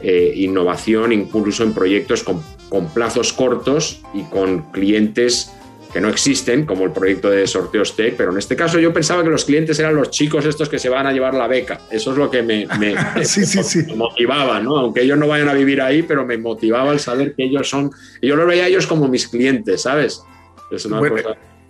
eh, 0.00 0.32
innovación 0.36 1.12
incluso 1.12 1.64
en 1.64 1.74
proyectos 1.74 2.22
con 2.22 2.88
plazos 2.94 3.32
cortos 3.32 4.02
y 4.14 4.22
con 4.24 4.70
clientes 4.70 5.52
que 5.92 6.00
no 6.00 6.08
existen, 6.08 6.66
como 6.66 6.84
el 6.84 6.92
proyecto 6.92 7.30
de 7.30 7.46
sorteos 7.46 7.96
Tech, 7.96 8.14
pero 8.16 8.32
en 8.32 8.38
este 8.38 8.56
caso 8.56 8.78
yo 8.78 8.92
pensaba 8.92 9.22
que 9.22 9.30
los 9.30 9.44
clientes 9.44 9.78
eran 9.78 9.94
los 9.94 10.10
chicos 10.10 10.44
estos 10.44 10.68
que 10.68 10.78
se 10.78 10.88
van 10.88 11.06
a 11.06 11.12
llevar 11.12 11.34
la 11.34 11.48
beca. 11.48 11.80
Eso 11.90 12.12
es 12.12 12.18
lo 12.18 12.30
que 12.30 12.42
me, 12.42 12.66
motivaba, 13.96 14.60
¿no? 14.60 14.76
Aunque 14.76 15.02
ellos 15.02 15.18
no 15.18 15.28
vayan 15.28 15.48
a 15.48 15.54
vivir 15.54 15.80
ahí, 15.80 16.02
pero 16.02 16.26
me 16.26 16.36
motivaba 16.36 16.92
el 16.92 17.00
saber 17.00 17.34
que 17.34 17.44
ellos 17.44 17.68
son, 17.68 17.90
yo 18.20 18.36
lo 18.36 18.46
veía 18.46 18.64
a 18.64 18.66
ellos 18.68 18.86
como 18.86 19.08
mis 19.08 19.28
clientes, 19.28 19.82
¿sabes? 19.82 20.22
Es 20.70 20.84
una 20.84 21.00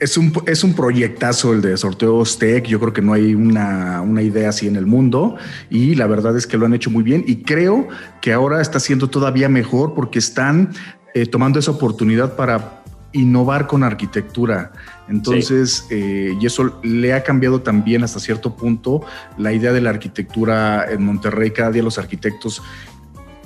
Es 0.00 0.16
un, 0.18 0.32
es 0.46 0.64
un 0.64 0.74
proyectazo 0.74 1.52
el 1.52 1.60
de 1.60 1.76
sorteos 1.76 2.38
tech. 2.38 2.66
Yo 2.66 2.80
creo 2.80 2.92
que 2.92 3.02
no 3.02 3.12
hay 3.12 3.34
una, 3.34 4.02
idea 4.20 4.48
así 4.48 4.66
en 4.66 4.74
el 4.74 4.86
mundo 4.86 5.36
y 5.70 5.94
la 5.94 6.08
verdad 6.08 6.36
es 6.36 6.48
que 6.48 6.56
lo 6.56 6.66
han 6.66 6.74
hecho 6.74 6.90
muy 6.90 7.04
bien 7.04 7.22
y 7.24 7.42
creo 7.44 7.86
que 8.20 8.32
ahora 8.32 8.60
está 8.60 8.80
siendo 8.80 9.08
todavía 9.08 9.48
mejor 9.48 9.94
porque 9.94 10.18
están 10.18 10.72
eh, 11.14 11.26
tomando 11.26 11.60
esa 11.60 11.70
oportunidad 11.70 12.34
para 12.34 12.82
innovar 13.12 13.66
con 13.66 13.82
arquitectura. 13.82 14.72
Entonces, 15.08 15.86
eh, 15.90 16.36
y 16.38 16.46
eso 16.46 16.78
le 16.82 17.14
ha 17.14 17.22
cambiado 17.22 17.62
también 17.62 18.04
hasta 18.04 18.20
cierto 18.20 18.54
punto 18.54 19.02
la 19.38 19.52
idea 19.52 19.72
de 19.72 19.80
la 19.80 19.90
arquitectura 19.90 20.90
en 20.90 21.02
Monterrey. 21.02 21.50
Cada 21.50 21.70
día 21.70 21.82
los 21.82 21.98
arquitectos 21.98 22.62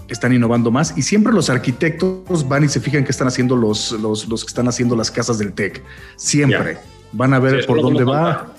están 0.08 0.32
innovando 0.32 0.70
más 0.70 0.96
y 0.96 1.02
siempre 1.02 1.32
los 1.32 1.48
arquitectos 1.48 2.46
van 2.48 2.64
y 2.64 2.68
se 2.68 2.80
fijan 2.80 3.04
que 3.04 3.12
están 3.12 3.28
haciendo 3.28 3.56
los, 3.56 3.92
los, 3.92 4.26
que 4.26 4.48
están 4.48 4.68
haciendo 4.68 4.96
las 4.96 5.10
casas 5.10 5.38
del 5.38 5.52
TEC. 5.52 5.82
Siempre 6.16 6.78
van 7.12 7.32
a 7.34 7.38
ver 7.38 7.64
por 7.66 7.80
dónde 7.80 8.04
va. 8.04 8.52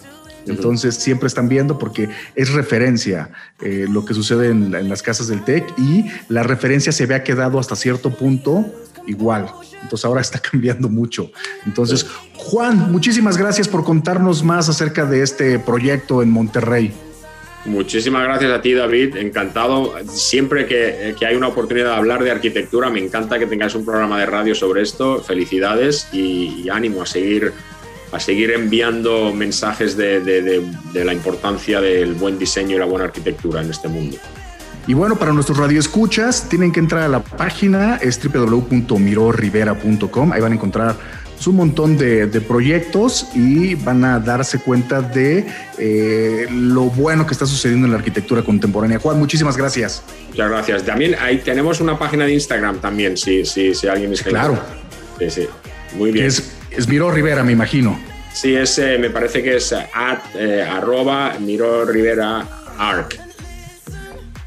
Entonces 0.46 0.96
siempre 0.96 1.28
están 1.28 1.48
viendo 1.48 1.80
porque 1.80 2.10
es 2.36 2.52
referencia 2.52 3.30
eh, 3.62 3.86
lo 3.89 4.04
que 4.04 4.13
sucede 4.13 4.50
en, 4.50 4.76
en, 4.76 4.89
las 4.89 5.02
casas 5.02 5.30
del 5.30 5.42
TEC 5.46 5.74
y 5.78 6.06
la 6.28 6.44
referencia 6.44 6.92
se 6.92 7.06
ve 7.06 7.16
ha 7.16 7.24
quedado 7.24 7.60
hasta 7.60 7.78
cierto 7.78 8.10
punto 8.10 8.66
igual. 9.08 9.50
Entonces 9.82 10.06
ahora 10.06 10.22
está 10.22 10.39
cambiando 10.52 10.89
mucho. 10.89 11.32
Entonces, 11.66 12.06
Juan, 12.36 12.92
muchísimas 12.92 13.38
gracias 13.38 13.68
por 13.68 13.84
contarnos 13.84 14.44
más 14.44 14.70
acerca 14.70 15.06
de 15.06 15.22
este 15.24 15.60
proyecto 15.60 16.22
en 16.22 16.32
Monterrey. 16.32 16.94
Muchísimas 17.66 18.24
gracias 18.24 18.52
a 18.52 18.62
ti, 18.62 18.74
David. 18.74 19.16
Encantado. 19.16 19.94
Siempre 20.08 20.66
que, 20.66 21.16
hay 21.26 21.36
una 21.36 21.48
oportunidad 21.48 21.92
de 21.92 21.96
hablar 21.96 22.24
de 22.24 22.32
arquitectura, 22.32 22.89
me 22.89 23.00
encanta 23.00 23.39
que 23.39 23.46
tengáis 23.46 23.74
un 23.76 23.86
programa 23.86 24.20
de 24.20 24.26
radio 24.26 24.54
sobre 24.54 24.82
esto. 24.82 25.24
Felicidades 25.24 26.10
y, 26.12 26.68
ánimo 26.70 27.02
a 27.02 27.06
seguir, 27.06 27.54
a 28.12 28.20
seguir 28.20 28.52
enviando 28.52 29.34
mensajes 29.34 29.96
de 29.96 30.62
la 30.94 31.13
importancia 31.13 31.80
del 31.80 32.13
buen 32.16 32.38
diseño 32.38 32.76
y 32.76 32.80
la 32.80 32.86
buena 32.86 33.06
arquitectura 33.06 33.62
en 33.62 33.70
este 33.70 33.88
mundo. 33.88 34.18
Y 34.88 34.93
bueno, 34.93 35.15
para 35.15 35.34
nuestros 35.34 35.58
radioescuchas, 35.58 36.48
tienen 36.50 36.72
que 36.72 36.80
entrar 36.80 37.02
a 37.04 37.08
la 37.08 37.24
página, 37.24 37.98
es 37.98 38.19
www.mirorivera.com. 38.22 40.34
Ahí 40.34 40.41
van 40.41 40.52
a 40.52 40.56
encontrar 40.56 40.96
un 41.48 41.56
montón 41.56 41.98
de, 41.98 42.28
proyectos 42.48 43.28
y 43.34 43.76
van 43.76 44.03
a 44.03 44.20
darse 44.20 44.60
cuenta 44.60 45.01
de 45.01 45.45
eh, 45.78 46.47
lo 46.51 46.84
bueno 46.84 47.26
que 47.26 47.34
está 47.34 47.45
sucediendo 47.45 47.86
en 47.86 47.91
la 47.91 47.97
arquitectura 47.97 48.43
contemporánea. 48.43 48.99
Juan, 48.99 49.20
muchísimas 49.20 49.57
gracias. 49.57 50.03
Muchas 50.30 50.49
gracias. 50.49 50.84
También 50.84 51.16
ahí 51.20 51.39
tenemos 51.39 51.82
una 51.82 51.97
página 51.97 52.26
de 52.26 52.34
Instagram 52.34 52.80
también, 52.80 53.18
si, 53.18 53.45
si, 53.45 53.74
si 53.74 53.88
alguien 53.88 54.14
es 54.14 54.22
Claro. 54.22 54.60
Sí, 55.20 55.30
sí. 55.30 55.47
Muy 55.95 56.12
bien. 56.12 56.26
Es, 56.26 56.51
es 56.72 56.88
Miro 56.88 57.12
Rivera, 57.12 57.43
me 57.43 57.51
imagino. 57.51 57.99
Sí, 58.34 58.55
es, 58.55 58.80
eh, 58.80 58.97
me 58.99 59.10
parece 59.10 59.43
que 59.43 59.57
es 59.57 59.74
at, 59.74 60.20
eh, 60.36 60.64
arroba 60.64 61.38
Miro 61.39 61.86
Rivera 61.86 62.47
Arc. 62.78 63.22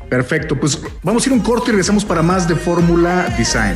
Perfecto, 0.09 0.55
pues 0.59 0.81
vamos 1.03 1.25
a 1.25 1.29
ir 1.29 1.33
un 1.33 1.41
corte 1.41 1.67
y 1.69 1.73
regresamos 1.73 2.05
para 2.05 2.23
más 2.23 2.47
de 2.47 2.55
Fórmula 2.55 3.29
Design. 3.37 3.75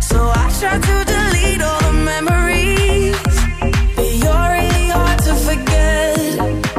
So 0.00 0.16
I 0.16 0.48
try 0.58 0.78
to 0.80 1.04
delete 1.04 1.62
all 1.62 1.78
the 1.80 1.92
memories, 1.92 3.16
but 3.96 4.06
you're 4.22 4.50
really 4.50 4.88
hard 4.88 5.18
to 5.24 5.34
forget. 5.34 6.18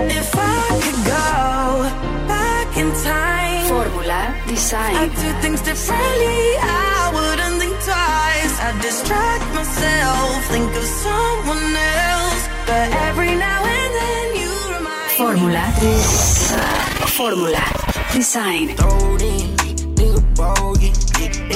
If 0.10 0.36
I 0.36 0.80
could 0.82 1.06
go 1.06 1.86
back 2.28 2.78
in 2.78 2.92
time, 3.04 3.68
Fórmula 3.70 4.34
Design. 4.48 4.96
I'd 4.96 5.16
do 5.16 5.32
things 5.42 5.62
differently. 5.62 6.58
I 6.62 7.12
wouldn't 7.14 7.60
think 7.62 7.76
twice. 7.86 8.60
I'd 8.60 8.82
distract 8.82 9.54
myself, 9.54 10.46
think 10.50 10.76
of 10.76 10.84
someone 10.84 11.76
else, 11.76 12.48
but 12.66 12.92
every 13.08 13.36
now 13.36 13.64
and 13.64 13.94
then 14.02 14.36
you 14.42 14.52
remind 14.74 15.12
Fórmula 15.16 15.64
Fórmula 17.16 17.91
Design. 18.12 18.68
They 18.68 18.74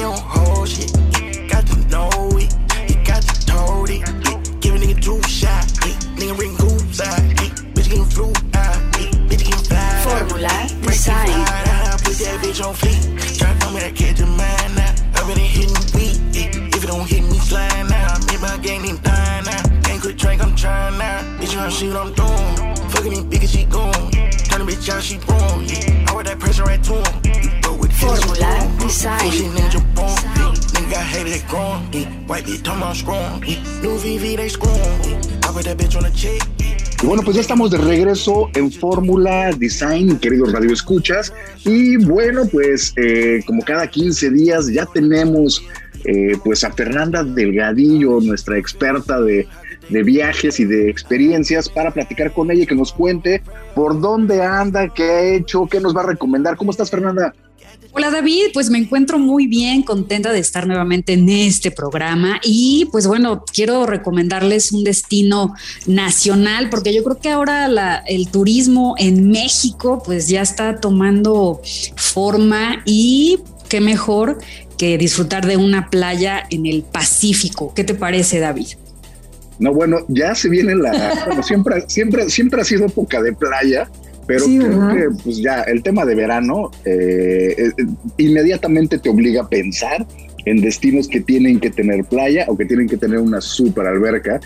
don't 0.01 0.19
hold 0.19 0.67
shit. 0.69 0.91
Got 1.49 1.67
to 1.67 1.75
know 1.89 2.09
it. 2.37 2.53
You 2.89 2.95
got 3.03 3.21
to 3.23 3.45
told 3.45 3.89
it. 3.89 4.01
Give 4.61 4.75
a 4.75 4.77
nigga 4.77 5.01
two 5.01 5.21
shot. 5.23 5.65
Nigga 6.15 6.37
ring 6.39 6.55
goose 6.55 7.01
out. 7.01 7.19
Bitch 7.75 7.89
getting 7.89 8.05
flu 8.05 8.27
out. 8.53 8.75
Bitch 8.93 9.43
getting 9.43 9.63
fly. 9.67 10.03
Fórmula 10.05 10.81
Design. 10.81 11.45
Put 12.03 12.17
that 12.23 12.39
bitch 12.41 12.65
on 12.65 12.73
fleek. 12.73 13.37
Try 13.37 13.53
to 13.53 13.59
tell 13.59 13.71
me 13.73 13.79
that 13.81 13.95
catch 13.95 14.19
your 14.19 14.27
mind 14.27 14.75
now. 14.75 14.95
I've 15.15 15.27
been 15.27 15.37
hitting 15.37 15.75
weak. 15.93 16.17
If 16.73 16.83
it 16.83 16.87
don't 16.87 17.07
hit 17.07 17.23
me, 17.23 17.37
slide 17.39 17.89
now. 17.89 18.17
Make 18.27 18.41
my 18.41 18.57
game 18.57 18.85
ain't 18.85 19.03
dying 19.03 19.45
now. 19.45 19.61
Can't 19.83 20.01
quit 20.01 20.17
drink, 20.17 20.41
I'm 20.41 20.55
trying 20.55 20.97
now. 20.97 21.19
Bitch, 21.37 21.53
you 21.53 21.71
see 21.71 21.87
what 21.89 21.97
I'm 21.97 22.13
doing. 22.13 22.34
Bitch 24.85 25.17
wrong. 25.27 25.65
I 26.07 26.13
wear 26.13 26.23
that 26.25 26.37
pressure 26.37 26.63
right 26.63 26.83
to 26.83 26.93
him. 26.93 27.21
Fórmula 27.97 28.69
Design. 28.77 29.31
Y 37.01 37.05
bueno, 37.07 37.23
pues 37.23 37.35
ya 37.35 37.41
estamos 37.41 37.71
de 37.71 37.77
regreso 37.79 38.51
en 38.53 38.71
Fórmula 38.71 39.51
Design, 39.57 40.19
queridos 40.19 40.51
Radio 40.51 40.71
Escuchas. 40.71 41.33
Y 41.63 41.97
bueno, 41.97 42.43
pues 42.51 42.93
eh, 42.97 43.41
como 43.47 43.63
cada 43.63 43.87
15 43.87 44.29
días 44.29 44.67
ya 44.67 44.85
tenemos 44.85 45.63
eh, 46.03 46.37
pues 46.43 46.63
a 46.63 46.71
Fernanda 46.71 47.23
Delgadillo, 47.23 48.19
nuestra 48.21 48.59
experta 48.59 49.19
de, 49.19 49.47
de 49.89 50.03
viajes 50.03 50.59
y 50.59 50.65
de 50.65 50.89
experiencias, 50.89 51.69
para 51.69 51.91
platicar 51.91 52.33
con 52.33 52.51
ella 52.51 52.63
y 52.63 52.67
que 52.67 52.75
nos 52.75 52.93
cuente 52.93 53.41
por 53.73 53.99
dónde 53.99 54.41
anda, 54.43 54.89
qué 54.93 55.03
ha 55.03 55.35
hecho, 55.35 55.67
qué 55.67 55.79
nos 55.79 55.95
va 55.95 56.01
a 56.01 56.07
recomendar. 56.07 56.57
¿Cómo 56.57 56.71
estás, 56.71 56.89
Fernanda? 56.89 57.33
Hola 57.97 58.11
David, 58.11 58.47
pues 58.53 58.69
me 58.69 58.77
encuentro 58.77 59.17
muy 59.17 59.47
bien, 59.47 59.81
contenta 59.81 60.33
de 60.33 60.39
estar 60.39 60.67
nuevamente 60.67 61.13
en 61.13 61.29
este 61.29 61.71
programa 61.71 62.41
y 62.43 62.89
pues 62.91 63.07
bueno, 63.07 63.45
quiero 63.53 63.85
recomendarles 63.85 64.73
un 64.73 64.83
destino 64.83 65.53
nacional 65.87 66.69
porque 66.69 66.93
yo 66.93 67.05
creo 67.05 67.19
que 67.19 67.29
ahora 67.29 68.03
el 68.05 68.27
turismo 68.27 68.95
en 68.97 69.29
México 69.29 70.03
pues 70.05 70.27
ya 70.27 70.41
está 70.41 70.81
tomando 70.81 71.61
forma 71.95 72.81
y 72.83 73.39
qué 73.69 73.79
mejor 73.79 74.39
que 74.77 74.97
disfrutar 74.97 75.45
de 75.45 75.55
una 75.55 75.89
playa 75.89 76.43
en 76.49 76.65
el 76.65 76.83
Pacífico. 76.83 77.73
¿Qué 77.73 77.85
te 77.85 77.93
parece 77.93 78.39
David? 78.39 78.67
No, 79.59 79.73
bueno, 79.73 79.99
ya 80.07 80.35
se 80.35 80.49
viene 80.49 80.75
la, 80.75 81.23
bueno, 81.25 81.43
siempre, 81.43 81.83
siempre, 81.87 82.29
siempre 82.29 82.61
ha 82.61 82.65
sido 82.65 82.85
época 82.85 83.21
de 83.21 83.33
playa, 83.33 83.89
pero 84.27 84.45
Sí, 84.45 84.57
creo 84.57 84.69
¿verdad? 84.69 84.93
que 84.95 85.23
pues 85.23 85.37
ya 85.37 85.61
el 85.61 85.83
tema 85.83 86.05
de 86.05 86.15
verano 86.15 86.71
eh, 86.83 87.55
eh, 87.57 87.85
inmediatamente 88.17 88.97
te 88.97 89.09
obliga 89.09 89.43
a 89.43 89.47
pensar 89.47 90.05
en 90.45 90.61
destinos 90.61 91.07
que 91.07 91.21
tienen 91.21 91.59
que 91.59 91.69
tener 91.69 92.03
playa 92.05 92.45
o 92.47 92.57
que 92.57 92.65
tienen 92.65 92.87
que 92.87 92.97
tener 92.97 93.19
una 93.19 93.41
super 93.41 93.85
alberca. 93.87 94.39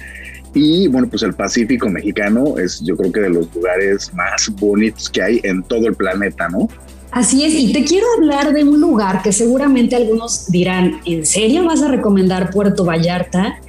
Y 0.53 0.88
bueno, 0.88 1.07
pues 1.07 1.22
el 1.24 1.34
Pacífico 1.34 1.89
mexicano 1.89 2.57
es 2.57 2.82
yo 2.84 2.97
creo 2.97 3.12
que 3.12 3.20
de 3.22 3.30
los 3.30 3.53
lugares 3.53 4.12
más 4.14 4.49
bonitos 4.55 5.10
que 5.10 5.22
hay 5.22 5.39
en 5.43 5.62
todo 5.64 5.88
el 5.88 5.95
planeta, 5.95 6.49
¿no? 6.49 6.68
Así 7.12 7.43
es, 7.43 7.53
y 7.55 7.74
te 7.74 7.84
quiero 7.84 8.05
hablar 8.18 8.53
de 8.53 8.64
un 8.64 8.80
lugar 8.80 9.24
que 9.24 9.32
seguramente 9.32 9.95
algunos 9.95 10.51
dirán, 10.51 11.01
¿en 11.05 11.26
serio 11.26 11.66
vas 11.66 11.82
a 11.82 11.88
recomendar 11.88 12.51
Puerto 12.51 12.86
Vallarta? 12.86 13.60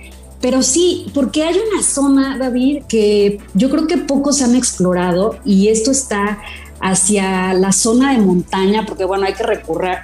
Pero 0.40 0.62
sí, 0.62 1.06
porque 1.14 1.42
hay 1.42 1.56
una 1.72 1.82
zona, 1.82 2.38
David, 2.38 2.84
que 2.88 3.38
yo 3.54 3.68
creo 3.68 3.86
que 3.86 3.98
pocos 3.98 4.40
han 4.40 4.54
explorado 4.54 5.36
y 5.44 5.68
esto 5.68 5.90
está 5.90 6.38
hacia 6.80 7.52
la 7.54 7.72
zona 7.72 8.12
de 8.12 8.18
montaña, 8.18 8.84
porque 8.86 9.04
bueno, 9.04 9.26
hay 9.26 9.34
que 9.34 9.44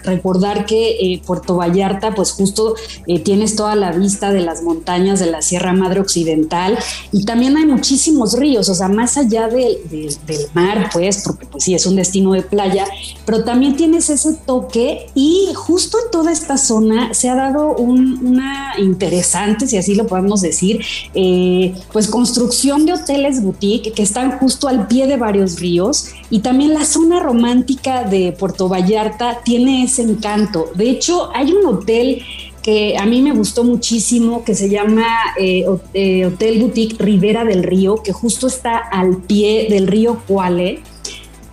recordar 0.05 0.67
que 0.67 0.91
eh, 1.15 1.23
Puerto 1.25 1.57
Vallarta, 1.57 2.15
pues 2.15 2.33
justo 2.33 2.75
eh, 3.07 3.19
tienes 3.21 3.57
toda 3.57 3.75
la 3.75 3.93
vista 3.93 4.31
de 4.33 4.41
las 4.41 4.63
montañas 4.63 5.19
de 5.21 5.27
la 5.31 5.43
Sierra 5.43 5.73
Madre 5.73 6.01
Occidental 6.01 6.79
y 7.13 7.25
también 7.25 7.57
hay 7.57 7.67
muchísimos 7.67 8.39
ríos, 8.39 8.69
o 8.69 8.75
sea, 8.75 8.89
más 8.89 9.17
allá 9.17 9.49
de- 9.49 9.81
de- 9.91 10.15
del 10.27 10.47
mar, 10.55 10.91
pues, 10.93 11.23
porque 11.25 11.47
pues 11.47 11.65
sí, 11.65 11.75
es 11.75 11.87
un 11.87 11.97
destino 11.97 12.33
de 12.33 12.43
playa, 12.43 12.85
pero 13.25 13.45
también 13.45 13.77
tienes 13.77 14.11
ese 14.11 14.35
toque 14.47 15.07
y 15.15 15.49
justo 15.55 15.99
en 16.05 16.11
toda 16.11 16.33
esta 16.33 16.59
zona 16.59 17.15
se 17.15 17.29
ha 17.29 17.35
dado 17.35 17.75
un- 17.77 18.25
una 18.27 18.73
interesante, 18.79 19.67
si 19.67 19.77
así 19.77 19.95
lo 19.95 20.07
podemos 20.07 20.41
decir, 20.41 20.81
eh, 21.15 21.75
pues 21.93 22.09
construcción 22.09 22.87
de 22.87 22.93
hoteles 22.93 23.43
boutique 23.43 23.93
que 23.93 24.03
están 24.03 24.39
justo 24.39 24.69
al 24.69 24.87
pie 24.87 25.07
de 25.07 25.17
varios 25.17 25.59
ríos 25.61 26.09
y 26.31 26.41
también 26.41 26.66
la 26.69 26.85
zona 26.85 27.21
romántica 27.21 28.05
de 28.05 28.33
Puerto 28.33 28.69
Vallarta 28.69 29.41
tiene 29.45 29.85
ese 29.85 30.03
encanto. 30.03 30.71
De 30.75 30.91
hecho, 30.91 31.31
hay 31.35 31.53
un 31.53 31.67
hotel 31.67 32.23
que 32.63 32.97
a 32.99 33.07
mí 33.07 33.23
me 33.23 33.33
gustó 33.33 33.63
muchísimo, 33.63 34.43
que 34.43 34.55
se 34.55 34.69
llama 34.69 35.07
eh, 35.39 35.65
eh, 35.95 36.27
Hotel 36.27 36.61
Boutique 36.61 36.97
Rivera 36.99 37.45
del 37.45 37.63
Río, 37.63 38.03
que 38.03 38.13
justo 38.13 38.49
está 38.49 38.79
al 38.79 39.19
pie 39.19 39.69
del 39.71 39.87
río 39.87 40.21
Cuale. 40.27 40.81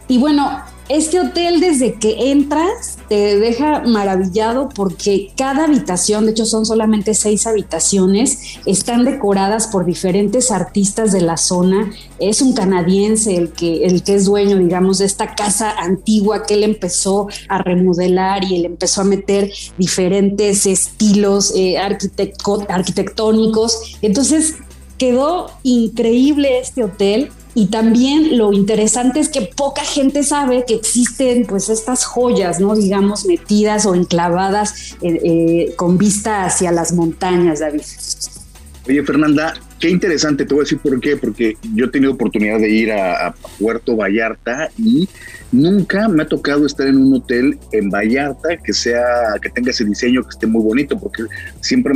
Y 0.08 0.18
bueno, 0.18 0.60
este 0.90 1.20
hotel 1.20 1.60
desde 1.60 1.94
que 1.94 2.32
entras 2.32 2.93
te 3.14 3.38
deja 3.38 3.82
maravillado 3.82 4.70
porque 4.70 5.32
cada 5.38 5.66
habitación, 5.66 6.26
de 6.26 6.32
hecho 6.32 6.48
son 6.48 6.66
solamente 6.66 7.14
seis 7.14 7.46
habitaciones, 7.46 8.58
están 8.66 9.06
decoradas 9.06 9.68
por 9.68 9.86
diferentes 9.86 10.50
artistas 10.50 11.12
de 11.12 11.22
la 11.22 11.38
zona. 11.38 11.92
Es 12.18 12.42
un 12.42 12.54
canadiense 12.54 13.36
el 13.36 13.52
que, 13.52 13.86
el 13.86 14.02
que 14.02 14.16
es 14.16 14.26
dueño, 14.26 14.58
digamos, 14.58 14.98
de 14.98 15.06
esta 15.06 15.36
casa 15.36 15.76
antigua 15.78 16.48
que 16.48 16.56
él 16.56 16.64
empezó 16.64 17.28
a 17.50 17.60
remodelar 17.60 18.44
y 18.46 18.56
él 18.56 18.66
empezó 18.66 19.02
a 19.02 19.04
meter 19.04 19.52
diferentes 19.78 20.66
estilos 20.66 21.54
eh, 21.56 21.78
arquitectónicos. 21.78 24.00
Entonces 24.02 24.56
quedó 24.98 25.52
increíble 25.62 26.58
este 26.58 26.84
hotel 26.84 27.30
y 27.56 27.68
también 27.68 28.38
lo 28.38 28.52
interesante 28.54 29.20
es 29.20 29.30
que 29.30 29.42
poca 29.42 29.84
gente 29.84 30.24
sabe 30.24 30.66
que 30.66 30.74
existen 30.74 31.46
pues 31.46 31.70
estas 31.70 32.06
joyas, 32.06 32.60
¿no? 32.60 32.76
Digamos, 32.76 33.26
metidas 33.26 33.86
o 33.86 33.94
enclavadas 33.94 34.96
eh, 35.02 35.20
eh, 35.24 35.74
con 35.76 35.98
vista 35.98 36.46
hacia 36.46 36.72
las 36.72 36.94
montañas, 36.94 37.60
David. 37.60 37.84
Oye, 38.88 39.04
Fernanda, 39.04 39.54
qué 39.84 39.90
interesante, 39.90 40.46
te 40.46 40.54
voy 40.54 40.62
a 40.62 40.64
decir 40.64 40.78
por 40.78 40.98
qué, 41.02 41.18
porque 41.18 41.58
yo 41.76 41.88
he 41.88 41.90
tenido 41.90 42.14
oportunidad 42.14 42.58
de 42.58 42.70
ir 42.70 42.90
a, 42.94 43.36
Puerto 43.60 43.98
Vallarta 43.98 44.70
y 44.78 45.10
nunca 45.52 46.08
me 46.08 46.24
ha 46.24 46.26
tocado 46.26 46.66
estar 46.66 46.88
en 46.88 46.98
un 46.98 47.14
hotel 47.16 47.58
en 47.74 47.90
Vallarta 47.90 48.56
que 48.64 48.74
sea, 48.74 49.04
que 49.42 49.50
tenga 49.50 49.72
ese 49.72 49.84
diseño, 49.84 50.24
que 50.24 50.30
esté 50.30 50.48
muy 50.48 50.64
bonito, 50.64 50.98
porque 50.98 51.24
siempre 51.60 51.94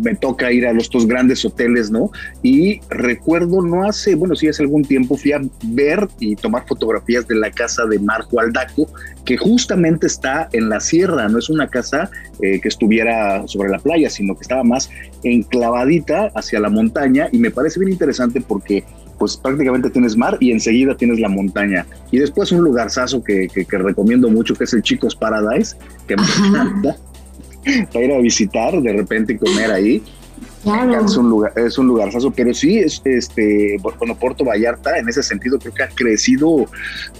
me 0.00 0.14
toca 0.14 0.52
ir 0.52 0.64
a 0.64 0.72
los 0.72 0.88
dos 0.88 1.08
grandes 1.08 1.44
hoteles, 1.44 1.90
¿no? 1.90 2.10
Y 2.42 2.80
recuerdo, 2.88 3.62
no 3.62 3.84
hace, 3.84 4.14
bueno, 4.14 4.36
sí 4.36 4.46
hace 4.46 4.62
algún 4.62 4.84
tiempo 4.84 5.16
fui 5.16 5.32
a 5.32 5.40
ver 5.64 6.06
y 6.20 6.36
tomar 6.36 6.64
fotografías 6.68 7.26
de 7.26 7.34
la 7.34 7.50
casa 7.50 7.84
de 7.86 7.98
Marco 7.98 8.38
Aldaco, 8.38 8.88
que 9.24 9.36
justamente 9.36 10.06
está 10.06 10.48
en 10.52 10.68
la 10.68 10.78
sierra, 10.78 11.28
no 11.28 11.38
es 11.38 11.48
una 11.50 11.68
casa 11.68 12.10
eh, 12.40 12.60
que 12.60 12.68
estuviera 12.68 13.46
sobre 13.48 13.70
la 13.70 13.78
playa, 13.78 14.08
sino 14.08 14.34
que 14.36 14.42
estaba 14.42 14.62
más 14.62 14.88
enclavadita 15.24 16.30
hacia 16.34 16.60
la 16.60 16.68
montaña 16.68 17.23
y 17.32 17.38
me 17.38 17.50
parece 17.50 17.80
bien 17.80 17.92
interesante 17.92 18.40
porque 18.40 18.84
pues 19.18 19.36
prácticamente 19.36 19.90
tienes 19.90 20.16
mar 20.16 20.36
y 20.40 20.50
enseguida 20.50 20.96
tienes 20.96 21.20
la 21.20 21.28
montaña. 21.28 21.86
Y 22.10 22.18
después 22.18 22.52
un 22.52 22.62
lugarzazo 22.64 23.22
que, 23.22 23.48
que, 23.52 23.64
que 23.64 23.78
recomiendo 23.78 24.28
mucho 24.28 24.54
que 24.54 24.64
es 24.64 24.74
el 24.74 24.82
Chicos 24.82 25.14
Paradise, 25.14 25.76
que 26.06 26.16
me 26.16 26.22
Ajá. 26.22 26.46
encanta 26.46 26.96
para 27.92 28.04
ir 28.04 28.12
a 28.12 28.18
visitar 28.18 28.80
de 28.80 28.92
repente 28.92 29.34
y 29.34 29.38
comer 29.38 29.70
ahí. 29.70 30.02
Es 31.04 31.16
un 31.16 31.28
lugar, 31.28 31.52
es 31.56 31.76
un 31.76 31.86
lugarzazo, 31.88 32.30
pero 32.30 32.54
sí, 32.54 32.78
es, 32.78 33.02
este, 33.04 33.76
bueno, 33.82 34.16
Puerto 34.18 34.44
Vallarta 34.44 34.98
en 34.98 35.08
ese 35.08 35.22
sentido 35.22 35.58
creo 35.58 35.74
que 35.74 35.82
ha 35.82 35.88
crecido 35.88 36.66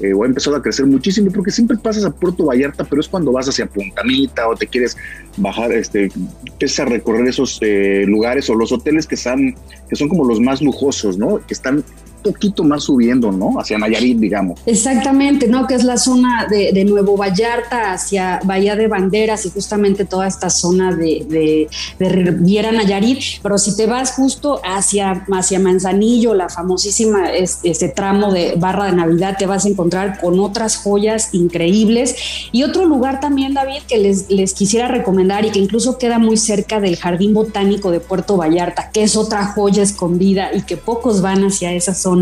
eh, 0.01 0.15
o 0.15 0.25
ha 0.25 0.27
empezado 0.27 0.57
a 0.57 0.63
crecer 0.63 0.87
muchísimo, 0.87 1.31
porque 1.31 1.51
siempre 1.51 1.77
pasas 1.77 2.05
a 2.05 2.11
Puerto 2.11 2.47
Vallarta, 2.47 2.85
pero 2.85 3.01
es 3.01 3.09
cuando 3.09 3.33
vas 3.33 3.49
hacia 3.49 3.67
Puntamita 3.67 4.49
o 4.49 4.57
te 4.57 4.67
quieres 4.67 4.97
bajar, 5.37 5.73
este, 5.73 6.11
empiezas 6.47 6.81
a 6.81 6.85
recorrer 6.87 7.29
esos 7.29 7.59
eh, 7.61 8.05
lugares 8.07 8.49
o 8.49 8.55
los 8.55 8.73
hoteles 8.73 9.07
que 9.07 9.15
están, 9.15 9.55
que 9.89 9.97
son 9.97 10.09
como 10.09 10.25
los 10.25 10.41
más 10.41 10.63
lujosos, 10.63 11.19
¿no? 11.19 11.41
Que 11.47 11.55
están 11.55 11.85
poquito 12.25 12.65
más 12.65 12.85
subiendo, 12.85 13.31
¿no? 13.31 13.61
Hacia 13.61 13.79
Nayarit, 13.79 14.19
digamos. 14.19 14.59
Exactamente, 14.67 15.47
¿no? 15.47 15.67
Que 15.67 15.75
es 15.75 15.85
la 15.85 15.99
zona 15.99 16.47
de, 16.49 16.85
Nuevo 16.85 17.17
Vallarta 17.17 17.93
hacia 17.93 18.41
Bahía 18.45 18.77
de 18.77 18.89
Banderas 18.89 19.47
y 19.47 19.51
justamente 19.51 20.05
toda 20.05 20.27
esta 20.27 20.51
zona 20.51 20.95
de, 20.95 21.25
de, 21.29 21.69
de, 21.99 22.09
Riviera 22.09 22.73
Nayarit. 22.73 23.19
Pero 23.43 23.59
si 23.59 23.77
te 23.77 23.87
vas 23.87 24.13
justo 24.13 24.61
hacia, 24.65 25.25
hacia 25.33 25.59
Manzanillo, 25.61 26.35
la 26.35 26.49
famosísima 26.49 27.33
este, 27.33 27.89
tramo 27.89 28.33
de 28.33 28.55
Barra 28.59 28.87
de 28.87 28.93
Navidad, 28.93 29.37
te 29.39 29.47
vas 29.47 29.65
a 29.65 29.69
encontrar 29.69 30.21
con 30.21 30.41
otras 30.41 30.77
joyas 30.77 31.33
increíbles. 31.33 32.17
Y 32.53 32.63
otro 32.63 32.87
lugar 32.87 33.21
también, 33.21 33.55
David, 33.55 33.83
que 33.89 33.99
les, 33.99 34.31
les 34.31 34.55
quisiera 34.55 34.89
recomendar 34.89 35.45
y 35.45 35.51
que 35.51 35.59
incluso 35.59 35.99
queda 35.99 36.19
muy 36.19 36.37
cerca 36.37 36.81
del 36.81 36.97
Jardín 36.97 37.35
Botánico 37.35 37.91
de 37.91 38.01
Puerto 38.01 38.37
Vallarta, 38.37 38.91
que 38.93 39.03
es 39.03 39.17
otra 39.17 39.47
joya 39.47 39.83
escondida 39.83 40.55
y 40.55 40.63
que 40.63 40.77
pocos 40.77 41.21
van 41.21 41.45
hacia 41.45 41.73
esa 41.73 41.95
zona 41.95 42.14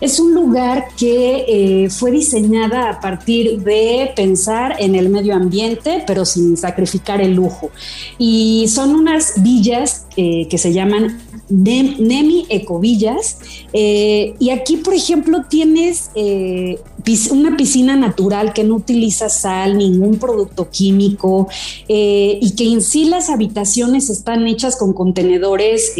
es 0.00 0.20
un 0.20 0.34
lugar 0.34 0.88
que 0.98 1.44
eh, 1.48 1.90
fue 1.90 2.10
diseñada 2.10 2.90
a 2.90 3.00
partir 3.00 3.60
de 3.60 4.12
pensar 4.14 4.76
en 4.78 4.94
el 4.94 5.08
medio 5.08 5.34
ambiente, 5.34 6.04
pero 6.06 6.24
sin 6.24 6.56
sacrificar 6.56 7.20
el 7.20 7.34
lujo. 7.34 7.70
Y 8.18 8.66
son 8.68 8.94
unas 8.94 9.42
villas 9.42 10.06
eh, 10.16 10.46
que 10.48 10.58
se 10.58 10.72
llaman 10.72 11.22
Nemi 11.48 12.46
Ecovillas. 12.48 13.38
Eh, 13.72 14.34
y 14.38 14.50
aquí, 14.50 14.78
por 14.78 14.94
ejemplo, 14.94 15.44
tienes 15.48 16.10
una 17.30 17.56
piscina 17.56 17.96
natural 17.96 18.52
que 18.52 18.64
no 18.64 18.76
utiliza 18.76 19.28
sal, 19.28 19.78
ningún 19.78 20.18
producto 20.18 20.68
químico, 20.70 21.48
y 21.88 22.54
que 22.56 22.64
en 22.72 22.82
sí 22.82 23.04
las 23.04 23.30
habitaciones 23.30 24.10
están 24.10 24.46
hechas 24.46 24.76
con 24.76 24.92
contenedores 24.92 25.92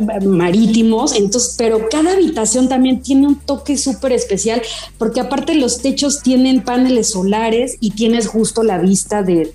marítimos, 0.00 1.14
entonces, 1.14 1.54
pero 1.56 1.88
cada 1.88 2.12
habitación 2.12 2.68
también 2.68 3.02
tiene 3.02 3.26
un 3.26 3.36
toque 3.36 3.76
súper 3.76 4.12
especial, 4.12 4.62
porque 4.98 5.20
aparte 5.20 5.54
los 5.54 5.82
techos 5.82 6.22
tienen 6.22 6.62
paneles 6.62 7.10
solares 7.10 7.76
y 7.80 7.90
tienes 7.90 8.26
justo 8.26 8.62
la 8.62 8.78
vista 8.78 9.22
del, 9.22 9.50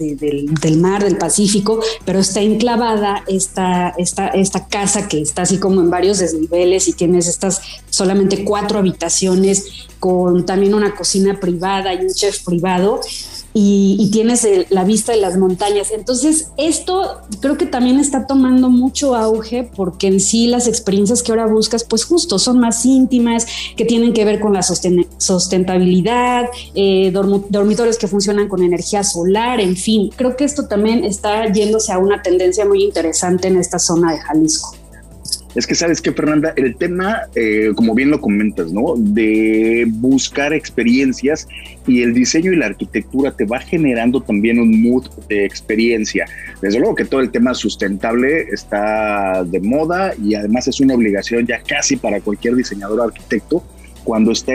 mar, 0.77 1.03
del 1.03 1.17
Pacífico, 1.17 1.79
pero 2.05 2.19
está 2.19 2.41
enclavada 2.41 3.23
esta, 3.27 3.93
esta, 3.97 4.27
esta 4.29 4.67
casa 4.67 5.07
que 5.07 5.21
está 5.21 5.43
así 5.43 5.57
como 5.57 5.81
en 5.81 5.89
varios 5.89 6.19
desniveles 6.19 6.87
y 6.87 6.93
tienes 6.93 7.27
estas 7.27 7.61
solamente 7.89 8.43
cuatro 8.43 8.79
habitaciones 8.79 9.87
con 9.99 10.45
también 10.45 10.73
una 10.73 10.95
cocina 10.95 11.39
privada 11.39 11.93
y 11.93 12.05
un 12.05 12.13
chef 12.13 12.43
privado 12.43 13.01
y, 13.57 14.09
tienes 14.11 14.45
la 14.69 14.83
vista 14.83 15.13
de 15.13 15.21
las 15.21 15.37
montañas. 15.37 15.91
Entonces, 15.91 16.49
esto 16.57 17.21
creo 17.39 17.57
que 17.57 17.65
también 17.65 17.99
está 17.99 18.27
tomando 18.27 18.69
mucho 18.69 19.15
auge 19.15 19.63
porque 19.63 20.07
en 20.07 20.19
sí 20.19 20.47
las 20.47 20.67
experiencias 20.67 21.23
que 21.23 21.31
ahora 21.31 21.45
buscas, 21.45 21.85
pues 21.85 22.03
justo 22.03 22.37
son 22.37 22.59
más 22.59 22.85
íntimas, 22.85 23.47
que 23.77 23.85
tienen 23.85 24.11
que 24.11 24.25
ver 24.25 24.41
con 24.41 24.51
la 24.53 24.61
sustentabilidad, 24.61 26.49
eh, 26.73 27.11
dormitorios 27.13 27.97
que 27.97 28.09
funcionan 28.09 28.49
con 28.49 28.61
energía 28.61 29.05
solar, 29.05 29.61
en 29.61 29.77
fin, 29.77 30.09
creo 30.13 30.35
que 30.35 30.43
esto 30.43 30.67
también 30.67 31.05
está 31.05 31.49
yéndose 31.51 31.93
a 31.93 31.97
una 31.97 32.21
tendencia 32.21 32.65
muy 32.65 32.83
interesante 32.83 33.47
en 33.47 33.57
esta 33.57 33.79
zona 33.79 34.11
de 34.11 34.19
Jalisco. 34.19 34.75
Es 35.55 35.65
que 35.65 35.73
sabes 35.73 36.01
que, 36.01 36.11
Fernanda, 36.11 36.53
el 36.57 36.75
tema, 36.75 37.21
eh, 37.33 37.71
como 37.75 37.95
bien 37.95 38.11
lo 38.11 38.19
comentas, 38.19 38.73
¿no? 38.73 38.95
De 38.97 39.85
buscar 39.87 40.53
experiencias 40.53 41.47
y 41.87 42.01
el 42.01 42.13
diseño 42.13 42.51
y 42.51 42.57
la 42.57 42.65
arquitectura 42.65 43.31
te 43.31 43.45
va 43.45 43.59
generando 43.59 44.21
también 44.21 44.59
un 44.59 44.81
mood 44.81 45.07
de 45.29 45.45
experiencia. 45.45 46.25
Desde 46.61 46.79
luego 46.79 46.95
que 46.95 47.05
todo 47.05 47.21
el 47.21 47.31
tema 47.31 47.53
sustentable 47.53 48.47
está 48.51 49.45
de 49.45 49.61
moda 49.61 50.13
y 50.21 50.35
además 50.35 50.67
es 50.67 50.81
una 50.81 50.93
obligación 50.95 51.47
ya 51.47 51.61
casi 51.61 51.95
para 51.95 52.19
cualquier 52.19 52.55
diseñador 52.55 52.99
o 52.99 53.03
arquitecto 53.03 53.63
cuando 54.03 54.31
está 54.31 54.53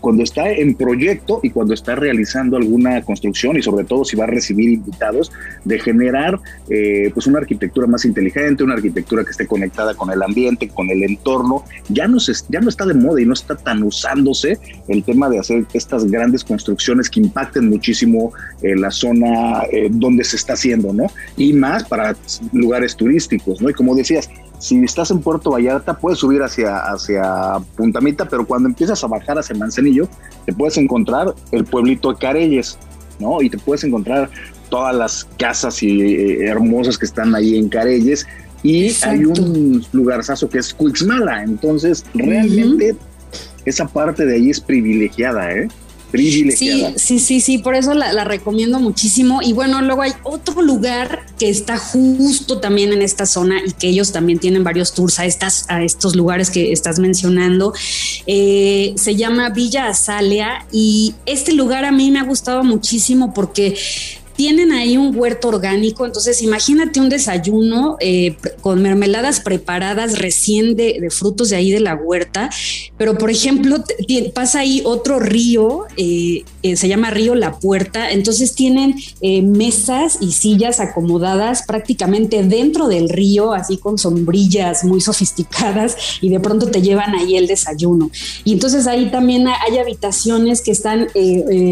cuando 0.00 0.22
está 0.22 0.50
en 0.50 0.74
proyecto 0.74 1.40
y 1.42 1.50
cuando 1.50 1.74
está 1.74 1.94
realizando 1.94 2.56
alguna 2.56 3.02
construcción 3.02 3.56
y 3.56 3.62
sobre 3.62 3.84
todo 3.84 4.04
si 4.04 4.16
va 4.16 4.24
a 4.24 4.28
recibir 4.28 4.70
invitados, 4.70 5.32
de 5.64 5.78
generar 5.78 6.38
eh, 6.68 7.10
pues 7.12 7.26
una 7.26 7.38
arquitectura 7.38 7.86
más 7.86 8.04
inteligente, 8.04 8.64
una 8.64 8.74
arquitectura 8.74 9.24
que 9.24 9.30
esté 9.30 9.46
conectada 9.46 9.94
con 9.94 10.10
el 10.10 10.22
ambiente, 10.22 10.68
con 10.68 10.90
el 10.90 11.02
entorno. 11.02 11.64
Ya 11.88 12.06
no, 12.06 12.20
se, 12.20 12.32
ya 12.48 12.60
no 12.60 12.68
está 12.68 12.86
de 12.86 12.94
moda 12.94 13.20
y 13.20 13.26
no 13.26 13.32
está 13.32 13.56
tan 13.56 13.82
usándose 13.82 14.58
el 14.88 15.02
tema 15.04 15.28
de 15.28 15.38
hacer 15.38 15.64
estas 15.72 16.10
grandes 16.10 16.44
construcciones 16.44 17.10
que 17.10 17.20
impacten 17.20 17.68
muchísimo 17.68 18.32
eh, 18.62 18.76
la 18.76 18.90
zona 18.90 19.62
eh, 19.72 19.88
donde 19.90 20.24
se 20.24 20.36
está 20.36 20.54
haciendo, 20.54 20.92
¿no? 20.92 21.06
Y 21.36 21.52
más 21.52 21.84
para 21.84 22.16
lugares 22.52 22.96
turísticos, 22.96 23.60
¿no? 23.60 23.70
Y 23.70 23.72
como 23.72 23.94
decías, 23.94 24.28
si 24.58 24.82
estás 24.82 25.10
en 25.10 25.20
Puerto 25.20 25.50
Vallarta, 25.50 25.98
puedes 25.98 26.18
subir 26.18 26.42
hacia, 26.42 26.78
hacia 26.78 27.58
Puntamita, 27.76 28.28
pero 28.28 28.46
cuando 28.46 28.68
empiezas 28.68 29.02
a 29.04 29.06
bajar 29.06 29.38
hacia 29.38 29.54
Manzanillo, 29.54 30.08
te 30.44 30.52
puedes 30.52 30.76
encontrar 30.78 31.34
el 31.52 31.64
pueblito 31.64 32.12
de 32.12 32.18
Carelles, 32.18 32.78
¿no? 33.18 33.42
Y 33.42 33.50
te 33.50 33.58
puedes 33.58 33.84
encontrar 33.84 34.30
todas 34.68 34.94
las 34.94 35.24
casas 35.38 35.82
y, 35.82 36.00
eh, 36.00 36.46
hermosas 36.46 36.98
que 36.98 37.06
están 37.06 37.34
ahí 37.34 37.56
en 37.56 37.68
Carelles. 37.68 38.26
Y 38.62 38.96
hay 39.04 39.24
un 39.24 39.84
lugarzazo 39.92 40.48
que 40.48 40.58
es 40.58 40.74
Cuixmala. 40.74 41.42
Entonces, 41.42 42.04
realmente 42.14 42.96
esa 43.64 43.86
parte 43.86 44.24
de 44.24 44.36
ahí 44.36 44.50
es 44.50 44.60
privilegiada, 44.60 45.52
¿eh? 45.52 45.68
Sí, 46.56 46.86
sí, 46.96 47.18
sí, 47.18 47.40
sí, 47.40 47.58
por 47.58 47.74
eso 47.74 47.94
la, 47.94 48.24
recomiendo 48.24 48.80
muchísimo. 48.80 49.40
Y 49.42 49.52
bueno, 49.52 49.82
luego 49.82 50.02
hay 50.02 50.12
otro 50.22 50.62
lugar 50.62 51.26
que 51.38 51.48
está 51.48 51.76
justo 51.76 52.58
también 52.58 52.92
en 52.92 53.02
esta 53.02 53.26
zona 53.26 53.56
y 53.64 53.72
que 53.72 53.88
ellos 53.88 54.12
también 54.12 54.38
tienen 54.38 54.64
varios 54.64 54.94
tours 54.94 55.18
a, 55.18 55.26
estas, 55.26 55.66
a 55.68 55.82
estos 55.82 56.16
lugares 56.16 56.50
que 56.50 56.72
estás 56.72 56.98
mencionando. 56.98 57.72
Eh, 58.26 58.94
se 58.96 59.16
llama 59.16 59.50
Villa 59.50 59.88
Azalea 59.88 60.66
y 60.72 61.14
este 61.26 61.52
lugar 61.52 61.84
a 61.84 61.92
mí 61.92 62.10
me 62.10 62.20
ha 62.20 62.24
gustado 62.24 62.64
muchísimo 62.64 63.34
porque 63.34 63.76
tienen 64.36 64.70
ahí 64.72 64.96
un 64.96 65.16
huerto 65.16 65.48
orgánico, 65.48 66.04
entonces 66.04 66.42
imagínate 66.42 67.00
un 67.00 67.08
desayuno 67.08 67.96
eh, 68.00 68.36
con 68.60 68.82
mermeladas 68.82 69.40
preparadas 69.40 70.18
recién 70.18 70.76
de, 70.76 71.08
frutos 71.10 71.48
de 71.48 71.56
ahí 71.56 71.70
de 71.70 71.80
la 71.80 71.94
huerta, 71.94 72.50
pero 72.98 73.16
por 73.16 73.30
ejemplo 73.30 73.82
pasa 74.34 74.60
ahí 74.60 74.82
otro 74.84 75.18
río, 75.18 75.84
eh, 75.96 76.44
eh, 76.62 76.76
se 76.76 76.88
llama 76.88 77.10
Río 77.10 77.34
La 77.34 77.58
Puerta, 77.58 78.10
entonces 78.10 78.54
tienen 78.54 78.96
mesas 79.22 80.18
y 80.20 80.32
sillas 80.32 80.80
acomodadas 80.80 81.64
prácticamente 81.66 82.42
dentro 82.42 82.88
del 82.88 83.08
río, 83.08 83.52
así 83.52 83.78
con 83.78 83.96
sombrillas 83.98 84.84
muy 84.84 85.00
sofisticadas 85.00 85.96
y 86.20 86.28
de 86.28 86.40
pronto 86.40 86.66
te 86.66 86.82
llevan 86.82 87.14
ahí 87.14 87.36
el 87.36 87.46
desayuno. 87.46 88.10
Y 88.44 88.52
entonces 88.52 88.86
ahí 88.86 89.10
también 89.10 89.46
hay 89.48 89.78
habitaciones 89.78 90.60
que 90.60 90.72
están 90.72 91.08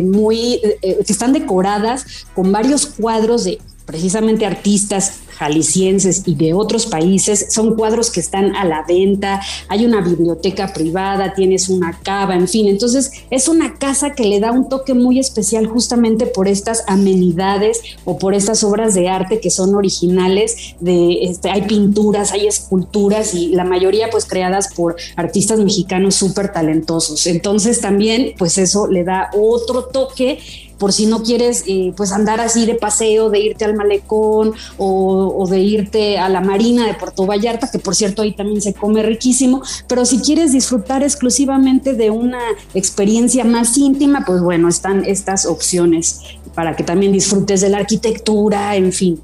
muy, 0.04 0.60
que 0.80 1.12
están 1.12 1.32
decoradas 1.32 2.06
con 2.34 2.53
varios 2.54 2.86
cuadros 2.86 3.42
de 3.42 3.58
precisamente 3.84 4.46
artistas 4.46 5.20
jaliscienses 5.36 6.22
y 6.26 6.36
de 6.36 6.54
otros 6.54 6.86
países. 6.86 7.46
Son 7.50 7.74
cuadros 7.74 8.10
que 8.10 8.20
están 8.20 8.54
a 8.56 8.64
la 8.64 8.84
venta, 8.86 9.40
hay 9.68 9.84
una 9.84 10.00
biblioteca 10.00 10.72
privada, 10.72 11.34
tienes 11.34 11.68
una 11.68 11.98
cava, 12.02 12.34
en 12.34 12.48
fin. 12.48 12.68
Entonces 12.68 13.10
es 13.30 13.48
una 13.48 13.74
casa 13.74 14.14
que 14.14 14.24
le 14.24 14.40
da 14.40 14.52
un 14.52 14.68
toque 14.68 14.94
muy 14.94 15.18
especial 15.18 15.66
justamente 15.66 16.26
por 16.26 16.48
estas 16.48 16.84
amenidades 16.86 17.80
o 18.04 18.18
por 18.18 18.34
estas 18.34 18.62
obras 18.64 18.94
de 18.94 19.08
arte 19.08 19.40
que 19.40 19.50
son 19.50 19.74
originales. 19.74 20.76
De, 20.80 21.24
este, 21.24 21.50
hay 21.50 21.62
pinturas, 21.62 22.32
hay 22.32 22.46
esculturas 22.46 23.34
y 23.34 23.48
la 23.48 23.64
mayoría 23.64 24.08
pues 24.10 24.24
creadas 24.24 24.72
por 24.72 24.96
artistas 25.16 25.58
mexicanos 25.58 26.14
súper 26.14 26.52
talentosos. 26.52 27.26
Entonces 27.26 27.80
también 27.80 28.34
pues 28.38 28.56
eso 28.58 28.86
le 28.86 29.04
da 29.04 29.30
otro 29.34 29.86
toque 29.86 30.38
por 30.78 30.92
si 30.92 31.06
no 31.06 31.22
quieres 31.22 31.64
eh, 31.66 31.92
pues 31.96 32.12
andar 32.12 32.40
así 32.40 32.66
de 32.66 32.74
paseo, 32.74 33.30
de 33.30 33.40
irte 33.40 33.64
al 33.64 33.74
malecón 33.74 34.52
o, 34.78 35.46
de 35.48 35.60
irte 35.60 36.18
a 36.18 36.28
la 36.28 36.40
marina 36.40 36.86
de 36.86 36.94
Puerto 36.94 37.26
Vallarta, 37.26 37.70
que 37.70 37.78
por 37.78 37.94
cierto 37.94 38.22
ahí 38.22 38.34
también 38.34 38.60
se 38.62 38.74
come 38.74 39.02
riquísimo, 39.02 39.62
pero 39.88 40.04
si 40.04 40.18
quieres 40.20 40.52
disfrutar 40.52 41.02
exclusivamente 41.02 41.94
de 41.94 42.10
una 42.10 42.40
experiencia 42.74 43.44
más 43.44 43.76
íntima, 43.76 44.24
pues 44.26 44.40
bueno, 44.40 44.68
están 44.68 45.04
estas 45.04 45.46
opciones 45.46 46.22
para 46.54 46.76
que 46.76 46.84
también 46.84 47.12
disfrutes 47.12 47.60
de 47.60 47.68
la 47.68 47.78
arquitectura, 47.78 48.76
en 48.76 48.92
fin, 48.92 49.20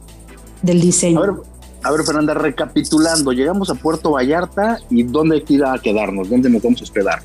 del 0.62 0.80
diseño. 0.80 1.20
A 1.82 1.90
ver, 1.90 2.04
Fernanda, 2.04 2.34
recapitulando, 2.34 3.32
llegamos 3.32 3.70
a 3.70 3.74
Puerto 3.74 4.10
Vallarta 4.10 4.78
y 4.90 5.02
¿dónde 5.02 5.42
irá 5.48 5.72
a 5.72 5.78
quedarnos? 5.78 6.28
¿Dónde 6.28 6.50
nos 6.50 6.62
vamos 6.62 6.80
a 6.82 6.84
hospedar? 6.84 7.22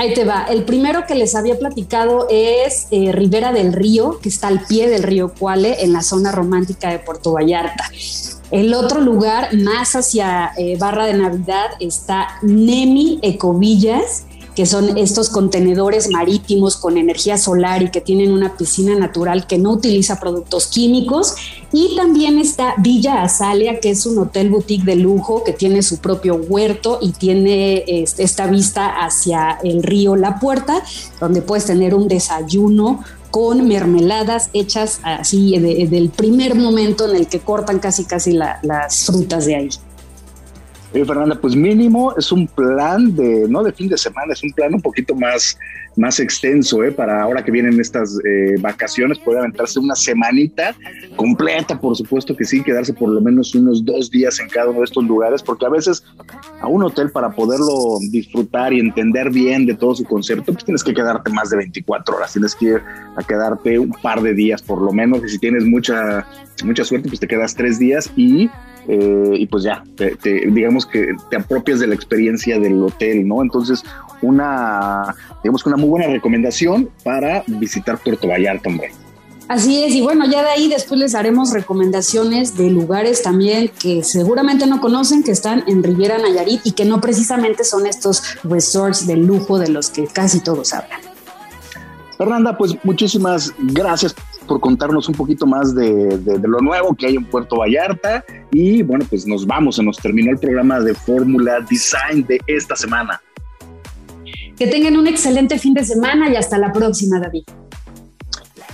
Ahí 0.00 0.14
te 0.14 0.24
va. 0.24 0.46
El 0.48 0.64
primero 0.64 1.04
que 1.06 1.14
les 1.14 1.34
había 1.34 1.58
platicado 1.58 2.26
es 2.30 2.86
eh, 2.90 3.12
Ribera 3.12 3.52
del 3.52 3.74
Río, 3.74 4.18
que 4.18 4.30
está 4.30 4.48
al 4.48 4.64
pie 4.64 4.88
del 4.88 5.02
río 5.02 5.34
Cuale, 5.38 5.84
en 5.84 5.92
la 5.92 6.00
zona 6.00 6.32
romántica 6.32 6.90
de 6.90 7.00
Puerto 7.00 7.34
Vallarta. 7.34 7.84
El 8.50 8.72
otro 8.72 9.02
lugar, 9.02 9.54
más 9.54 9.94
hacia 9.96 10.52
eh, 10.56 10.78
Barra 10.78 11.04
de 11.04 11.12
Navidad, 11.12 11.72
está 11.80 12.28
Nemi 12.40 13.18
Ecovillas, 13.20 14.24
que 14.54 14.66
son 14.66 14.98
estos 14.98 15.28
contenedores 15.28 16.10
marítimos 16.10 16.76
con 16.76 16.96
energía 16.96 17.38
solar 17.38 17.82
y 17.82 17.90
que 17.90 18.00
tienen 18.00 18.32
una 18.32 18.56
piscina 18.56 18.94
natural 18.96 19.46
que 19.46 19.58
no 19.58 19.72
utiliza 19.72 20.20
productos 20.20 20.66
químicos. 20.66 21.34
Y 21.72 21.94
también 21.96 22.38
está 22.38 22.74
Villa 22.78 23.22
Azalea, 23.22 23.80
que 23.80 23.90
es 23.90 24.06
un 24.06 24.18
hotel 24.18 24.50
boutique 24.50 24.84
de 24.84 24.96
lujo 24.96 25.44
que 25.44 25.52
tiene 25.52 25.82
su 25.82 25.98
propio 25.98 26.36
huerto 26.36 26.98
y 27.00 27.12
tiene 27.12 27.84
este, 27.86 28.24
esta 28.24 28.46
vista 28.46 29.04
hacia 29.04 29.58
el 29.62 29.82
río 29.82 30.16
La 30.16 30.40
Puerta, 30.40 30.82
donde 31.20 31.42
puedes 31.42 31.66
tener 31.66 31.94
un 31.94 32.08
desayuno 32.08 33.04
con 33.30 33.68
mermeladas 33.68 34.50
hechas 34.52 35.00
así 35.04 35.56
del 35.58 36.10
primer 36.10 36.56
momento 36.56 37.08
en 37.08 37.16
el 37.16 37.28
que 37.28 37.38
cortan 37.38 37.78
casi 37.78 38.04
casi 38.04 38.32
las 38.32 39.04
frutas 39.04 39.46
de 39.46 39.54
ahí. 39.54 39.68
Fernanda, 40.92 41.38
pues 41.40 41.54
mínimo 41.54 42.14
es 42.16 42.32
un 42.32 42.48
plan 42.48 43.14
de, 43.14 43.46
no 43.48 43.62
de 43.62 43.72
fin 43.72 43.88
de 43.88 43.96
semana, 43.96 44.32
es 44.32 44.42
un 44.42 44.50
plan 44.50 44.74
un 44.74 44.82
poquito 44.82 45.14
más, 45.14 45.56
más 45.96 46.18
extenso, 46.18 46.82
¿eh? 46.82 46.90
para 46.90 47.22
ahora 47.22 47.44
que 47.44 47.52
vienen 47.52 47.80
estas 47.80 48.18
eh, 48.24 48.56
vacaciones, 48.60 49.18
poder 49.20 49.40
aventarse 49.40 49.78
una 49.78 49.94
semanita 49.94 50.74
completa, 51.14 51.80
por 51.80 51.96
supuesto 51.96 52.36
que 52.36 52.44
sí, 52.44 52.62
quedarse 52.62 52.92
por 52.92 53.08
lo 53.08 53.20
menos 53.20 53.54
unos 53.54 53.84
dos 53.84 54.10
días 54.10 54.40
en 54.40 54.48
cada 54.48 54.70
uno 54.70 54.80
de 54.80 54.86
estos 54.86 55.04
lugares, 55.04 55.42
porque 55.42 55.66
a 55.66 55.68
veces 55.68 56.02
a 56.60 56.66
un 56.66 56.82
hotel 56.82 57.10
para 57.10 57.30
poderlo 57.30 57.98
disfrutar 58.10 58.72
y 58.72 58.80
entender 58.80 59.30
bien 59.30 59.66
de 59.66 59.74
todo 59.74 59.94
su 59.94 60.04
concepto, 60.04 60.52
pues 60.52 60.64
tienes 60.64 60.82
que 60.82 60.92
quedarte 60.92 61.30
más 61.30 61.50
de 61.50 61.58
24 61.58 62.16
horas, 62.16 62.32
tienes 62.32 62.54
que 62.56 62.66
ir 62.66 62.82
a 63.16 63.22
quedarte 63.22 63.78
un 63.78 63.92
par 64.02 64.22
de 64.22 64.34
días 64.34 64.60
por 64.60 64.82
lo 64.82 64.92
menos, 64.92 65.24
y 65.24 65.28
si 65.28 65.38
tienes 65.38 65.64
mucha, 65.64 66.26
mucha 66.64 66.84
suerte, 66.84 67.08
pues 67.08 67.20
te 67.20 67.28
quedas 67.28 67.54
tres 67.54 67.78
días 67.78 68.10
y 68.16 68.50
eh, 68.92 69.36
y 69.38 69.46
pues 69.46 69.62
ya, 69.62 69.84
digamos 70.48 70.84
que 70.84 71.14
te 71.30 71.36
apropias 71.36 71.78
de 71.78 71.86
la 71.86 71.94
experiencia 71.94 72.58
del 72.58 72.82
hotel, 72.82 73.24
¿no? 73.28 73.40
Entonces, 73.40 73.84
una, 74.20 75.14
digamos 75.44 75.62
que 75.62 75.68
una 75.68 75.76
muy 75.76 75.90
buena 75.90 76.08
recomendación 76.08 76.90
para 77.04 77.44
visitar 77.46 77.98
Puerto 77.98 78.26
Vallarta, 78.26 78.68
hombre. 78.68 78.90
Así 79.46 79.84
es, 79.84 79.94
y 79.94 80.00
bueno, 80.00 80.26
ya 80.28 80.42
de 80.42 80.48
ahí 80.48 80.68
después 80.68 80.98
les 80.98 81.14
haremos 81.14 81.52
recomendaciones 81.52 82.56
de 82.56 82.68
lugares 82.68 83.22
también 83.22 83.70
que 83.80 84.02
seguramente 84.02 84.66
no 84.66 84.80
conocen, 84.80 85.22
que 85.22 85.30
están 85.30 85.62
en 85.68 85.84
Riviera 85.84 86.18
Nayarit 86.18 86.60
y 86.64 86.72
que 86.72 86.84
no 86.84 87.00
precisamente 87.00 87.62
son 87.62 87.86
estos 87.86 88.24
resorts 88.42 89.06
de 89.06 89.16
lujo 89.16 89.60
de 89.60 89.68
los 89.68 89.90
que 89.90 90.08
casi 90.08 90.40
todos 90.40 90.74
hablan. 90.74 91.00
Fernanda, 92.18 92.58
pues 92.58 92.74
muchísimas 92.82 93.54
gracias 93.56 94.16
por 94.50 94.58
contarnos 94.58 95.08
un 95.08 95.14
poquito 95.14 95.46
más 95.46 95.76
de, 95.76 96.40
lo 96.42 96.58
nuevo 96.58 96.92
que 96.96 97.06
hay 97.06 97.14
en 97.14 97.24
Puerto 97.24 97.58
Vallarta. 97.58 98.24
Y 98.50 98.82
bueno, 98.82 99.06
pues 99.08 99.24
nos 99.24 99.46
vamos, 99.46 99.76
se 99.76 99.82
nos 99.84 99.96
terminó 99.96 100.32
el 100.32 100.38
programa 100.38 100.80
de 100.80 100.92
Fórmula 100.92 101.64
Design 101.70 102.26
de 102.26 102.40
esta 102.48 102.74
semana. 102.74 103.22
Que 104.58 104.66
tengan 104.66 104.96
un 104.96 105.06
excelente 105.06 105.56
fin 105.56 105.72
de 105.72 105.84
semana 105.84 106.28
y 106.28 106.34
hasta 106.34 106.58
la 106.58 106.72
próxima, 106.72 107.20
David. 107.20 107.44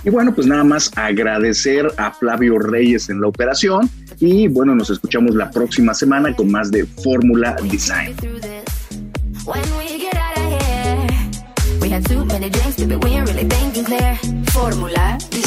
Y 0.03 0.09
bueno, 0.09 0.33
pues 0.33 0.47
nada 0.47 0.63
más 0.63 0.91
agradecer 0.95 1.85
a 1.97 2.09
Flavio 2.11 2.57
Reyes 2.57 3.11
en 3.11 3.21
la 3.21 3.27
operación 3.27 3.87
y 4.19 4.47
bueno, 4.47 4.73
nos 4.73 4.89
escuchamos 4.89 5.35
la 5.35 5.51
próxima 5.51 5.93
semana 5.93 6.35
con 6.35 6.49
más 6.49 6.71
de 6.71 6.87
Fórmula 6.87 7.55
Design. 7.69 8.15
We 15.29 15.46